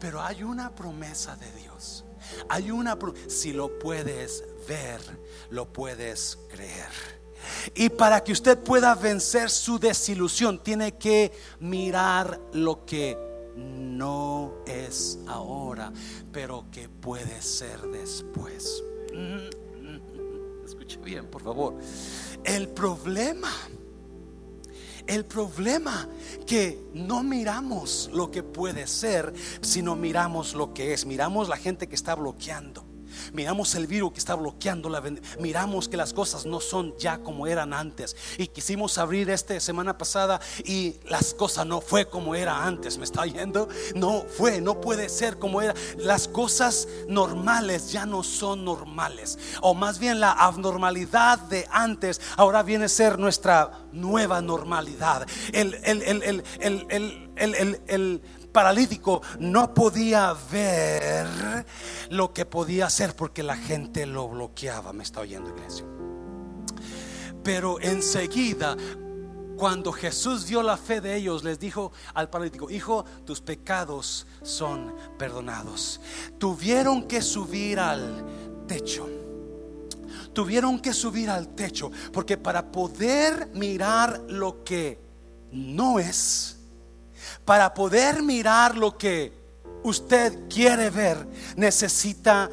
Pero 0.00 0.22
hay 0.22 0.42
una 0.42 0.74
promesa 0.74 1.36
de 1.36 1.52
Dios. 1.60 2.04
Hay 2.48 2.70
una 2.70 2.98
si 3.28 3.52
lo 3.52 3.78
puedes 3.78 4.44
ver, 4.66 5.00
lo 5.50 5.72
puedes 5.72 6.38
creer. 6.48 6.90
Y 7.74 7.90
para 7.90 8.24
que 8.24 8.32
usted 8.32 8.58
pueda 8.58 8.94
vencer 8.94 9.50
su 9.50 9.78
desilusión, 9.78 10.62
tiene 10.62 10.96
que 10.96 11.32
mirar 11.60 12.40
lo 12.52 12.84
que 12.84 13.16
no 13.56 14.64
es 14.66 15.18
ahora, 15.26 15.92
pero 16.32 16.64
que 16.70 16.88
puede 16.88 17.42
ser 17.42 17.80
después. 17.82 18.82
Mm, 19.12 19.86
mm, 19.86 19.96
mm, 19.96 20.64
escuche 20.64 20.98
bien, 20.98 21.26
por 21.26 21.42
favor. 21.42 21.74
El 22.46 22.68
problema, 22.68 23.52
el 25.06 25.24
problema 25.24 26.08
que 26.46 26.80
no 26.94 27.22
miramos 27.24 28.08
lo 28.12 28.30
que 28.30 28.42
puede 28.44 28.86
ser, 28.86 29.34
sino 29.60 29.96
miramos 29.96 30.54
lo 30.54 30.72
que 30.72 30.92
es. 30.92 31.04
Miramos 31.06 31.48
la 31.48 31.56
gente 31.56 31.88
que 31.88 31.96
está 31.96 32.14
bloqueando. 32.14 32.85
Miramos 33.32 33.74
el 33.74 33.86
virus 33.86 34.12
que 34.12 34.18
está 34.18 34.34
bloqueando 34.34 34.88
la 34.88 35.02
miramos 35.38 35.88
que 35.88 35.96
las 35.96 36.12
cosas 36.12 36.46
no 36.46 36.60
son 36.60 36.96
ya 36.98 37.18
como 37.18 37.46
eran 37.46 37.72
antes 37.72 38.16
y 38.38 38.48
quisimos 38.48 38.98
abrir 38.98 39.30
esta 39.30 39.58
semana 39.60 39.96
pasada 39.98 40.40
y 40.64 40.96
las 41.04 41.34
cosas 41.34 41.66
no 41.66 41.80
fue 41.80 42.06
como 42.08 42.34
era 42.34 42.64
antes, 42.64 42.98
¿me 42.98 43.04
está 43.04 43.26
yendo? 43.26 43.68
No 43.94 44.22
fue, 44.22 44.60
no 44.60 44.80
puede 44.80 45.08
ser 45.08 45.38
como 45.38 45.62
era. 45.62 45.74
Las 45.98 46.28
cosas 46.28 46.88
normales 47.08 47.92
ya 47.92 48.06
no 48.06 48.22
son 48.22 48.64
normales 48.64 49.38
o 49.60 49.74
más 49.74 49.98
bien 49.98 50.20
la 50.20 50.32
abnormalidad 50.32 51.38
de 51.38 51.66
antes 51.70 52.20
ahora 52.36 52.62
viene 52.62 52.86
a 52.86 52.88
ser 52.88 53.18
nuestra 53.18 53.70
nueva 53.92 54.40
normalidad. 54.40 55.26
el, 55.52 55.74
el, 55.84 56.02
el, 57.36 57.80
el 57.86 58.22
paralítico 58.56 59.20
no 59.38 59.74
podía 59.74 60.34
ver 60.50 61.26
lo 62.08 62.32
que 62.32 62.46
podía 62.46 62.86
hacer 62.86 63.14
porque 63.14 63.42
la 63.42 63.54
gente 63.54 64.06
lo 64.06 64.28
bloqueaba. 64.28 64.94
Me 64.94 65.02
está 65.02 65.20
oyendo, 65.20 65.50
iglesia. 65.50 65.84
Pero 67.44 67.78
enseguida, 67.82 68.74
cuando 69.58 69.92
Jesús 69.92 70.48
vio 70.48 70.62
la 70.62 70.78
fe 70.78 71.02
de 71.02 71.16
ellos, 71.16 71.44
les 71.44 71.58
dijo 71.58 71.92
al 72.14 72.30
paralítico, 72.30 72.70
hijo, 72.70 73.04
tus 73.26 73.42
pecados 73.42 74.26
son 74.42 74.94
perdonados. 75.18 76.00
Tuvieron 76.38 77.06
que 77.06 77.20
subir 77.20 77.78
al 77.78 78.24
techo. 78.66 79.06
Tuvieron 80.32 80.80
que 80.80 80.94
subir 80.94 81.28
al 81.28 81.48
techo, 81.48 81.90
porque 82.10 82.38
para 82.38 82.72
poder 82.72 83.50
mirar 83.52 84.18
lo 84.28 84.64
que 84.64 84.98
no 85.52 85.98
es, 85.98 86.55
para 87.46 87.72
poder 87.72 88.22
mirar 88.22 88.76
lo 88.76 88.98
que 88.98 89.32
usted 89.84 90.48
quiere 90.50 90.90
ver, 90.90 91.26
necesita 91.56 92.50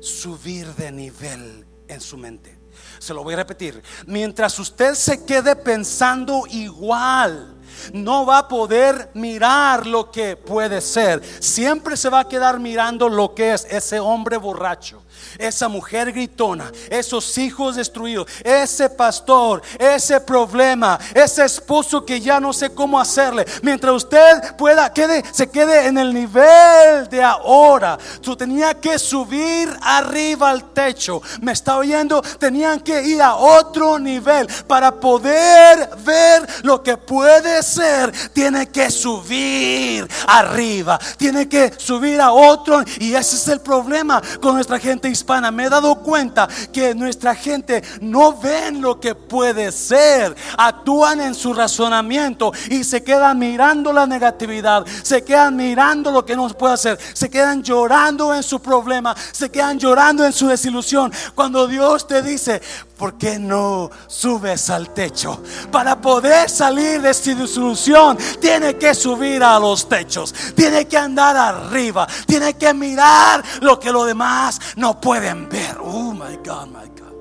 subir 0.00 0.66
de 0.74 0.90
nivel 0.90 1.66
en 1.86 2.00
su 2.00 2.16
mente. 2.16 2.58
Se 2.98 3.12
lo 3.12 3.22
voy 3.22 3.34
a 3.34 3.38
repetir. 3.38 3.82
Mientras 4.06 4.58
usted 4.58 4.94
se 4.94 5.24
quede 5.24 5.54
pensando 5.54 6.44
igual, 6.50 7.59
no 7.92 8.26
va 8.26 8.38
a 8.38 8.48
poder 8.48 9.10
mirar 9.14 9.86
lo 9.86 10.10
que 10.10 10.36
puede 10.36 10.80
ser. 10.80 11.22
Siempre 11.40 11.96
se 11.96 12.10
va 12.10 12.20
a 12.20 12.28
quedar 12.28 12.60
mirando 12.60 13.08
lo 13.08 13.34
que 13.34 13.54
es 13.54 13.66
ese 13.70 14.00
hombre 14.00 14.36
borracho 14.36 15.02
esa 15.38 15.68
mujer 15.68 16.12
gritona, 16.12 16.70
esos 16.88 17.36
hijos 17.38 17.76
destruidos, 17.76 18.26
ese 18.42 18.90
pastor, 18.90 19.62
ese 19.78 20.20
problema, 20.20 20.98
ese 21.14 21.44
esposo 21.44 22.04
que 22.04 22.20
ya 22.20 22.40
no 22.40 22.52
sé 22.52 22.70
cómo 22.70 22.98
hacerle. 22.98 23.46
Mientras 23.62 23.94
usted 23.94 24.56
pueda, 24.56 24.92
quede, 24.92 25.22
se 25.32 25.50
quede 25.50 25.86
en 25.86 25.98
el 25.98 26.12
nivel 26.12 27.08
de 27.08 27.22
ahora. 27.22 27.98
Tú 28.20 28.36
tenía 28.36 28.74
que 28.74 28.98
subir 28.98 29.68
arriba 29.82 30.50
al 30.50 30.72
techo. 30.72 31.22
¿Me 31.40 31.52
está 31.52 31.76
oyendo? 31.76 32.22
Tenían 32.38 32.80
que 32.80 33.02
ir 33.02 33.22
a 33.22 33.36
otro 33.36 33.98
nivel 33.98 34.46
para 34.66 34.92
poder 34.92 35.90
ver 36.04 36.46
lo 36.62 36.82
que 36.82 36.96
puede 36.96 37.59
ser. 37.62 38.12
Tiene 38.32 38.68
que 38.68 38.90
subir 38.90 40.08
arriba. 40.26 40.98
Tiene 41.16 41.48
que 41.48 41.72
subir 41.76 42.20
a 42.20 42.32
otro. 42.32 42.82
Y 42.98 43.14
ese 43.14 43.36
es 43.36 43.48
el 43.48 43.60
problema 43.60 44.20
con 44.40 44.54
nuestra 44.54 44.78
gente 44.78 45.08
hispana, 45.08 45.50
me 45.50 45.64
he 45.64 45.68
dado 45.68 45.96
cuenta 45.96 46.48
que 46.72 46.94
nuestra 46.94 47.34
gente 47.34 47.82
no 48.00 48.36
ven 48.36 48.80
lo 48.80 49.00
que 49.00 49.14
puede 49.14 49.72
ser, 49.72 50.34
actúan 50.56 51.20
en 51.20 51.34
su 51.34 51.52
razonamiento 51.54 52.52
y 52.68 52.84
se 52.84 53.02
quedan 53.02 53.38
mirando 53.38 53.92
la 53.92 54.06
negatividad, 54.06 54.84
se 55.02 55.22
quedan 55.22 55.56
mirando 55.56 56.10
lo 56.10 56.24
que 56.24 56.36
no 56.36 56.48
puede 56.48 56.74
hacer, 56.74 56.98
se 57.12 57.30
quedan 57.30 57.62
llorando 57.62 58.34
en 58.34 58.42
su 58.42 58.60
problema, 58.60 59.14
se 59.32 59.50
quedan 59.50 59.78
llorando 59.78 60.24
en 60.24 60.32
su 60.32 60.48
desilusión. 60.48 61.12
Cuando 61.34 61.66
Dios 61.66 62.06
te 62.06 62.22
dice, 62.22 62.60
¿por 63.00 63.16
qué 63.16 63.38
no 63.38 63.90
subes 64.06 64.68
al 64.68 64.92
techo? 64.92 65.42
Para 65.72 65.98
poder 65.98 66.50
salir 66.50 67.00
de 67.00 67.08
esta 67.08 67.34
disolución, 67.34 68.18
tiene 68.38 68.76
que 68.76 68.94
subir 68.94 69.42
a 69.42 69.58
los 69.58 69.88
techos, 69.88 70.34
tiene 70.54 70.86
que 70.86 70.98
andar 70.98 71.34
arriba, 71.34 72.06
tiene 72.26 72.52
que 72.58 72.74
mirar 72.74 73.42
lo 73.62 73.80
que 73.80 73.90
los 73.90 74.06
demás 74.06 74.60
no 74.76 75.00
pueden 75.00 75.48
ver. 75.48 75.78
Oh 75.80 76.12
my 76.12 76.36
God, 76.44 76.66
my 76.66 76.88
God. 77.00 77.14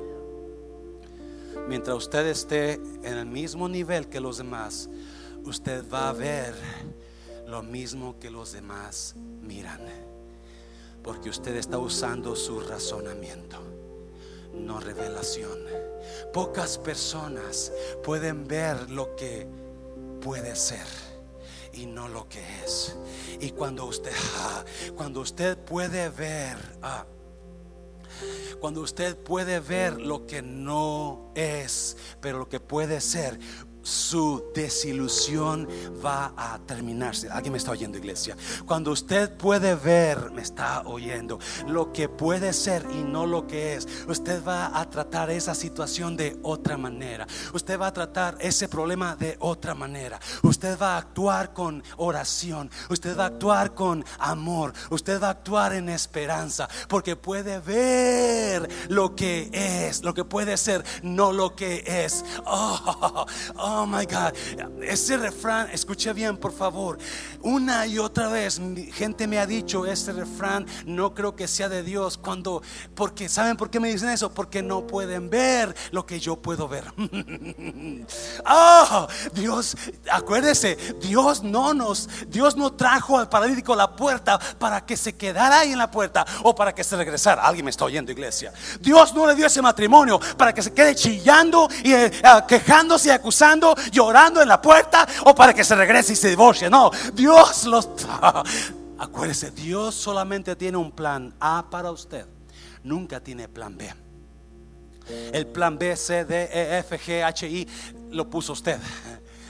Mientras 1.70 1.96
usted 1.96 2.28
esté 2.28 2.74
en 2.74 3.18
el 3.18 3.26
mismo 3.26 3.70
nivel 3.70 4.10
que 4.10 4.20
los 4.20 4.38
demás, 4.38 4.90
usted 5.46 5.90
va 5.90 6.10
a 6.10 6.14
ver 6.14 6.56
lo 7.48 7.64
mismo 7.64 8.20
que 8.20 8.30
los 8.30 8.52
demás 8.52 9.16
miran. 9.42 9.80
Porque 11.02 11.30
usted 11.30 11.56
está 11.56 11.78
usando 11.78 12.36
su 12.36 12.60
razonamiento 12.60 13.69
no 14.60 14.80
revelación. 14.80 15.60
Pocas 16.34 16.78
personas 16.78 17.72
pueden 18.04 18.48
ver 18.48 18.90
lo 18.90 19.16
que 19.16 19.48
puede 20.22 20.56
ser 20.56 20.86
y 21.74 21.86
no 21.86 22.08
lo 22.08 22.28
que 22.28 22.42
es. 22.64 22.96
Y 23.40 23.52
cuando 23.52 23.86
usted, 23.86 24.12
ah, 24.38 24.64
cuando 24.96 25.22
usted 25.22 25.58
puede 25.58 26.10
ver, 26.10 26.58
ah, 26.82 27.06
cuando 28.60 28.82
usted 28.82 29.16
puede 29.18 29.60
ver 29.60 30.02
lo 30.02 30.26
que 30.26 30.42
no 30.42 31.32
es, 31.36 31.96
pero 32.20 32.40
lo 32.40 32.50
que 32.50 32.60
puede 32.60 33.00
ser, 33.00 33.40
su 33.90 34.52
desilusión 34.54 35.68
va 36.04 36.34
a 36.38 36.60
terminarse. 36.60 37.30
Alguien 37.30 37.54
me 37.54 37.58
está 37.58 37.72
oyendo, 37.72 37.98
iglesia. 37.98 38.38
Cuando 38.66 38.92
usted 38.92 39.36
puede 39.36 39.76
ver, 39.76 40.32
me 40.32 40.42
está 40.42 40.84
oyendo, 40.86 41.40
lo 41.68 41.92
que 41.92 42.08
puede 42.08 42.54
ser 42.54 42.86
y 42.92 43.04
no 43.04 43.26
lo 43.26 43.48
que 43.48 43.74
es, 43.74 43.88
usted 44.08 44.44
va 44.46 44.80
a 44.80 44.90
tratar 44.90 45.32
esa 45.32 45.56
situación 45.56 46.16
de 46.16 46.38
otra 46.44 46.78
manera. 46.78 47.26
Usted 47.54 47.80
va 47.80 47.88
a 47.88 47.94
tratar 47.94 48.38
ese 48.40 48.68
problema 48.68 49.16
de 49.16 49.38
otra 49.40 49.74
manera. 49.74 50.20
Usted 50.44 50.78
va 50.80 50.96
a 50.96 51.00
actuar 51.00 51.54
con 51.54 51.84
oración. 51.98 52.70
Usted 52.90 53.18
va 53.18 53.24
a 53.24 53.28
actuar 53.28 53.74
con 53.74 54.06
amor. 54.20 54.74
Usted 54.92 55.22
va 55.22 55.28
a 55.28 55.32
actuar 55.32 55.74
en 55.74 55.90
esperanza. 55.90 56.70
Porque 56.88 57.16
puede 57.16 57.60
ver 57.60 58.70
lo 58.90 59.16
que 59.16 59.50
es, 59.52 60.04
lo 60.04 60.14
que 60.14 60.24
puede 60.24 60.58
ser, 60.58 60.84
no 61.02 61.32
lo 61.32 61.56
que 61.56 61.84
es. 61.86 62.24
Oh, 62.52 63.26
oh 63.58 63.79
Oh 63.79 63.79
my 63.86 64.06
God. 64.06 64.34
Ese 64.84 65.18
refrán, 65.18 65.70
escuche 65.72 66.12
bien, 66.14 66.38
por 66.38 66.52
favor. 66.52 66.98
Una 67.42 67.86
y 67.86 68.00
otra 68.00 68.30
vez, 68.30 68.60
gente 68.94 69.28
me 69.28 69.40
ha 69.40 69.46
dicho 69.46 69.86
ese 69.86 70.14
refrán, 70.14 70.66
no 70.86 71.14
creo 71.14 71.36
que 71.36 71.48
sea 71.48 71.70
de 71.70 71.84
Dios. 71.84 72.18
Cuando, 72.18 72.62
porque, 72.96 73.30
¿saben 73.30 73.58
por 73.58 73.70
qué 73.70 73.80
me 73.80 73.90
dicen 73.90 74.10
eso? 74.10 74.32
Porque 74.34 74.62
no 74.62 74.86
pueden 74.88 75.30
ver 75.30 75.76
lo 75.92 76.06
que 76.06 76.20
yo 76.20 76.36
puedo 76.38 76.68
ver. 76.68 76.86
oh, 78.46 79.08
Dios, 79.34 79.78
acuérdese, 80.12 80.76
Dios 81.02 81.44
no 81.44 81.74
nos, 81.74 82.10
Dios 82.28 82.56
no 82.56 82.74
trajo 82.74 83.18
al 83.18 83.30
paralítico 83.30 83.76
la 83.76 83.96
puerta 83.96 84.40
para 84.58 84.86
que 84.86 84.98
se 84.98 85.16
quedara 85.16 85.60
ahí 85.60 85.72
en 85.72 85.78
la 85.78 85.92
puerta 85.92 86.26
o 86.44 86.56
para 86.56 86.74
que 86.74 86.84
se 86.84 86.96
regresara. 86.96 87.44
Alguien 87.44 87.66
me 87.66 87.72
está 87.72 87.86
oyendo, 87.86 88.12
iglesia. 88.12 88.54
Dios 88.80 89.14
no 89.14 89.28
le 89.28 89.36
dio 89.36 89.46
ese 89.46 89.62
matrimonio 89.62 90.20
para 90.38 90.54
que 90.54 90.62
se 90.62 90.74
quede 90.74 90.96
chillando 90.96 91.70
y 91.84 91.94
eh, 91.94 92.12
quejándose 92.48 93.10
y 93.10 93.12
acusando 93.12 93.59
llorando 93.92 94.42
en 94.42 94.48
la 94.48 94.62
puerta 94.62 95.08
o 95.26 95.36
para 95.36 95.54
que 95.54 95.64
se 95.64 95.76
regrese 95.76 96.14
y 96.14 96.16
se 96.16 96.30
divorcie. 96.30 96.70
No, 96.70 96.92
Dios 97.14 97.66
los... 97.66 97.90
Acuérdese, 98.98 99.52
Dios 99.52 99.96
solamente 99.96 100.56
tiene 100.58 100.78
un 100.78 100.92
plan 100.92 101.34
A 101.40 101.66
para 101.70 101.92
usted. 101.92 102.26
Nunca 102.84 103.22
tiene 103.22 103.48
plan 103.48 103.78
B. 103.78 103.94
El 105.32 105.48
plan 105.48 105.78
B, 105.78 105.96
C, 105.96 106.26
D, 106.26 106.50
E, 106.52 106.80
F, 106.80 107.00
G, 107.00 107.24
H, 107.24 107.48
I 107.48 107.68
lo 108.12 108.30
puso 108.30 108.54
usted. 108.54 108.78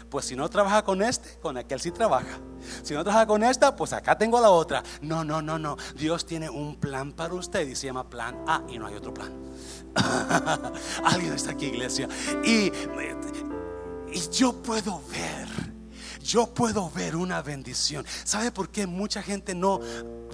Pues 0.09 0.25
si 0.25 0.35
no 0.35 0.49
trabaja 0.49 0.83
con 0.83 1.01
este, 1.01 1.37
con 1.39 1.57
aquel 1.57 1.79
sí 1.79 1.91
trabaja. 1.91 2.39
Si 2.83 2.93
no 2.93 3.03
trabaja 3.03 3.27
con 3.27 3.43
esta, 3.43 3.75
pues 3.75 3.93
acá 3.93 4.17
tengo 4.17 4.39
la 4.41 4.49
otra. 4.49 4.83
No, 5.01 5.23
no, 5.23 5.41
no, 5.41 5.59
no. 5.59 5.77
Dios 5.95 6.25
tiene 6.25 6.49
un 6.49 6.77
plan 6.77 7.11
para 7.13 7.33
usted 7.35 7.67
y 7.67 7.75
se 7.75 7.87
llama 7.87 8.09
plan 8.09 8.43
A 8.47 8.63
y 8.69 8.79
no 8.79 8.87
hay 8.87 8.95
otro 8.95 9.13
plan. 9.13 9.31
Alguien 11.03 11.33
está 11.33 11.51
aquí, 11.51 11.67
iglesia. 11.67 12.07
Y 12.43 12.71
y 14.13 14.29
yo 14.31 14.53
puedo 14.61 15.01
ver, 15.11 15.47
yo 16.23 16.53
puedo 16.53 16.89
ver 16.91 17.15
una 17.15 17.41
bendición. 17.41 18.05
¿Sabe 18.23 18.51
por 18.51 18.69
qué 18.69 18.87
mucha 18.87 19.21
gente 19.21 19.55
no 19.55 19.79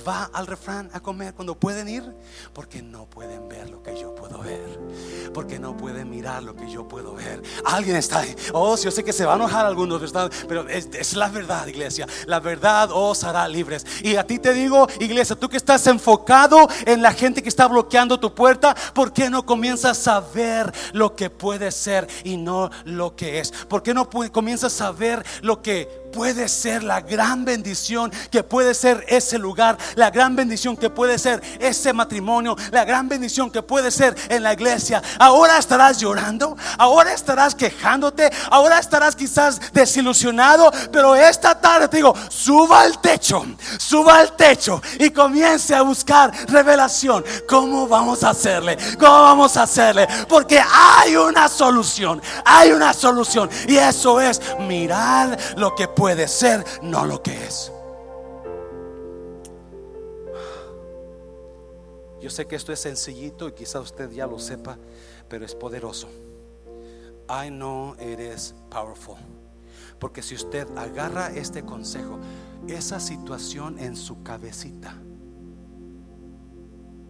va 0.08 0.30
al 0.34 0.48
refrán 0.48 0.90
a 0.94 1.00
comer 1.00 1.34
cuando 1.34 1.56
pueden 1.56 1.88
ir? 1.88 2.04
Porque 2.54 2.82
no 2.82 3.06
pueden 3.06 3.48
ver 3.48 3.70
lo 3.70 3.82
que 3.82 4.00
yo 4.00 4.14
puedo 4.16 4.40
ver. 4.40 4.80
Porque 5.34 5.60
no 5.60 5.76
pueden 5.76 6.10
mirar 6.10 6.44
lo 6.44 6.56
que 6.56 6.70
yo 6.70 6.88
puedo 6.88 7.14
ver. 7.14 7.42
Alguien 7.66 7.96
está 7.96 8.20
ahí. 8.20 8.36
Oh, 8.54 8.76
yo 8.78 8.92
sé 8.92 9.04
que 9.04 9.14
se 9.14 9.26
va 9.26 9.34
a 9.34 9.36
enojar 9.36 9.66
algunos, 9.66 10.02
pero 10.48 10.68
es, 10.68 10.90
es 10.94 11.16
la 11.16 11.30
verdad, 11.30 11.68
iglesia. 11.68 12.08
La 12.26 12.40
verdad 12.40 12.90
os 12.92 13.24
hará 13.24 13.48
libres. 13.48 13.86
Y 14.02 14.16
a 14.16 14.26
ti 14.26 14.40
te 14.40 14.54
digo, 14.54 14.88
iglesia, 15.00 15.36
tú 15.36 15.50
que 15.50 15.58
estás 15.58 15.86
enfocado 15.88 16.68
en 16.86 17.02
la 17.02 17.14
gente 17.14 17.42
que 17.42 17.50
está 17.50 17.68
bloqueando 17.68 18.20
tu 18.20 18.34
puerta, 18.34 18.76
¿por 18.94 19.14
qué 19.14 19.30
no 19.30 19.46
comienzas 19.46 20.08
a 20.08 20.20
ver 20.20 20.72
lo 20.94 21.16
que 21.16 21.30
puede 21.30 21.72
ser 21.72 22.08
y 22.24 22.38
no 22.38 22.70
lo 22.86 23.16
que 23.16 23.40
es? 23.40 23.52
¿Por 23.52 23.84
qué 23.84 23.94
no 23.94 24.10
comienzas 24.10 24.82
a 24.82 24.92
ver 24.92 25.26
lo 25.42 25.62
que 25.62 26.05
puede 26.16 26.48
ser 26.48 26.82
la 26.82 27.02
gran 27.02 27.44
bendición 27.44 28.10
que 28.32 28.42
puede 28.42 28.74
ser 28.74 29.04
ese 29.10 29.38
lugar, 29.38 29.78
la 29.96 30.10
gran 30.10 30.34
bendición 30.34 30.78
que 30.78 30.90
puede 30.90 31.20
ser 31.20 31.44
ese 31.60 31.92
matrimonio, 31.92 32.56
la 32.72 32.86
gran 32.86 33.10
bendición 33.10 33.52
que 33.52 33.62
puede 33.62 33.92
ser 33.92 34.16
en 34.30 34.42
la 34.42 34.54
iglesia. 34.54 35.04
Ahora 35.20 35.58
estarás 35.58 36.00
llorando, 36.00 36.56
ahora 36.78 37.12
estarás 37.14 37.54
quejándote, 37.54 38.32
ahora 38.50 38.80
estarás 38.80 39.14
quizás 39.14 39.60
desilusionado, 39.74 40.72
pero 40.90 41.18
esta 41.18 41.60
tarde 41.60 41.90
te 41.90 41.98
digo, 41.98 42.16
suba 42.30 42.82
al 42.82 43.02
techo, 43.02 43.46
suba 43.78 44.20
al 44.20 44.38
techo 44.38 44.82
y 44.98 45.10
comience 45.10 45.76
a 45.76 45.82
buscar 45.82 46.32
revelación. 46.48 47.26
¿Cómo 47.46 47.90
vamos 47.90 48.24
a 48.24 48.30
hacerle? 48.30 48.78
¿Cómo 48.98 49.22
vamos 49.22 49.58
a 49.58 49.64
hacerle? 49.64 50.08
Porque 50.30 50.62
hay 50.62 51.18
una 51.18 51.50
solución, 51.50 52.22
hay 52.46 52.72
una 52.72 52.94
solución 52.94 53.50
y 53.68 53.76
eso 53.76 54.22
es 54.22 54.40
mirar 54.60 55.38
lo 55.58 55.76
que 55.76 55.90
puede 55.90 56.05
puede 56.06 56.28
ser, 56.28 56.64
no 56.84 57.04
lo 57.08 57.24
que 57.24 57.34
es. 57.34 57.72
Yo 62.22 62.30
sé 62.30 62.46
que 62.46 62.56
esto 62.56 62.72
es 62.72 62.80
sencillito 62.80 63.48
y 63.48 63.54
quizá 63.54 63.80
usted 63.80 64.12
ya 64.12 64.28
lo 64.28 64.38
sepa, 64.38 64.78
pero 65.28 65.46
es 65.46 65.56
poderoso. 65.56 66.08
I 67.28 67.50
know 67.50 67.96
it 67.96 68.20
is 68.20 68.54
powerful. 68.70 69.16
Porque 69.98 70.22
si 70.22 70.36
usted 70.36 70.68
agarra 70.78 71.30
este 71.30 71.66
consejo, 71.66 72.20
esa 72.68 73.00
situación 73.00 73.80
en 73.80 73.96
su 73.96 74.22
cabecita 74.22 74.94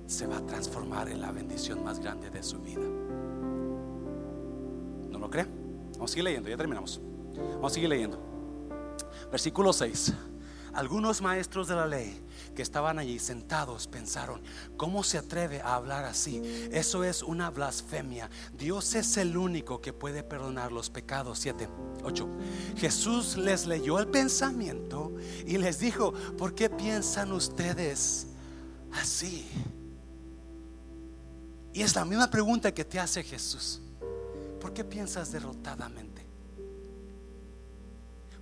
se 0.08 0.26
va 0.26 0.38
a 0.38 0.46
transformar 0.46 1.10
en 1.10 1.20
la 1.20 1.34
bendición 1.34 1.84
más 1.84 2.00
grande 2.00 2.30
de 2.30 2.42
su 2.42 2.60
vida. 2.60 2.88
¿No 5.10 5.20
lo 5.20 5.30
cree? 5.30 5.48
Vamos 5.96 6.12
a 6.12 6.14
seguir 6.14 6.24
leyendo, 6.24 6.48
ya 6.48 6.56
terminamos. 6.56 7.02
Vamos 7.36 7.74
a 7.74 7.76
seguir 7.76 7.90
leyendo. 7.90 8.35
Versículo 9.36 9.74
6. 9.74 10.14
Algunos 10.76 11.22
maestros 11.22 11.68
de 11.68 11.76
la 11.76 11.86
ley 11.86 12.18
que 12.56 12.62
estaban 12.62 13.00
allí 13.00 13.20
sentados 13.20 13.86
pensaron, 13.86 14.42
¿cómo 14.78 15.04
se 15.04 15.18
atreve 15.18 15.60
a 15.60 15.76
hablar 15.76 16.06
así? 16.06 16.42
Eso 16.72 17.04
es 17.04 17.22
una 17.22 17.50
blasfemia. 17.50 18.30
Dios 18.58 18.96
es 18.96 19.18
el 19.18 19.36
único 19.36 19.82
que 19.82 19.92
puede 19.92 20.24
perdonar 20.24 20.72
los 20.72 20.90
pecados. 20.90 21.40
7, 21.40 21.68
8. 22.02 22.30
Jesús 22.78 23.36
les 23.36 23.66
leyó 23.66 24.00
el 24.00 24.08
pensamiento 24.08 25.12
y 25.46 25.58
les 25.58 25.80
dijo, 25.80 26.14
¿por 26.38 26.56
qué 26.56 26.70
piensan 26.70 27.34
ustedes 27.34 28.28
así? 28.94 29.50
Y 31.74 31.82
es 31.82 31.94
la 31.94 32.06
misma 32.06 32.32
pregunta 32.32 32.74
que 32.74 32.86
te 32.86 33.02
hace 33.02 33.22
Jesús. 33.22 33.82
¿Por 34.62 34.72
qué 34.72 34.86
piensas 34.86 35.34
derrotadamente? 35.34 36.15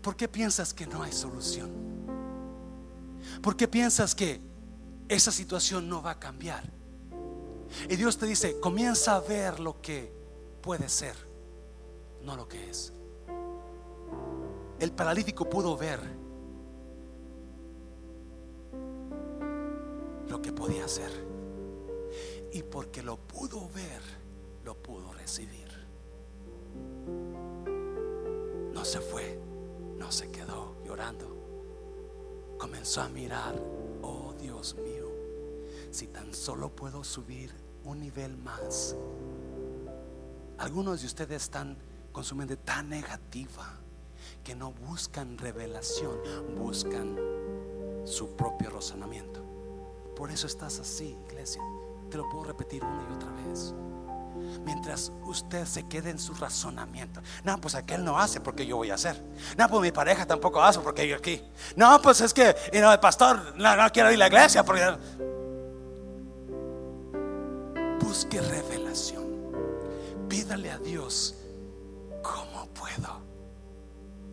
¿Por 0.04 0.18
qué 0.18 0.28
piensas 0.28 0.74
que 0.74 0.86
no 0.86 1.02
hay 1.02 1.14
solución? 1.14 1.72
¿Por 3.42 3.56
qué 3.56 3.70
piensas 3.70 4.14
que 4.14 4.42
esa 5.08 5.32
situación 5.32 5.88
no 5.88 6.04
va 6.04 6.12
a 6.12 6.20
cambiar? 6.20 6.64
Y 7.90 7.96
Dios 7.96 8.18
te 8.18 8.26
dice, 8.26 8.60
comienza 8.60 9.16
a 9.16 9.22
ver 9.22 9.62
lo 9.62 9.82
que 9.82 10.12
puede 10.62 10.90
ser, 10.90 11.16
no 12.22 12.36
lo 12.36 12.50
que 12.50 12.70
es. 12.70 12.92
El 14.78 14.92
paralítico 14.92 15.50
pudo 15.50 15.78
ver 15.78 16.02
lo 20.28 20.42
que 20.42 20.52
podía 20.52 20.86
ser. 20.90 21.12
Y 22.52 22.62
porque 22.62 23.02
lo 23.02 23.16
pudo 23.18 23.70
ver, 23.70 24.02
lo 24.66 24.76
pudo 24.76 25.14
recibir. 25.14 25.70
No 28.74 28.84
se 28.84 29.00
fue, 29.00 29.40
no 30.04 30.12
se 30.12 30.30
quedó 30.30 30.76
llorando 30.86 31.34
comenzó 32.58 33.02
a 33.02 33.10
mirar, 33.10 33.56
oh 34.02 34.34
Dios 34.40 34.76
mío, 34.76 35.08
si 35.92 36.08
tan 36.08 36.34
solo 36.34 36.70
puedo 36.70 37.04
subir 37.04 37.54
un 37.84 38.00
nivel 38.00 38.38
más. 38.38 38.96
Algunos 40.58 41.02
de 41.02 41.08
ustedes 41.08 41.44
están 41.44 41.78
con 42.12 42.24
su 42.24 42.36
mente 42.36 42.58
tan 42.58 42.90
negativa 42.90 43.80
que 44.44 44.56
no 44.56 44.72
buscan 44.72 45.38
revelación, 45.38 46.18
buscan 46.58 47.18
su 48.06 48.36
propio 48.36 48.70
razonamiento. 48.70 49.42
Por 50.16 50.32
eso 50.32 50.48
estás 50.48 50.80
así, 50.80 51.18
iglesia. 51.30 51.62
Te 52.10 52.18
lo 52.18 52.30
puedo 52.30 52.46
repetir 52.46 52.84
una 52.84 53.08
y 53.10 53.14
otra 53.14 53.32
vez 53.46 53.74
mientras 54.66 55.12
usted 55.24 55.66
se 55.66 55.88
quede 55.88 56.10
en 56.10 56.20
su 56.20 56.34
razonamiento. 56.34 57.22
No, 57.44 57.60
pues 57.60 57.76
aquel 57.76 58.04
no 58.04 58.20
hace 58.20 58.40
porque 58.40 58.66
yo 58.66 58.78
voy 58.78 58.92
a 58.92 58.96
hacer. 58.96 59.24
No, 59.58 59.68
pues 59.70 59.82
mi 59.82 59.92
pareja 59.92 60.26
tampoco 60.26 60.62
hace 60.62 60.80
porque 60.80 61.08
yo 61.08 61.18
aquí. 61.18 61.42
No, 61.76 62.02
pues 62.02 62.22
es 62.22 62.34
que 62.34 62.56
el 62.72 63.00
pastor 63.00 63.56
no, 63.58 63.76
no 63.76 63.90
quiero 63.92 64.10
ir 64.10 64.16
a 64.16 64.20
la 64.20 64.28
iglesia. 64.28 64.64
Busque 68.00 68.42
revelación. 68.42 69.24
Pídale 70.30 70.72
a 70.72 70.78
Dios, 70.78 71.36
¿cómo 72.22 72.68
puedo 72.74 73.22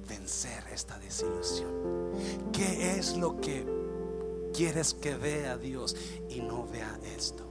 vencer 0.09 0.65
esta 0.73 0.99
desilusión? 0.99 1.71
¿Qué 2.53 2.99
es 2.99 3.17
lo 3.17 3.41
que 3.41 3.67
quieres 4.55 4.95
que 4.95 5.15
vea 5.15 5.57
Dios 5.57 5.97
y 6.29 6.41
no 6.41 6.67
vea 6.67 6.99
esto? 7.17 7.50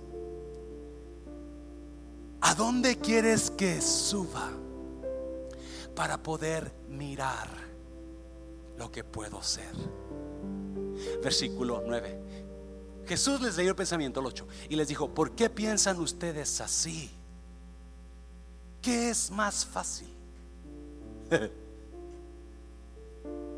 ¿A 2.42 2.56
dónde 2.56 2.98
quieres 2.98 3.52
que 3.52 3.82
suba 3.82 4.50
para 5.96 6.22
poder 6.24 6.72
mirar 6.88 7.50
lo 8.78 8.92
que 8.92 9.04
puedo 9.04 9.44
ser? 9.44 9.74
Versículo 11.22 11.84
9. 11.86 12.20
Jesús 13.06 13.42
les 13.42 13.58
leyó 13.58 13.72
el 13.72 13.76
pensamiento, 13.76 14.20
el 14.20 14.28
8, 14.28 14.48
y 14.70 14.76
les 14.76 14.88
dijo, 14.88 15.14
¿por 15.14 15.32
qué 15.32 15.50
piensan 15.50 16.00
ustedes 16.00 16.62
así? 16.62 17.10
¿Qué 18.82 19.10
es 19.10 19.32
más 19.32 19.66
fácil? 19.66 20.14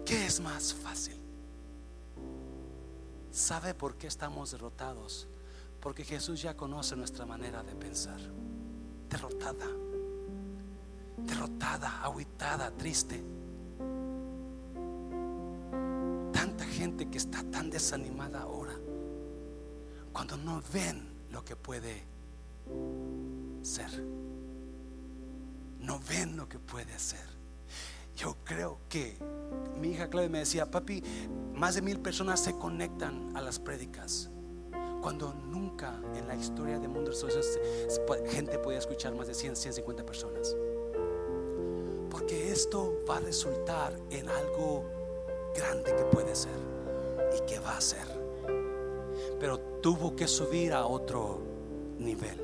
¿Qué 0.05 0.25
es 0.25 0.39
más 0.39 0.73
fácil? 0.73 1.17
¿Sabe 3.31 3.73
por 3.73 3.95
qué 3.95 4.07
estamos 4.07 4.51
derrotados? 4.51 5.27
Porque 5.79 6.03
Jesús 6.03 6.41
ya 6.41 6.57
conoce 6.57 6.95
nuestra 6.95 7.25
manera 7.25 7.61
de 7.63 7.75
pensar 7.75 8.19
derrotada, 9.11 9.67
derrotada, 11.17 12.03
aguitada, 12.03 12.71
triste. 12.71 13.21
Tanta 16.31 16.65
gente 16.65 17.09
que 17.09 17.17
está 17.17 17.43
tan 17.51 17.69
desanimada 17.69 18.41
ahora, 18.41 18.73
cuando 20.13 20.37
no 20.37 20.63
ven 20.73 21.07
lo 21.29 21.43
que 21.43 21.55
puede 21.55 22.03
ser, 23.61 23.91
no 25.79 25.99
ven 25.99 26.37
lo 26.37 26.47
que 26.47 26.57
puede 26.57 26.97
ser. 26.97 27.29
Yo 28.15 28.37
creo 28.45 28.79
que 28.87 29.17
mi 29.79 29.89
hija 29.89 30.09
Claudia 30.09 30.29
me 30.29 30.39
decía, 30.39 30.69
papi, 30.69 31.03
más 31.53 31.75
de 31.75 31.81
mil 31.81 31.99
personas 31.99 32.39
se 32.39 32.53
conectan 32.53 33.35
a 33.35 33.41
las 33.41 33.59
prédicas 33.59 34.29
cuando 35.01 35.33
nunca 35.33 35.99
en 36.15 36.27
la 36.27 36.35
historia 36.35 36.79
del 36.79 36.89
mundo 36.89 37.11
gente 38.29 38.59
podía 38.59 38.77
escuchar 38.79 39.15
más 39.15 39.27
de 39.27 39.33
100, 39.33 39.55
150 39.55 40.05
personas. 40.05 40.55
Porque 42.09 42.51
esto 42.51 43.03
va 43.09 43.17
a 43.17 43.19
resultar 43.19 43.97
en 44.11 44.29
algo 44.29 44.85
grande 45.55 45.95
que 45.95 46.03
puede 46.03 46.35
ser 46.35 46.57
y 47.35 47.45
que 47.45 47.59
va 47.59 47.77
a 47.77 47.81
ser. 47.81 48.05
Pero 49.39 49.59
tuvo 49.81 50.15
que 50.15 50.27
subir 50.27 50.73
a 50.73 50.85
otro 50.85 51.41
nivel. 51.97 52.39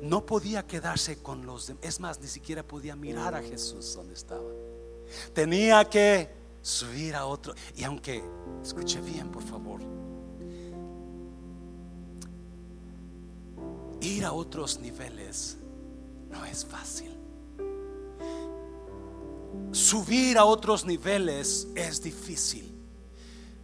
No 0.00 0.24
podía 0.24 0.66
quedarse 0.66 1.22
con 1.22 1.44
los 1.44 1.66
demás. 1.66 1.84
Es 1.84 2.00
más, 2.00 2.20
ni 2.20 2.28
siquiera 2.28 2.62
podía 2.62 2.94
mirar 2.94 3.34
a 3.34 3.42
Jesús 3.42 3.94
donde 3.94 4.14
estaba. 4.14 4.50
Tenía 5.32 5.84
que 5.86 6.28
subir 6.62 7.16
a 7.16 7.26
otro. 7.26 7.54
Y 7.74 7.82
aunque, 7.82 8.22
escuche 8.62 9.00
bien, 9.00 9.30
por 9.30 9.42
favor 9.42 9.80
ir 14.00 14.24
a 14.24 14.32
otros 14.32 14.78
niveles 14.78 15.58
no 16.30 16.44
es 16.44 16.64
fácil. 16.64 17.10
Subir 19.72 20.38
a 20.38 20.44
otros 20.44 20.84
niveles 20.84 21.68
es 21.74 22.02
difícil. 22.02 22.72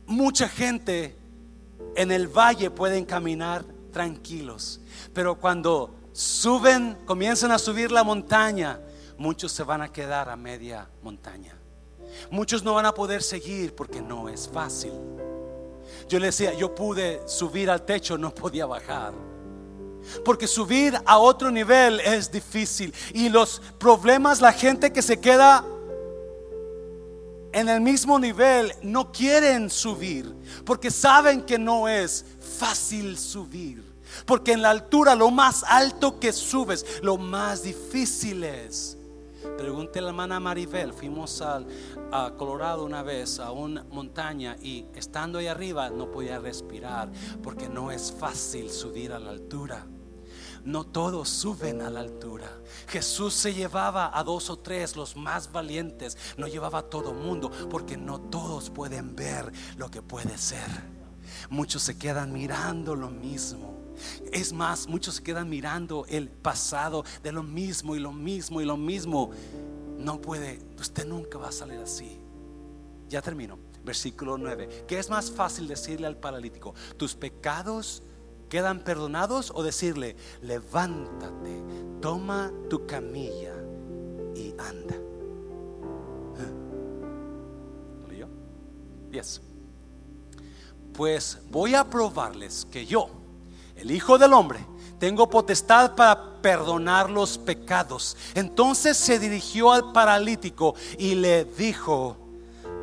Mucha 0.07 0.49
gente 0.49 1.17
en 1.95 2.11
el 2.13 2.29
valle 2.29 2.71
pueden 2.71 3.05
caminar 3.05 3.65
tranquilos, 3.93 4.81
pero 5.13 5.37
cuando 5.37 5.95
suben, 6.13 6.97
comienzan 7.07 7.51
a 7.51 7.59
subir 7.59 7.91
la 7.91 8.05
montaña, 8.05 8.81
muchos 9.19 9.53
se 9.53 9.63
van 9.63 9.83
a 9.83 9.93
quedar 9.93 10.29
a 10.29 10.37
media 10.37 10.89
montaña. 11.03 11.57
Muchos 12.31 12.63
no 12.63 12.75
van 12.75 12.87
a 12.87 12.95
poder 12.95 13.23
seguir 13.23 13.75
porque 13.75 14.01
no 14.01 14.29
es 14.29 14.49
fácil. 14.49 14.93
Yo 16.09 16.19
le 16.19 16.27
decía, 16.27 16.55
yo 16.55 16.75
pude 16.75 17.27
subir 17.27 17.71
al 17.71 17.85
techo, 17.85 18.17
no 18.17 18.35
podía 18.35 18.67
bajar. 18.67 19.13
Porque 20.25 20.47
subir 20.47 20.99
a 21.05 21.19
otro 21.19 21.51
nivel 21.51 22.01
es 22.01 22.31
difícil. 22.31 22.93
Y 23.13 23.29
los 23.29 23.61
problemas, 23.79 24.41
la 24.41 24.53
gente 24.53 24.93
que 24.93 25.03
se 25.03 25.21
queda 25.21 25.65
en 27.53 27.69
el 27.69 27.81
mismo 27.81 28.19
nivel 28.19 28.73
no 28.83 29.13
quieren 29.13 29.71
subir. 29.71 30.35
Porque 30.65 30.91
saben 30.91 31.43
que 31.43 31.59
no 31.59 31.89
es 31.89 32.25
fácil 32.59 33.17
subir. 33.19 33.85
Porque 34.25 34.53
en 34.53 34.63
la 34.63 34.71
altura, 34.71 35.15
lo 35.15 35.31
más 35.31 35.65
alto 35.65 36.19
que 36.19 36.33
subes, 36.33 36.85
lo 37.03 37.17
más 37.17 37.63
difícil 37.63 38.45
es. 38.45 38.97
Pregunté 39.57 40.01
a 40.01 40.03
la 40.03 40.09
hermana 40.09 40.41
Maribel, 40.41 40.93
fuimos 40.93 41.41
al, 41.41 41.67
a 42.13 42.33
Colorado 42.37 42.85
una 42.85 43.03
vez, 43.03 43.39
a 43.39 43.53
una 43.53 43.85
montaña, 43.85 44.57
y 44.61 44.85
estando 44.95 45.39
ahí 45.39 45.47
arriba 45.47 45.89
no 45.89 46.11
podía 46.11 46.39
respirar, 46.39 47.11
porque 47.43 47.69
no 47.69 47.91
es 47.91 48.13
fácil 48.13 48.71
subir 48.71 49.13
a 49.13 49.19
la 49.19 49.31
altura. 49.31 49.87
No 50.67 50.83
todos 50.85 51.29
suben 51.29 51.81
a 51.81 51.91
la 51.91 52.01
altura. 52.01 52.51
Jesús 52.89 53.35
se 53.35 53.55
llevaba 53.55 54.11
a 54.13 54.25
dos 54.25 54.51
o 54.51 54.59
tres, 54.59 54.97
los 54.97 55.17
más 55.17 55.53
valientes. 55.53 56.19
No 56.37 56.49
llevaba 56.49 56.81
a 56.81 56.83
todo 56.83 57.15
mundo, 57.15 57.53
porque 57.71 57.97
no 57.97 58.21
todos 58.21 58.69
pueden 58.69 59.15
ver 59.15 59.53
lo 59.77 59.89
que 59.93 60.03
puede 60.03 60.37
ser. 60.37 60.67
Muchos 61.51 61.85
se 61.85 61.97
quedan 61.97 62.33
mirando 62.33 62.97
lo 62.97 63.11
mismo. 63.11 63.77
Es 64.33 64.53
más, 64.53 64.89
muchos 64.89 65.15
se 65.15 65.23
quedan 65.23 65.49
mirando 65.49 66.05
el 66.09 66.29
pasado 66.29 67.05
de 67.23 67.31
lo 67.31 67.45
mismo 67.45 67.95
y 67.95 68.01
lo 68.01 68.11
mismo 68.11 68.61
y 68.61 68.65
lo 68.65 68.77
mismo. 68.77 69.31
No 69.99 70.21
puede, 70.21 70.59
usted 70.81 71.07
nunca 71.07 71.39
va 71.39 71.51
a 71.51 71.53
salir 71.53 71.79
así. 71.79 72.19
Ya 73.09 73.23
termino. 73.23 73.57
Versículo 73.85 74.37
9. 74.37 74.87
¿Qué 74.89 74.99
es 74.99 75.09
más 75.09 75.31
fácil 75.31 75.69
decirle 75.69 76.09
al 76.09 76.17
paralítico? 76.17 76.75
¿Tus 76.97 77.15
pecados 77.15 78.03
quedan 78.49 78.81
perdonados 78.81 79.53
o 79.55 79.63
decirle, 79.63 80.17
levántate, 80.43 81.63
toma 82.01 82.53
tu 82.69 82.87
camilla 82.87 83.55
y 84.35 84.55
anda? 84.59 84.97
¿Lo 88.01 88.09
leyó? 88.09 88.29
10. 89.11 89.41
Pues 90.93 91.39
voy 91.51 91.75
a 91.75 91.85
probarles 91.85 92.67
que 92.71 92.87
yo, 92.87 93.09
el 93.77 93.91
Hijo 93.91 94.19
del 94.19 94.33
Hombre, 94.33 94.65
tengo 94.99 95.29
potestad 95.29 95.95
para 95.95 96.41
perdonar 96.41 97.11
los 97.11 97.37
pecados. 97.37 98.17
Entonces 98.35 98.97
se 98.97 99.19
dirigió 99.19 99.73
al 99.73 99.93
paralítico 99.93 100.75
y 100.99 101.15
le 101.15 101.45
dijo, 101.45 102.17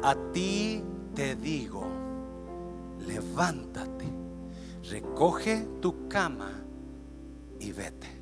a 0.03 0.15
ti 0.31 0.83
te 1.15 1.35
digo, 1.35 1.87
levántate, 2.99 4.05
recoge 4.93 5.65
tu 5.81 6.07
cama 6.07 6.51
y 7.59 7.71
vete. 7.71 8.21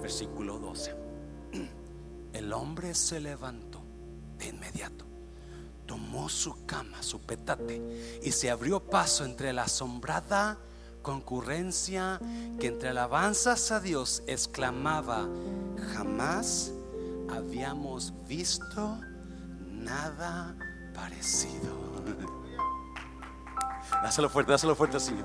Versículo 0.00 0.58
12. 0.58 0.94
El 2.32 2.52
hombre 2.52 2.94
se 2.94 3.20
levantó 3.20 3.82
de 4.38 4.48
inmediato 4.48 5.04
tomó 5.86 6.28
su 6.28 6.66
cama, 6.66 7.02
su 7.02 7.20
petate, 7.20 8.18
y 8.22 8.32
se 8.32 8.50
abrió 8.50 8.80
paso 8.80 9.24
entre 9.24 9.52
la 9.52 9.62
asombrada 9.64 10.58
concurrencia 11.00 12.20
que 12.58 12.66
entre 12.66 12.88
alabanzas 12.88 13.70
a 13.70 13.78
Dios 13.78 14.24
exclamaba, 14.26 15.28
jamás 15.94 16.72
habíamos 17.30 18.12
visto 18.26 18.98
nada 19.70 20.56
parecido. 20.92 21.95
Dáselo 24.02 24.28
fuerte, 24.28 24.52
dáselo 24.52 24.74
fuerte, 24.74 25.00
Señor. 25.00 25.24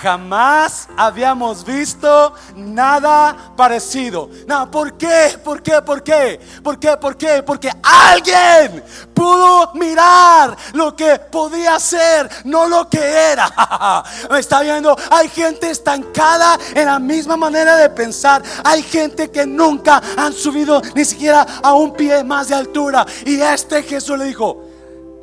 Jamás 0.00 0.88
habíamos 0.96 1.64
visto 1.64 2.34
nada 2.56 3.52
parecido. 3.56 4.28
No, 4.46 4.70
¿por 4.70 4.96
qué? 4.96 5.38
¿Por 5.42 5.62
qué? 5.62 5.82
¿Por 5.82 6.02
qué? 6.02 6.40
¿Por 6.62 6.78
qué? 6.78 6.96
¿Por 6.96 7.16
qué? 7.16 7.42
Porque 7.42 7.70
alguien 7.82 8.82
pudo 9.14 9.72
mirar 9.74 10.56
lo 10.72 10.94
que 10.96 11.18
podía 11.18 11.78
ser, 11.78 12.28
no 12.44 12.66
lo 12.66 12.88
que 12.88 12.98
era. 12.98 14.02
Me 14.30 14.38
está 14.38 14.62
viendo, 14.62 14.96
hay 15.10 15.28
gente 15.28 15.70
estancada 15.70 16.58
en 16.74 16.86
la 16.86 16.98
misma 16.98 17.36
manera 17.36 17.76
de 17.76 17.90
pensar. 17.90 18.42
Hay 18.64 18.82
gente 18.82 19.30
que 19.30 19.46
nunca 19.46 20.02
han 20.16 20.32
subido 20.32 20.82
ni 20.94 21.04
siquiera 21.04 21.46
a 21.62 21.74
un 21.74 21.92
pie 21.92 22.24
más 22.24 22.48
de 22.48 22.54
altura. 22.54 23.06
Y 23.24 23.40
este 23.40 23.82
Jesús 23.82 24.18
le 24.18 24.26
dijo, 24.26 24.62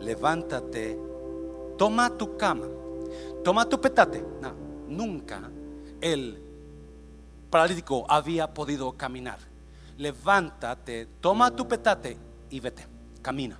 levántate, 0.01 1.10
toma 1.81 2.11
tu 2.11 2.37
cama, 2.37 2.67
toma 3.43 3.65
tu 3.65 3.81
petate. 3.81 4.23
No 4.39 4.53
nunca 4.87 5.41
el 5.99 6.39
paralítico 7.49 8.05
había 8.07 8.45
podido 8.53 8.91
caminar. 8.91 9.39
Levántate, 9.97 11.07
toma 11.19 11.49
tu 11.49 11.67
petate 11.67 12.15
y 12.51 12.59
vete, 12.59 12.85
camina. 13.19 13.59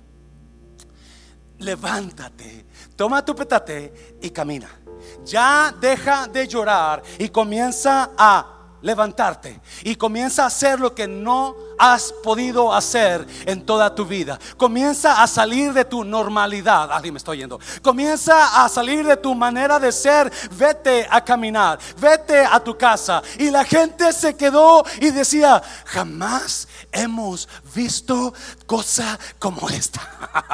Levántate, 1.58 2.64
toma 2.94 3.24
tu 3.24 3.34
petate 3.34 4.18
y 4.22 4.30
camina. 4.30 4.68
Ya 5.24 5.74
deja 5.80 6.28
de 6.28 6.46
llorar 6.46 7.02
y 7.18 7.28
comienza 7.28 8.12
a 8.16 8.51
levantarte 8.82 9.60
y 9.82 9.96
comienza 9.96 10.44
a 10.44 10.46
hacer 10.46 10.78
lo 10.78 10.94
que 10.94 11.08
no 11.08 11.56
has 11.78 12.12
podido 12.22 12.72
hacer 12.72 13.26
en 13.46 13.64
toda 13.64 13.94
tu 13.94 14.04
vida. 14.04 14.38
Comienza 14.56 15.22
a 15.22 15.26
salir 15.26 15.72
de 15.72 15.84
tu 15.84 16.04
normalidad. 16.04 16.92
Alguien 16.92 17.14
me 17.14 17.18
estoy 17.18 17.38
yendo. 17.38 17.58
Comienza 17.80 18.64
a 18.64 18.68
salir 18.68 19.04
de 19.04 19.16
tu 19.16 19.34
manera 19.34 19.78
de 19.78 19.90
ser. 19.90 20.32
Vete 20.52 21.06
a 21.10 21.24
caminar. 21.24 21.78
Vete 21.98 22.38
a 22.44 22.60
tu 22.60 22.76
casa. 22.76 23.22
Y 23.38 23.50
la 23.50 23.64
gente 23.64 24.12
se 24.12 24.36
quedó 24.36 24.84
y 25.00 25.10
decía, 25.10 25.62
jamás 25.86 26.68
hemos 26.92 27.48
visto 27.74 28.32
cosa 28.66 29.18
como 29.38 29.68
esta. 29.68 30.00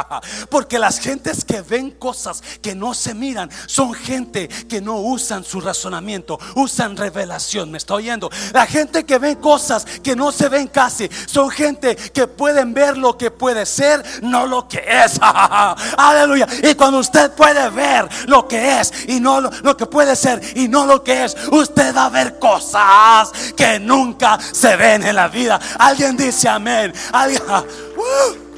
Porque 0.51 0.79
las 0.79 0.99
gentes 0.99 1.45
que 1.45 1.61
ven 1.61 1.93
cosas 1.93 2.43
que 2.63 2.75
no 2.75 2.95
se 2.95 3.15
miran 3.15 3.51
son 3.67 3.95
gente 3.95 4.49
que 4.49 4.81
no 4.81 4.97
usan 4.97 5.45
su 5.45 5.61
razonamiento, 5.61 6.39
usan 6.55 6.97
revelación. 6.97 7.71
¿Me 7.71 7.79
estoy 7.79 8.05
oyendo? 8.05 8.31
La 8.53 8.67
gente 8.67 9.05
que 9.05 9.19
ve 9.19 9.39
cosas 9.39 9.85
que 10.03 10.17
no 10.17 10.33
se 10.33 10.49
ven 10.49 10.69
casi 10.69 11.09
son 11.27 11.51
gente 11.51 11.97
que 11.97 12.27
pueden 12.27 12.75
ver 12.75 12.97
lo 12.97 13.17
que 13.17 13.31
puede 13.31 13.67
ser, 13.67 14.05
no 14.23 14.47
lo 14.47 14.69
que 14.69 14.85
es. 14.87 15.19
Aleluya. 15.97 16.47
Y 16.63 16.75
cuando 16.75 16.99
usted 16.99 17.33
puede 17.33 17.69
ver 17.71 18.09
lo 18.27 18.47
que 18.47 18.81
es 18.81 18.93
y 19.09 19.21
no 19.21 19.41
lo, 19.41 19.77
que 19.77 19.87
puede 19.87 20.17
ser 20.17 20.41
y 20.57 20.69
no 20.69 20.87
lo 20.87 21.03
que 21.03 21.25
es, 21.25 21.37
usted 21.51 21.95
va 21.95 22.07
a 22.07 22.11
ver 22.11 22.39
cosas 22.39 23.31
que 23.57 23.79
nunca 23.79 24.39
se 24.53 24.77
ven 24.77 25.05
en 25.05 25.17
la 25.17 25.29
vida. 25.29 25.61
Alguien 25.79 26.17
dice 26.17 26.49
amén. 26.49 26.93
¡Uh! 27.13 28.49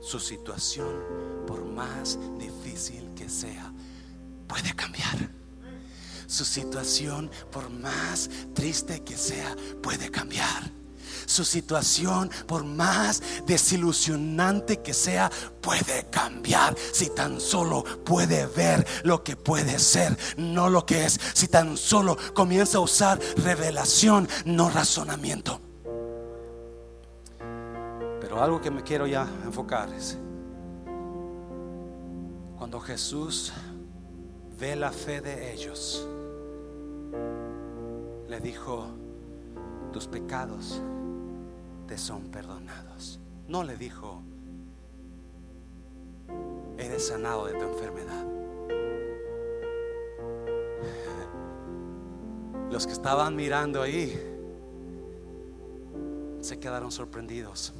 su 0.00 0.18
situación, 0.18 0.88
por 1.46 1.64
más 1.64 2.18
difícil 2.36 3.10
que 3.14 3.28
sea, 3.28 3.72
puede 4.48 4.74
cambiar. 4.74 5.30
Su 6.26 6.44
situación, 6.44 7.30
por 7.52 7.70
más 7.70 8.28
triste 8.52 9.04
que 9.04 9.16
sea, 9.16 9.54
puede 9.80 10.10
cambiar. 10.10 10.79
Su 11.30 11.44
situación, 11.44 12.28
por 12.48 12.64
más 12.64 13.22
desilusionante 13.46 14.80
que 14.80 14.92
sea, 14.92 15.30
puede 15.60 16.06
cambiar. 16.10 16.76
Si 16.92 17.10
tan 17.10 17.40
solo 17.40 17.84
puede 18.04 18.46
ver 18.46 18.84
lo 19.04 19.22
que 19.22 19.36
puede 19.36 19.78
ser, 19.78 20.18
no 20.36 20.68
lo 20.68 20.84
que 20.84 21.04
es. 21.04 21.20
Si 21.32 21.46
tan 21.46 21.76
solo 21.76 22.16
comienza 22.34 22.78
a 22.78 22.80
usar 22.80 23.20
revelación, 23.36 24.28
no 24.44 24.70
razonamiento. 24.70 25.60
Pero 28.20 28.42
algo 28.42 28.60
que 28.60 28.72
me 28.72 28.82
quiero 28.82 29.06
ya 29.06 29.22
enfocar 29.44 29.88
es 29.94 30.18
cuando 32.58 32.80
Jesús 32.80 33.52
ve 34.58 34.74
la 34.74 34.90
fe 34.90 35.20
de 35.20 35.52
ellos, 35.52 36.08
le 38.28 38.40
dijo, 38.40 38.88
tus 39.92 40.08
pecados 40.08 40.82
te 41.90 41.98
son 41.98 42.30
perdonados. 42.30 43.18
No 43.48 43.64
le 43.64 43.76
dijo, 43.76 44.22
eres 46.78 47.08
sanado 47.08 47.46
de 47.46 47.54
tu 47.54 47.64
enfermedad. 47.64 48.26
Los 52.70 52.86
que 52.86 52.92
estaban 52.92 53.34
mirando 53.34 53.82
ahí 53.82 54.16
se 56.40 56.60
quedaron 56.60 56.92
sorprendidos. 56.92 57.72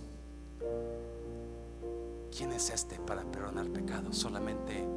¿Quién 2.37 2.51
es 2.51 2.69
este 2.71 2.99
para 2.99 3.23
perdonar 3.23 3.69
pecados? 3.69 4.17
Solamente 4.17 4.89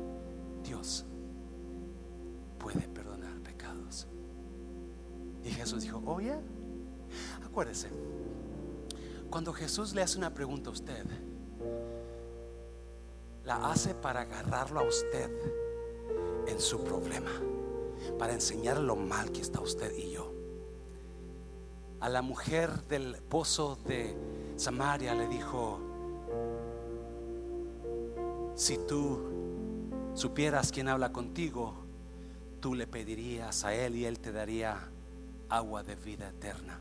Dios 0.63 1.05
puede 2.57 2.87
perdonar 2.87 3.39
pecados. 3.41 4.07
Y 5.43 5.51
Jesús 5.51 5.83
dijo, 5.83 6.01
oye, 6.03 6.33
acuérdese, 7.45 7.89
cuando 9.33 9.51
Jesús 9.51 9.95
le 9.95 10.03
hace 10.03 10.19
una 10.19 10.31
pregunta 10.31 10.69
a 10.69 10.73
usted, 10.73 11.07
la 13.43 13.71
hace 13.71 13.95
para 13.95 14.21
agarrarlo 14.21 14.81
a 14.81 14.83
usted 14.83 15.27
en 16.45 16.59
su 16.59 16.83
problema, 16.83 17.31
para 18.19 18.33
enseñarle 18.33 18.83
lo 18.83 18.95
mal 18.95 19.31
que 19.31 19.41
está 19.41 19.59
usted 19.59 19.91
y 19.97 20.11
yo. 20.11 20.31
A 21.99 22.09
la 22.09 22.21
mujer 22.21 22.83
del 22.83 23.23
pozo 23.23 23.75
de 23.87 24.15
Samaria 24.55 25.15
le 25.15 25.27
dijo, 25.27 25.79
si 28.53 28.77
tú 28.87 30.11
supieras 30.13 30.71
quién 30.71 30.89
habla 30.89 31.11
contigo, 31.11 31.73
tú 32.59 32.75
le 32.75 32.85
pedirías 32.85 33.63
a 33.63 33.73
él 33.73 33.95
y 33.95 34.05
él 34.05 34.19
te 34.19 34.31
daría 34.31 34.91
agua 35.49 35.81
de 35.81 35.95
vida 35.95 36.29
eterna. 36.29 36.79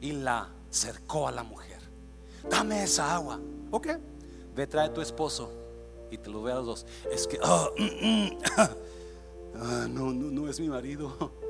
Y 0.00 0.12
la 0.12 0.50
cercó 0.70 1.28
a 1.28 1.32
la 1.32 1.42
mujer. 1.42 1.80
Dame 2.48 2.82
esa 2.82 3.14
agua. 3.14 3.40
Ok, 3.70 3.88
ve 4.54 4.66
trae 4.66 4.86
a 4.86 4.94
tu 4.94 5.00
esposo 5.00 5.50
y 6.10 6.18
te 6.18 6.30
lo 6.30 6.42
ve 6.42 6.52
a 6.52 6.56
los 6.56 6.66
dos. 6.66 6.86
Es 7.10 7.26
que, 7.26 7.38
ah, 7.42 7.66
ah, 9.56 9.86
no, 9.88 10.12
no, 10.12 10.30
no 10.30 10.48
es 10.48 10.60
mi 10.60 10.68
marido. 10.68 11.32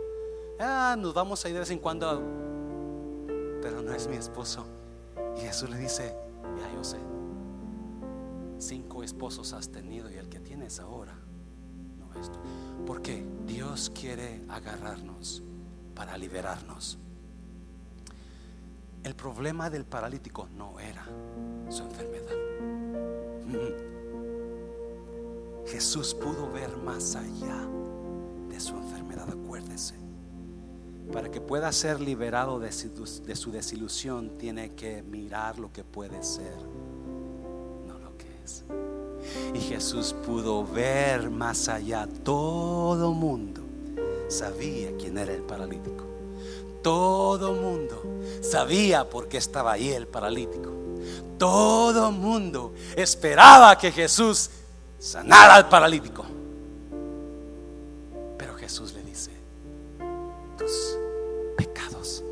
Ah, 0.58 0.96
nos 0.98 1.12
vamos 1.12 1.44
a 1.44 1.48
ir 1.48 1.52
de 1.52 1.60
vez 1.60 1.70
en 1.70 1.78
cuando, 1.78 2.18
pero 3.60 3.82
no 3.82 3.92
es 3.92 4.08
mi 4.08 4.16
esposo. 4.16 4.64
Y 5.36 5.40
Jesús 5.40 5.68
le 5.68 5.76
dice, 5.76 6.16
Ya 6.56 6.74
yo 6.74 6.82
sé. 6.82 6.96
Cinco 8.58 9.02
esposos 9.02 9.52
has 9.52 9.68
tenido 9.68 10.10
y 10.10 10.14
el 10.14 10.30
que 10.30 10.40
tienes 10.40 10.80
ahora 10.80 11.14
no 11.98 12.18
es 12.18 12.32
tú. 12.32 12.38
Porque 12.86 13.22
Dios 13.46 13.92
quiere 13.94 14.46
agarrarnos 14.48 15.42
para 15.94 16.16
liberarnos. 16.16 16.98
El 19.06 19.14
problema 19.14 19.70
del 19.70 19.84
paralítico 19.84 20.48
no 20.56 20.80
era 20.80 21.06
su 21.68 21.84
enfermedad. 21.84 22.34
Jesús 25.66 26.12
pudo 26.12 26.50
ver 26.50 26.76
más 26.78 27.14
allá 27.14 27.68
de 28.48 28.58
su 28.58 28.74
enfermedad, 28.74 29.30
acuérdese. 29.30 29.94
Para 31.12 31.30
que 31.30 31.40
pueda 31.40 31.70
ser 31.70 32.00
liberado 32.00 32.58
de 32.58 32.72
su, 32.72 32.88
de 33.22 33.36
su 33.36 33.52
desilusión, 33.52 34.38
tiene 34.38 34.74
que 34.74 35.04
mirar 35.04 35.60
lo 35.60 35.72
que 35.72 35.84
puede 35.84 36.24
ser, 36.24 36.56
no 37.86 38.00
lo 38.00 38.18
que 38.18 38.26
es. 38.44 38.64
Y 39.54 39.60
Jesús 39.60 40.16
pudo 40.26 40.66
ver 40.66 41.30
más 41.30 41.68
allá. 41.68 42.08
Todo 42.24 43.12
mundo 43.12 43.62
sabía 44.26 44.96
quién 44.96 45.16
era 45.16 45.32
el 45.32 45.42
paralítico. 45.42 46.15
Todo 46.86 47.52
mundo 47.52 48.00
sabía 48.40 49.10
por 49.10 49.26
qué 49.26 49.38
estaba 49.38 49.72
ahí 49.72 49.90
el 49.90 50.06
paralítico. 50.06 50.70
Todo 51.36 52.12
mundo 52.12 52.74
esperaba 52.94 53.76
que 53.76 53.90
Jesús 53.90 54.50
sanara 54.96 55.56
al 55.56 55.68
paralítico. 55.68 56.24
Pero 58.38 58.54
Jesús 58.54 58.92
le 58.92 59.02
dice, 59.02 59.32
tus 60.56 60.96
pecados. 61.56 62.22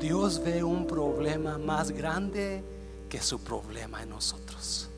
Dios 0.00 0.42
ve 0.42 0.64
un 0.64 0.88
problema 0.88 1.56
más 1.56 1.92
grande 1.92 2.64
que 3.08 3.22
su 3.22 3.38
problema 3.38 4.02
en 4.02 4.10
nosotros. 4.10 4.88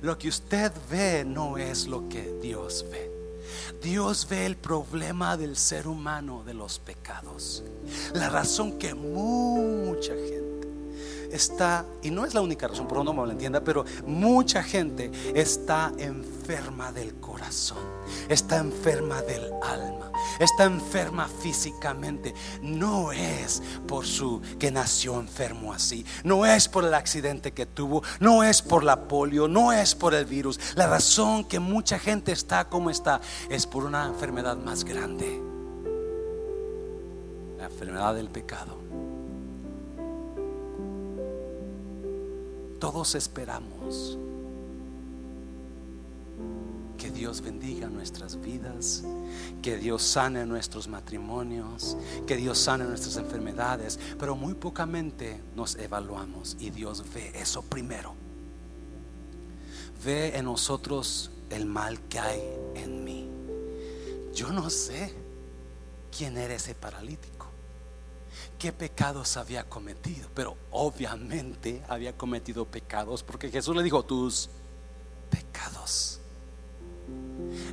Lo 0.00 0.16
que 0.16 0.28
usted 0.28 0.72
ve 0.90 1.26
no 1.26 1.58
es 1.58 1.86
lo 1.86 2.08
que 2.08 2.32
Dios 2.40 2.86
ve. 2.90 3.23
Dios 3.82 4.26
ve 4.28 4.46
el 4.46 4.56
problema 4.56 5.36
del 5.36 5.56
ser 5.56 5.86
humano 5.86 6.42
de 6.44 6.54
los 6.54 6.78
pecados. 6.78 7.62
La 8.14 8.28
razón 8.28 8.78
que 8.78 8.94
mucha 8.94 10.14
gente 10.14 10.53
está, 11.34 11.84
y 12.02 12.10
no 12.10 12.24
es 12.24 12.32
la 12.32 12.40
única 12.40 12.68
razón, 12.68 12.86
por 12.86 13.04
no 13.04 13.12
me 13.12 13.26
lo 13.26 13.32
entienda, 13.32 13.62
pero 13.62 13.84
mucha 14.06 14.62
gente 14.62 15.10
está 15.34 15.92
enferma 15.98 16.92
del 16.92 17.14
corazón, 17.16 17.78
está 18.28 18.58
enferma 18.58 19.20
del 19.22 19.42
alma, 19.62 20.12
está 20.38 20.64
enferma 20.64 21.28
físicamente. 21.28 22.34
No 22.62 23.12
es 23.12 23.62
por 23.86 24.06
su 24.06 24.40
que 24.58 24.70
nació 24.70 25.18
enfermo 25.18 25.72
así, 25.72 26.06
no 26.22 26.46
es 26.46 26.68
por 26.68 26.84
el 26.84 26.94
accidente 26.94 27.52
que 27.52 27.66
tuvo, 27.66 28.02
no 28.20 28.44
es 28.44 28.62
por 28.62 28.84
la 28.84 29.08
polio, 29.08 29.48
no 29.48 29.72
es 29.72 29.94
por 29.94 30.14
el 30.14 30.26
virus. 30.26 30.60
La 30.76 30.86
razón 30.86 31.44
que 31.44 31.58
mucha 31.58 31.98
gente 31.98 32.32
está 32.32 32.68
como 32.68 32.90
está 32.90 33.20
es 33.50 33.66
por 33.66 33.84
una 33.84 34.06
enfermedad 34.06 34.56
más 34.56 34.84
grande, 34.84 35.42
la 37.58 37.64
enfermedad 37.64 38.14
del 38.14 38.28
pecado. 38.28 38.83
Todos 42.78 43.14
esperamos 43.14 44.18
que 46.98 47.10
Dios 47.10 47.40
bendiga 47.40 47.88
nuestras 47.88 48.40
vidas, 48.40 49.04
que 49.62 49.76
Dios 49.76 50.02
sane 50.02 50.46
nuestros 50.46 50.88
matrimonios, 50.88 51.96
que 52.26 52.36
Dios 52.36 52.58
sane 52.58 52.84
nuestras 52.84 53.16
enfermedades, 53.16 53.98
pero 54.18 54.36
muy 54.36 54.54
pocamente 54.54 55.40
nos 55.54 55.76
evaluamos 55.76 56.56
y 56.60 56.70
Dios 56.70 57.04
ve 57.12 57.32
eso 57.34 57.62
primero. 57.62 58.14
Ve 60.04 60.36
en 60.36 60.46
nosotros 60.46 61.30
el 61.50 61.66
mal 61.66 62.00
que 62.08 62.18
hay 62.18 62.42
en 62.74 63.04
mí. 63.04 63.28
Yo 64.34 64.50
no 64.50 64.68
sé 64.70 65.14
quién 66.16 66.36
era 66.36 66.54
ese 66.54 66.74
paralítico 66.74 67.33
qué 68.64 68.72
pecados 68.72 69.36
había 69.36 69.68
cometido, 69.68 70.30
pero 70.34 70.56
obviamente 70.70 71.84
había 71.86 72.16
cometido 72.16 72.64
pecados 72.64 73.22
porque 73.22 73.50
Jesús 73.50 73.76
le 73.76 73.82
dijo, 73.82 74.02
tus 74.06 74.48
pecados. 75.28 76.18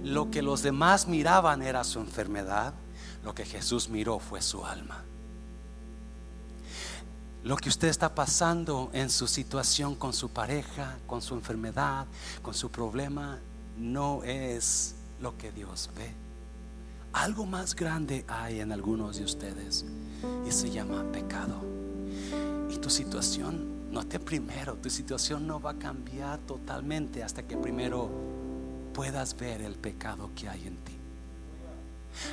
Lo 0.03 0.29
que 0.29 0.41
los 0.41 0.63
demás 0.63 1.07
miraban 1.07 1.61
era 1.61 1.85
su 1.85 1.99
enfermedad, 2.01 2.73
lo 3.23 3.33
que 3.33 3.45
Jesús 3.45 3.87
miró 3.87 4.19
fue 4.19 4.41
su 4.41 4.65
alma. 4.65 5.01
Lo 7.41 7.55
que 7.55 7.69
usted 7.69 7.87
está 7.87 8.13
pasando 8.13 8.89
en 8.91 9.09
su 9.09 9.29
situación 9.29 9.95
con 9.95 10.11
su 10.11 10.31
pareja, 10.31 10.97
con 11.07 11.21
su 11.21 11.35
enfermedad, 11.35 12.05
con 12.41 12.53
su 12.53 12.69
problema, 12.69 13.39
no 13.77 14.25
es 14.25 14.95
lo 15.21 15.37
que 15.37 15.53
Dios 15.53 15.89
ve. 15.95 16.20
Algo 17.13 17.45
más 17.45 17.75
grande 17.75 18.23
hay 18.27 18.61
en 18.61 18.71
algunos 18.71 19.17
de 19.17 19.25
ustedes 19.25 19.85
y 20.47 20.51
se 20.51 20.69
llama 20.69 21.03
pecado. 21.11 21.61
Y 22.69 22.77
tu 22.77 22.89
situación, 22.89 23.91
no 23.91 24.05
te 24.07 24.19
primero, 24.19 24.75
tu 24.75 24.89
situación 24.89 25.45
no 25.45 25.59
va 25.59 25.71
a 25.71 25.77
cambiar 25.77 26.39
totalmente 26.39 27.21
hasta 27.21 27.43
que 27.43 27.57
primero 27.57 28.09
puedas 28.93 29.35
ver 29.37 29.61
el 29.61 29.75
pecado 29.75 30.31
que 30.35 30.47
hay 30.47 30.67
en 30.67 30.77
ti. 30.77 30.97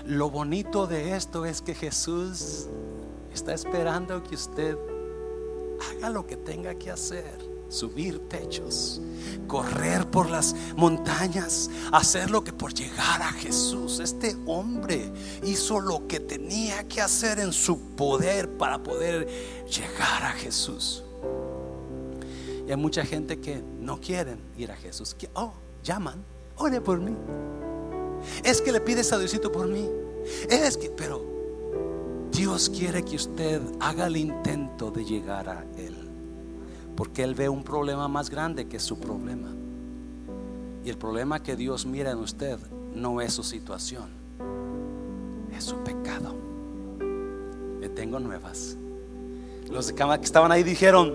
Lo 0.06 0.30
bonito 0.30 0.86
de 0.86 1.16
esto 1.16 1.44
es 1.44 1.60
que 1.60 1.74
Jesús 1.74 2.68
está 3.32 3.54
esperando 3.54 4.22
que 4.22 4.36
usted 4.36 4.76
haga 5.90 6.10
lo 6.10 6.26
que 6.26 6.36
tenga 6.36 6.74
que 6.74 6.90
hacer 6.90 7.47
subir 7.68 8.28
techos, 8.28 9.00
correr 9.46 10.10
por 10.10 10.30
las 10.30 10.54
montañas, 10.76 11.70
hacer 11.92 12.30
lo 12.30 12.42
que 12.42 12.52
por 12.52 12.72
llegar 12.74 13.22
a 13.22 13.32
Jesús. 13.32 14.00
Este 14.00 14.36
hombre 14.46 15.12
hizo 15.44 15.80
lo 15.80 16.06
que 16.06 16.20
tenía 16.20 16.86
que 16.88 17.00
hacer 17.00 17.38
en 17.38 17.52
su 17.52 17.78
poder 17.96 18.48
para 18.56 18.82
poder 18.82 19.28
llegar 19.66 20.24
a 20.24 20.32
Jesús. 20.32 21.04
Y 22.66 22.70
hay 22.70 22.76
mucha 22.76 23.04
gente 23.04 23.40
que 23.40 23.62
no 23.80 24.00
quieren 24.00 24.38
ir 24.56 24.70
a 24.70 24.76
Jesús. 24.76 25.14
Que, 25.14 25.30
oh, 25.34 25.52
llaman, 25.82 26.22
ore 26.56 26.80
por 26.80 27.00
mí. 27.00 27.16
Es 28.44 28.60
que 28.60 28.72
le 28.72 28.80
pides 28.80 29.12
a 29.12 29.18
por 29.50 29.68
mí. 29.68 29.88
Es 30.50 30.76
que, 30.76 30.90
pero 30.90 31.24
Dios 32.30 32.68
quiere 32.68 33.02
que 33.02 33.16
usted 33.16 33.62
haga 33.80 34.06
el 34.06 34.16
intento 34.18 34.90
de 34.90 35.04
llegar 35.04 35.48
a 35.48 35.64
Él 35.78 35.97
porque 36.98 37.22
Él 37.22 37.36
ve 37.36 37.48
un 37.48 37.62
problema 37.62 38.08
más 38.08 38.28
grande 38.28 38.66
que 38.66 38.80
su 38.80 38.98
problema. 38.98 39.46
Y 40.84 40.90
el 40.90 40.98
problema 40.98 41.40
que 41.40 41.54
Dios 41.54 41.86
mira 41.86 42.10
en 42.10 42.18
usted 42.18 42.58
no 42.92 43.20
es 43.20 43.34
su 43.34 43.44
situación, 43.44 44.08
es 45.56 45.62
su 45.62 45.76
pecado. 45.84 46.34
Le 47.80 47.88
tengo 47.88 48.18
nuevas. 48.18 48.76
Los 49.70 49.92
que 49.92 50.02
estaban 50.22 50.50
ahí 50.50 50.64
dijeron, 50.64 51.14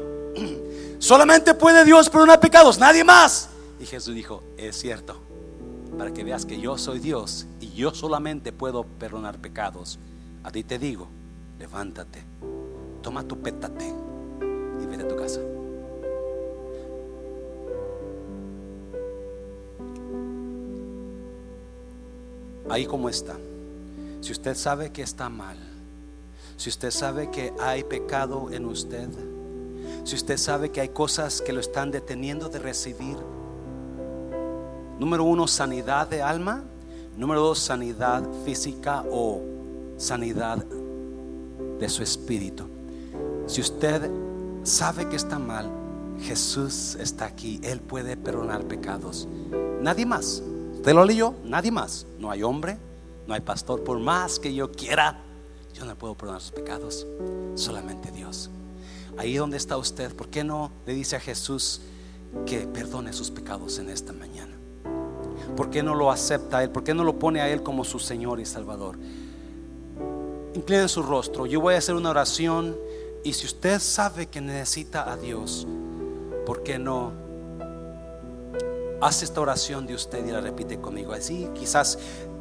solamente 0.99 1.53
puede 1.53 1.83
Dios 1.83 2.09
perdonar 2.09 2.39
pecados, 2.39 2.79
nadie 2.79 3.03
más. 3.03 3.49
Y 3.77 3.85
Jesús 3.85 4.15
dijo, 4.15 4.41
es 4.55 4.77
cierto, 4.77 5.17
para 5.97 6.13
que 6.13 6.23
veas 6.23 6.45
que 6.45 6.61
yo 6.61 6.77
soy 6.77 6.99
Dios 6.99 7.45
y 7.59 7.73
yo 7.73 7.93
solamente 7.93 8.53
puedo 8.53 8.85
perdonar 8.85 9.37
pecados. 9.37 9.99
A 10.45 10.51
ti 10.51 10.63
te 10.63 10.79
digo, 10.79 11.09
levántate, 11.59 12.23
toma 13.01 13.25
tu 13.25 13.41
pétate 13.41 13.93
y 14.81 14.85
vete 14.85 15.03
a 15.03 15.07
tu 15.09 15.17
casa. 15.17 15.41
Ahí 22.69 22.85
como 22.85 23.09
está. 23.09 23.35
Si 24.21 24.31
usted 24.31 24.55
sabe 24.55 24.91
que 24.91 25.01
está 25.01 25.29
mal, 25.29 25.57
si 26.57 26.69
usted 26.69 26.91
sabe 26.91 27.29
que 27.29 27.53
hay 27.59 27.83
pecado 27.83 28.49
en 28.51 28.65
usted, 28.65 29.09
si 30.03 30.15
usted 30.15 30.37
sabe 30.37 30.69
que 30.69 30.81
hay 30.81 30.89
cosas 30.89 31.41
que 31.41 31.53
lo 31.53 31.59
están 31.59 31.91
deteniendo 31.91 32.49
de 32.49 32.59
recibir, 32.59 33.17
número 34.99 35.23
uno, 35.23 35.47
sanidad 35.47 36.07
de 36.07 36.21
alma, 36.21 36.63
número 37.17 37.41
dos, 37.41 37.59
sanidad 37.59 38.23
física 38.45 39.03
o 39.11 39.41
sanidad 39.97 40.63
de 41.79 41.89
su 41.89 42.03
espíritu. 42.03 42.65
Si 43.45 43.61
usted 43.61 44.09
sabe 44.63 45.09
que 45.09 45.15
está 45.15 45.37
mal, 45.37 45.69
Jesús 46.21 46.95
está 46.95 47.25
aquí, 47.25 47.59
Él 47.63 47.81
puede 47.81 48.15
perdonar 48.15 48.63
pecados. 48.65 49.27
Nadie 49.81 50.05
más. 50.05 50.41
Usted 50.83 50.95
lo 50.95 51.05
leyó, 51.05 51.33
nadie 51.45 51.71
más. 51.71 52.05
No 52.19 52.29
hay 52.29 52.43
hombre, 52.43 52.77
no 53.25 53.33
hay 53.33 53.39
pastor. 53.39 53.85
Por 53.85 53.99
más 53.99 54.37
que 54.37 54.53
yo 54.53 54.69
quiera, 54.69 55.17
yo 55.73 55.85
no 55.85 55.95
puedo 55.95 56.13
perdonar 56.13 56.41
sus 56.41 56.51
pecados. 56.51 57.07
Solamente 57.55 58.11
Dios. 58.11 58.49
Ahí 59.17 59.37
donde 59.37 59.55
está 59.55 59.77
usted, 59.77 60.13
¿por 60.13 60.27
qué 60.27 60.43
no 60.43 60.73
le 60.85 60.93
dice 60.93 61.15
a 61.15 61.21
Jesús 61.21 61.79
que 62.45 62.67
perdone 62.67 63.13
sus 63.13 63.31
pecados 63.31 63.79
en 63.79 63.89
esta 63.89 64.11
mañana? 64.11 64.57
¿Por 65.55 65.69
qué 65.69 65.83
no 65.83 65.95
lo 65.95 66.11
acepta 66.11 66.57
a 66.57 66.63
Él? 66.65 66.69
¿Por 66.69 66.83
qué 66.83 66.93
no 66.93 67.05
lo 67.05 67.17
pone 67.17 67.39
a 67.39 67.47
Él 67.47 67.63
como 67.63 67.85
su 67.85 67.97
Señor 67.97 68.41
y 68.41 68.45
Salvador? 68.45 68.97
inclinen 70.53 70.89
su 70.89 71.01
rostro. 71.01 71.45
Yo 71.45 71.61
voy 71.61 71.75
a 71.75 71.77
hacer 71.77 71.95
una 71.95 72.09
oración 72.09 72.75
y 73.23 73.31
si 73.31 73.45
usted 73.45 73.79
sabe 73.79 74.25
que 74.25 74.41
necesita 74.41 75.09
a 75.09 75.15
Dios, 75.15 75.65
¿por 76.45 76.61
qué 76.61 76.77
no? 76.77 77.13
Hace 79.03 79.25
esta 79.25 79.41
oración 79.41 79.85
de 79.85 79.95
usted 79.95 80.25
y 80.25 80.31
la 80.31 80.39
repite 80.39 80.79
conmigo. 80.79 81.11
Así 81.11 81.49
quizás 81.53 81.99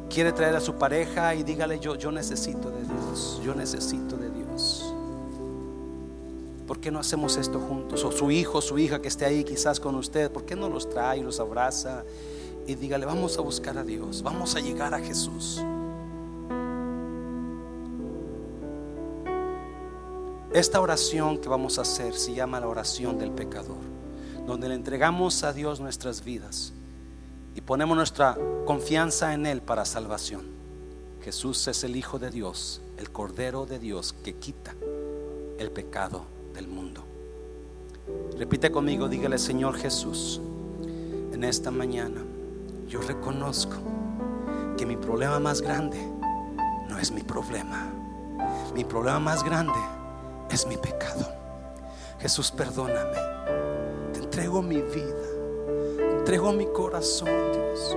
quiere 0.09 0.31
traer 0.31 0.55
a 0.55 0.61
su 0.61 0.75
pareja 0.75 1.35
y 1.35 1.43
dígale 1.43 1.77
yo, 1.77 1.95
yo 1.95 2.09
necesito 2.09 2.71
de 2.71 2.83
Dios, 2.83 3.41
yo 3.43 3.53
necesito 3.53 4.15
de 4.15 4.29
Dios. 4.29 4.93
¿Por 6.65 6.79
qué 6.79 6.89
no 6.89 6.99
hacemos 6.99 7.35
esto 7.35 7.59
juntos? 7.59 8.05
O 8.05 8.13
su 8.13 8.31
hijo, 8.31 8.61
su 8.61 8.79
hija 8.79 9.01
que 9.01 9.09
esté 9.09 9.25
ahí 9.25 9.43
quizás 9.43 9.81
con 9.81 9.95
usted, 9.95 10.31
¿por 10.31 10.45
qué 10.45 10.55
no 10.55 10.69
los 10.69 10.89
trae, 10.89 11.21
los 11.21 11.41
abraza 11.41 12.05
y 12.65 12.75
dígale, 12.75 13.05
vamos 13.05 13.37
a 13.37 13.41
buscar 13.41 13.77
a 13.77 13.83
Dios, 13.83 14.23
vamos 14.23 14.55
a 14.55 14.61
llegar 14.61 14.93
a 14.93 14.99
Jesús? 14.99 15.61
Esta 20.53 20.79
oración 20.79 21.39
que 21.39 21.49
vamos 21.49 21.77
a 21.77 21.81
hacer 21.81 22.13
se 22.13 22.33
llama 22.33 22.61
la 22.61 22.69
oración 22.69 23.17
del 23.17 23.31
pecador, 23.31 23.92
donde 24.45 24.69
le 24.69 24.75
entregamos 24.75 25.43
a 25.43 25.53
Dios 25.53 25.79
nuestras 25.79 26.23
vidas 26.23 26.73
y 27.55 27.61
ponemos 27.61 27.95
nuestra 27.95 28.37
confianza 28.65 29.33
en 29.33 29.45
Él 29.45 29.61
para 29.61 29.85
salvación. 29.85 30.41
Jesús 31.23 31.67
es 31.67 31.83
el 31.83 31.95
Hijo 31.95 32.19
de 32.19 32.29
Dios, 32.31 32.81
el 32.97 33.09
Cordero 33.09 33.65
de 33.65 33.79
Dios 33.79 34.13
que 34.23 34.35
quita 34.35 34.75
el 35.57 35.71
pecado 35.71 36.25
del 36.53 36.67
mundo. 36.67 37.03
Repite 38.37 38.71
conmigo, 38.71 39.07
dígale 39.07 39.37
Señor 39.37 39.77
Jesús, 39.77 40.41
en 41.31 41.43
esta 41.43 41.71
mañana 41.71 42.21
yo 42.87 43.01
reconozco 43.01 43.77
que 44.77 44.85
mi 44.85 44.97
problema 44.97 45.39
más 45.39 45.61
grande 45.61 45.97
no 46.89 46.99
es 46.99 47.11
mi 47.11 47.21
problema. 47.21 47.91
Mi 48.75 48.83
problema 48.83 49.19
más 49.19 49.43
grande 49.43 49.79
es 50.49 50.67
mi 50.67 50.77
pecado. 50.77 51.27
Jesús, 52.19 52.51
perdóname. 52.51 53.62
Entrego 54.33 54.63
mi 54.63 54.81
vida. 54.81 56.17
Entrego 56.17 56.51
mi 56.53 56.65
corazón, 56.65 57.29
Dios. 57.51 57.95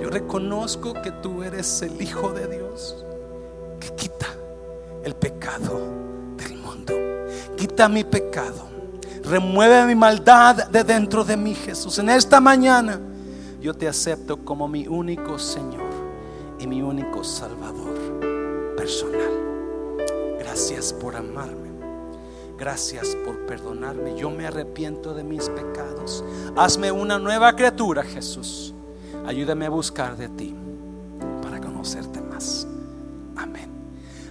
Yo 0.00 0.08
reconozco 0.08 0.94
que 1.02 1.10
tú 1.10 1.42
eres 1.42 1.82
el 1.82 2.00
Hijo 2.00 2.32
de 2.32 2.48
Dios 2.48 3.04
que 3.78 3.90
quita 3.90 4.28
el 5.04 5.14
pecado 5.14 5.78
del 6.38 6.56
mundo. 6.56 6.94
Quita 7.54 7.86
mi 7.86 8.02
pecado. 8.02 8.66
Remueve 9.24 9.84
mi 9.88 9.94
maldad 9.94 10.68
de 10.68 10.84
dentro 10.84 11.22
de 11.22 11.36
mí, 11.36 11.54
Jesús. 11.54 11.98
En 11.98 12.08
esta 12.08 12.40
mañana 12.40 12.98
yo 13.60 13.74
te 13.74 13.86
acepto 13.86 14.38
como 14.38 14.66
mi 14.66 14.88
único 14.88 15.38
Señor 15.38 15.90
y 16.58 16.66
mi 16.66 16.80
único 16.80 17.22
Salvador 17.22 18.74
personal. 18.74 20.38
Gracias 20.38 20.94
por 20.94 21.14
amarme. 21.14 21.61
Gracias 22.62 23.16
por 23.24 23.44
perdonarme. 23.44 24.16
Yo 24.16 24.30
me 24.30 24.46
arrepiento 24.46 25.14
de 25.14 25.24
mis 25.24 25.48
pecados. 25.48 26.22
Hazme 26.54 26.92
una 26.92 27.18
nueva 27.18 27.56
criatura, 27.56 28.04
Jesús. 28.04 28.72
Ayúdame 29.26 29.66
a 29.66 29.70
buscar 29.70 30.16
de 30.16 30.28
ti 30.28 30.54
para 31.42 31.60
conocerte 31.60 32.20
más. 32.20 32.64
Amén. 33.34 33.71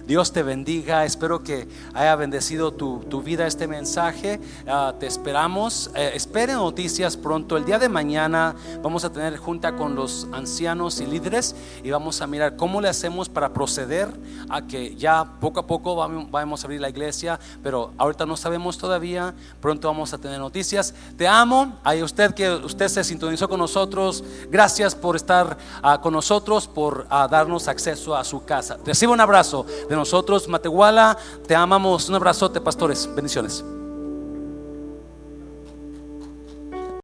Dios 0.06 0.32
te 0.32 0.42
bendiga. 0.42 1.04
Espero 1.04 1.42
que 1.42 1.68
haya 1.94 2.16
bendecido 2.16 2.72
tu, 2.72 3.22
vida 3.22 3.46
este 3.46 3.68
mensaje. 3.68 4.40
Ah, 4.66 4.94
te 4.98 5.06
esperamos. 5.06 5.90
Eh, 5.94 6.12
espere 6.14 6.54
noticias 6.54 7.16
pronto. 7.16 7.56
El 7.56 7.64
día 7.64 7.78
de 7.78 7.88
mañana 7.88 8.54
vamos 8.82 9.04
a 9.04 9.12
tener 9.12 9.36
junta 9.36 9.76
con 9.76 9.94
los 9.94 10.26
ancianos 10.32 11.00
y 11.00 11.06
líderes 11.06 11.54
y 11.84 11.90
vamos 11.90 12.20
a 12.20 12.26
mirar 12.26 12.56
cómo 12.56 12.80
le 12.80 12.88
hacemos 12.88 13.28
para 13.28 13.52
proceder 13.52 14.08
a 14.48 14.62
que 14.62 14.96
ya 14.96 15.24
poco 15.40 15.60
a 15.60 15.66
poco 15.66 15.94
vamos 15.94 16.62
a 16.62 16.66
abrir 16.66 16.80
la 16.80 16.88
iglesia, 16.88 17.38
pero 17.62 17.92
ahorita 17.96 18.26
no 18.26 18.36
sabemos 18.36 18.78
todavía. 18.78 19.34
Pronto 19.60 19.86
vamos 19.86 20.12
a 20.12 20.18
tener 20.18 20.38
noticias. 20.38 20.94
Te 21.16 21.28
amo. 21.28 21.78
A 21.84 21.94
usted 21.94 22.34
que 22.34 22.50
usted 22.50 22.88
se 22.88 23.04
sintonizó 23.04 23.48
con 23.48 23.58
nosotros. 23.58 24.24
Gracias 24.50 24.94
por 24.94 25.14
estar 25.14 25.56
ah, 25.82 26.00
con 26.00 26.12
nosotros, 26.12 26.66
por 26.66 27.06
ah, 27.08 27.28
darnos 27.30 27.68
acceso 27.68 28.16
a 28.16 28.24
su 28.24 28.44
casa. 28.44 28.78
Reciba 28.84 29.12
un 29.12 29.20
abrazo 29.20 29.64
de 29.92 29.96
nosotros, 29.96 30.48
Matehuala. 30.48 31.16
Te 31.46 31.54
amamos. 31.54 32.08
Un 32.08 32.16
abrazote, 32.16 32.60
pastores. 32.60 33.08
Bendiciones. 33.14 33.64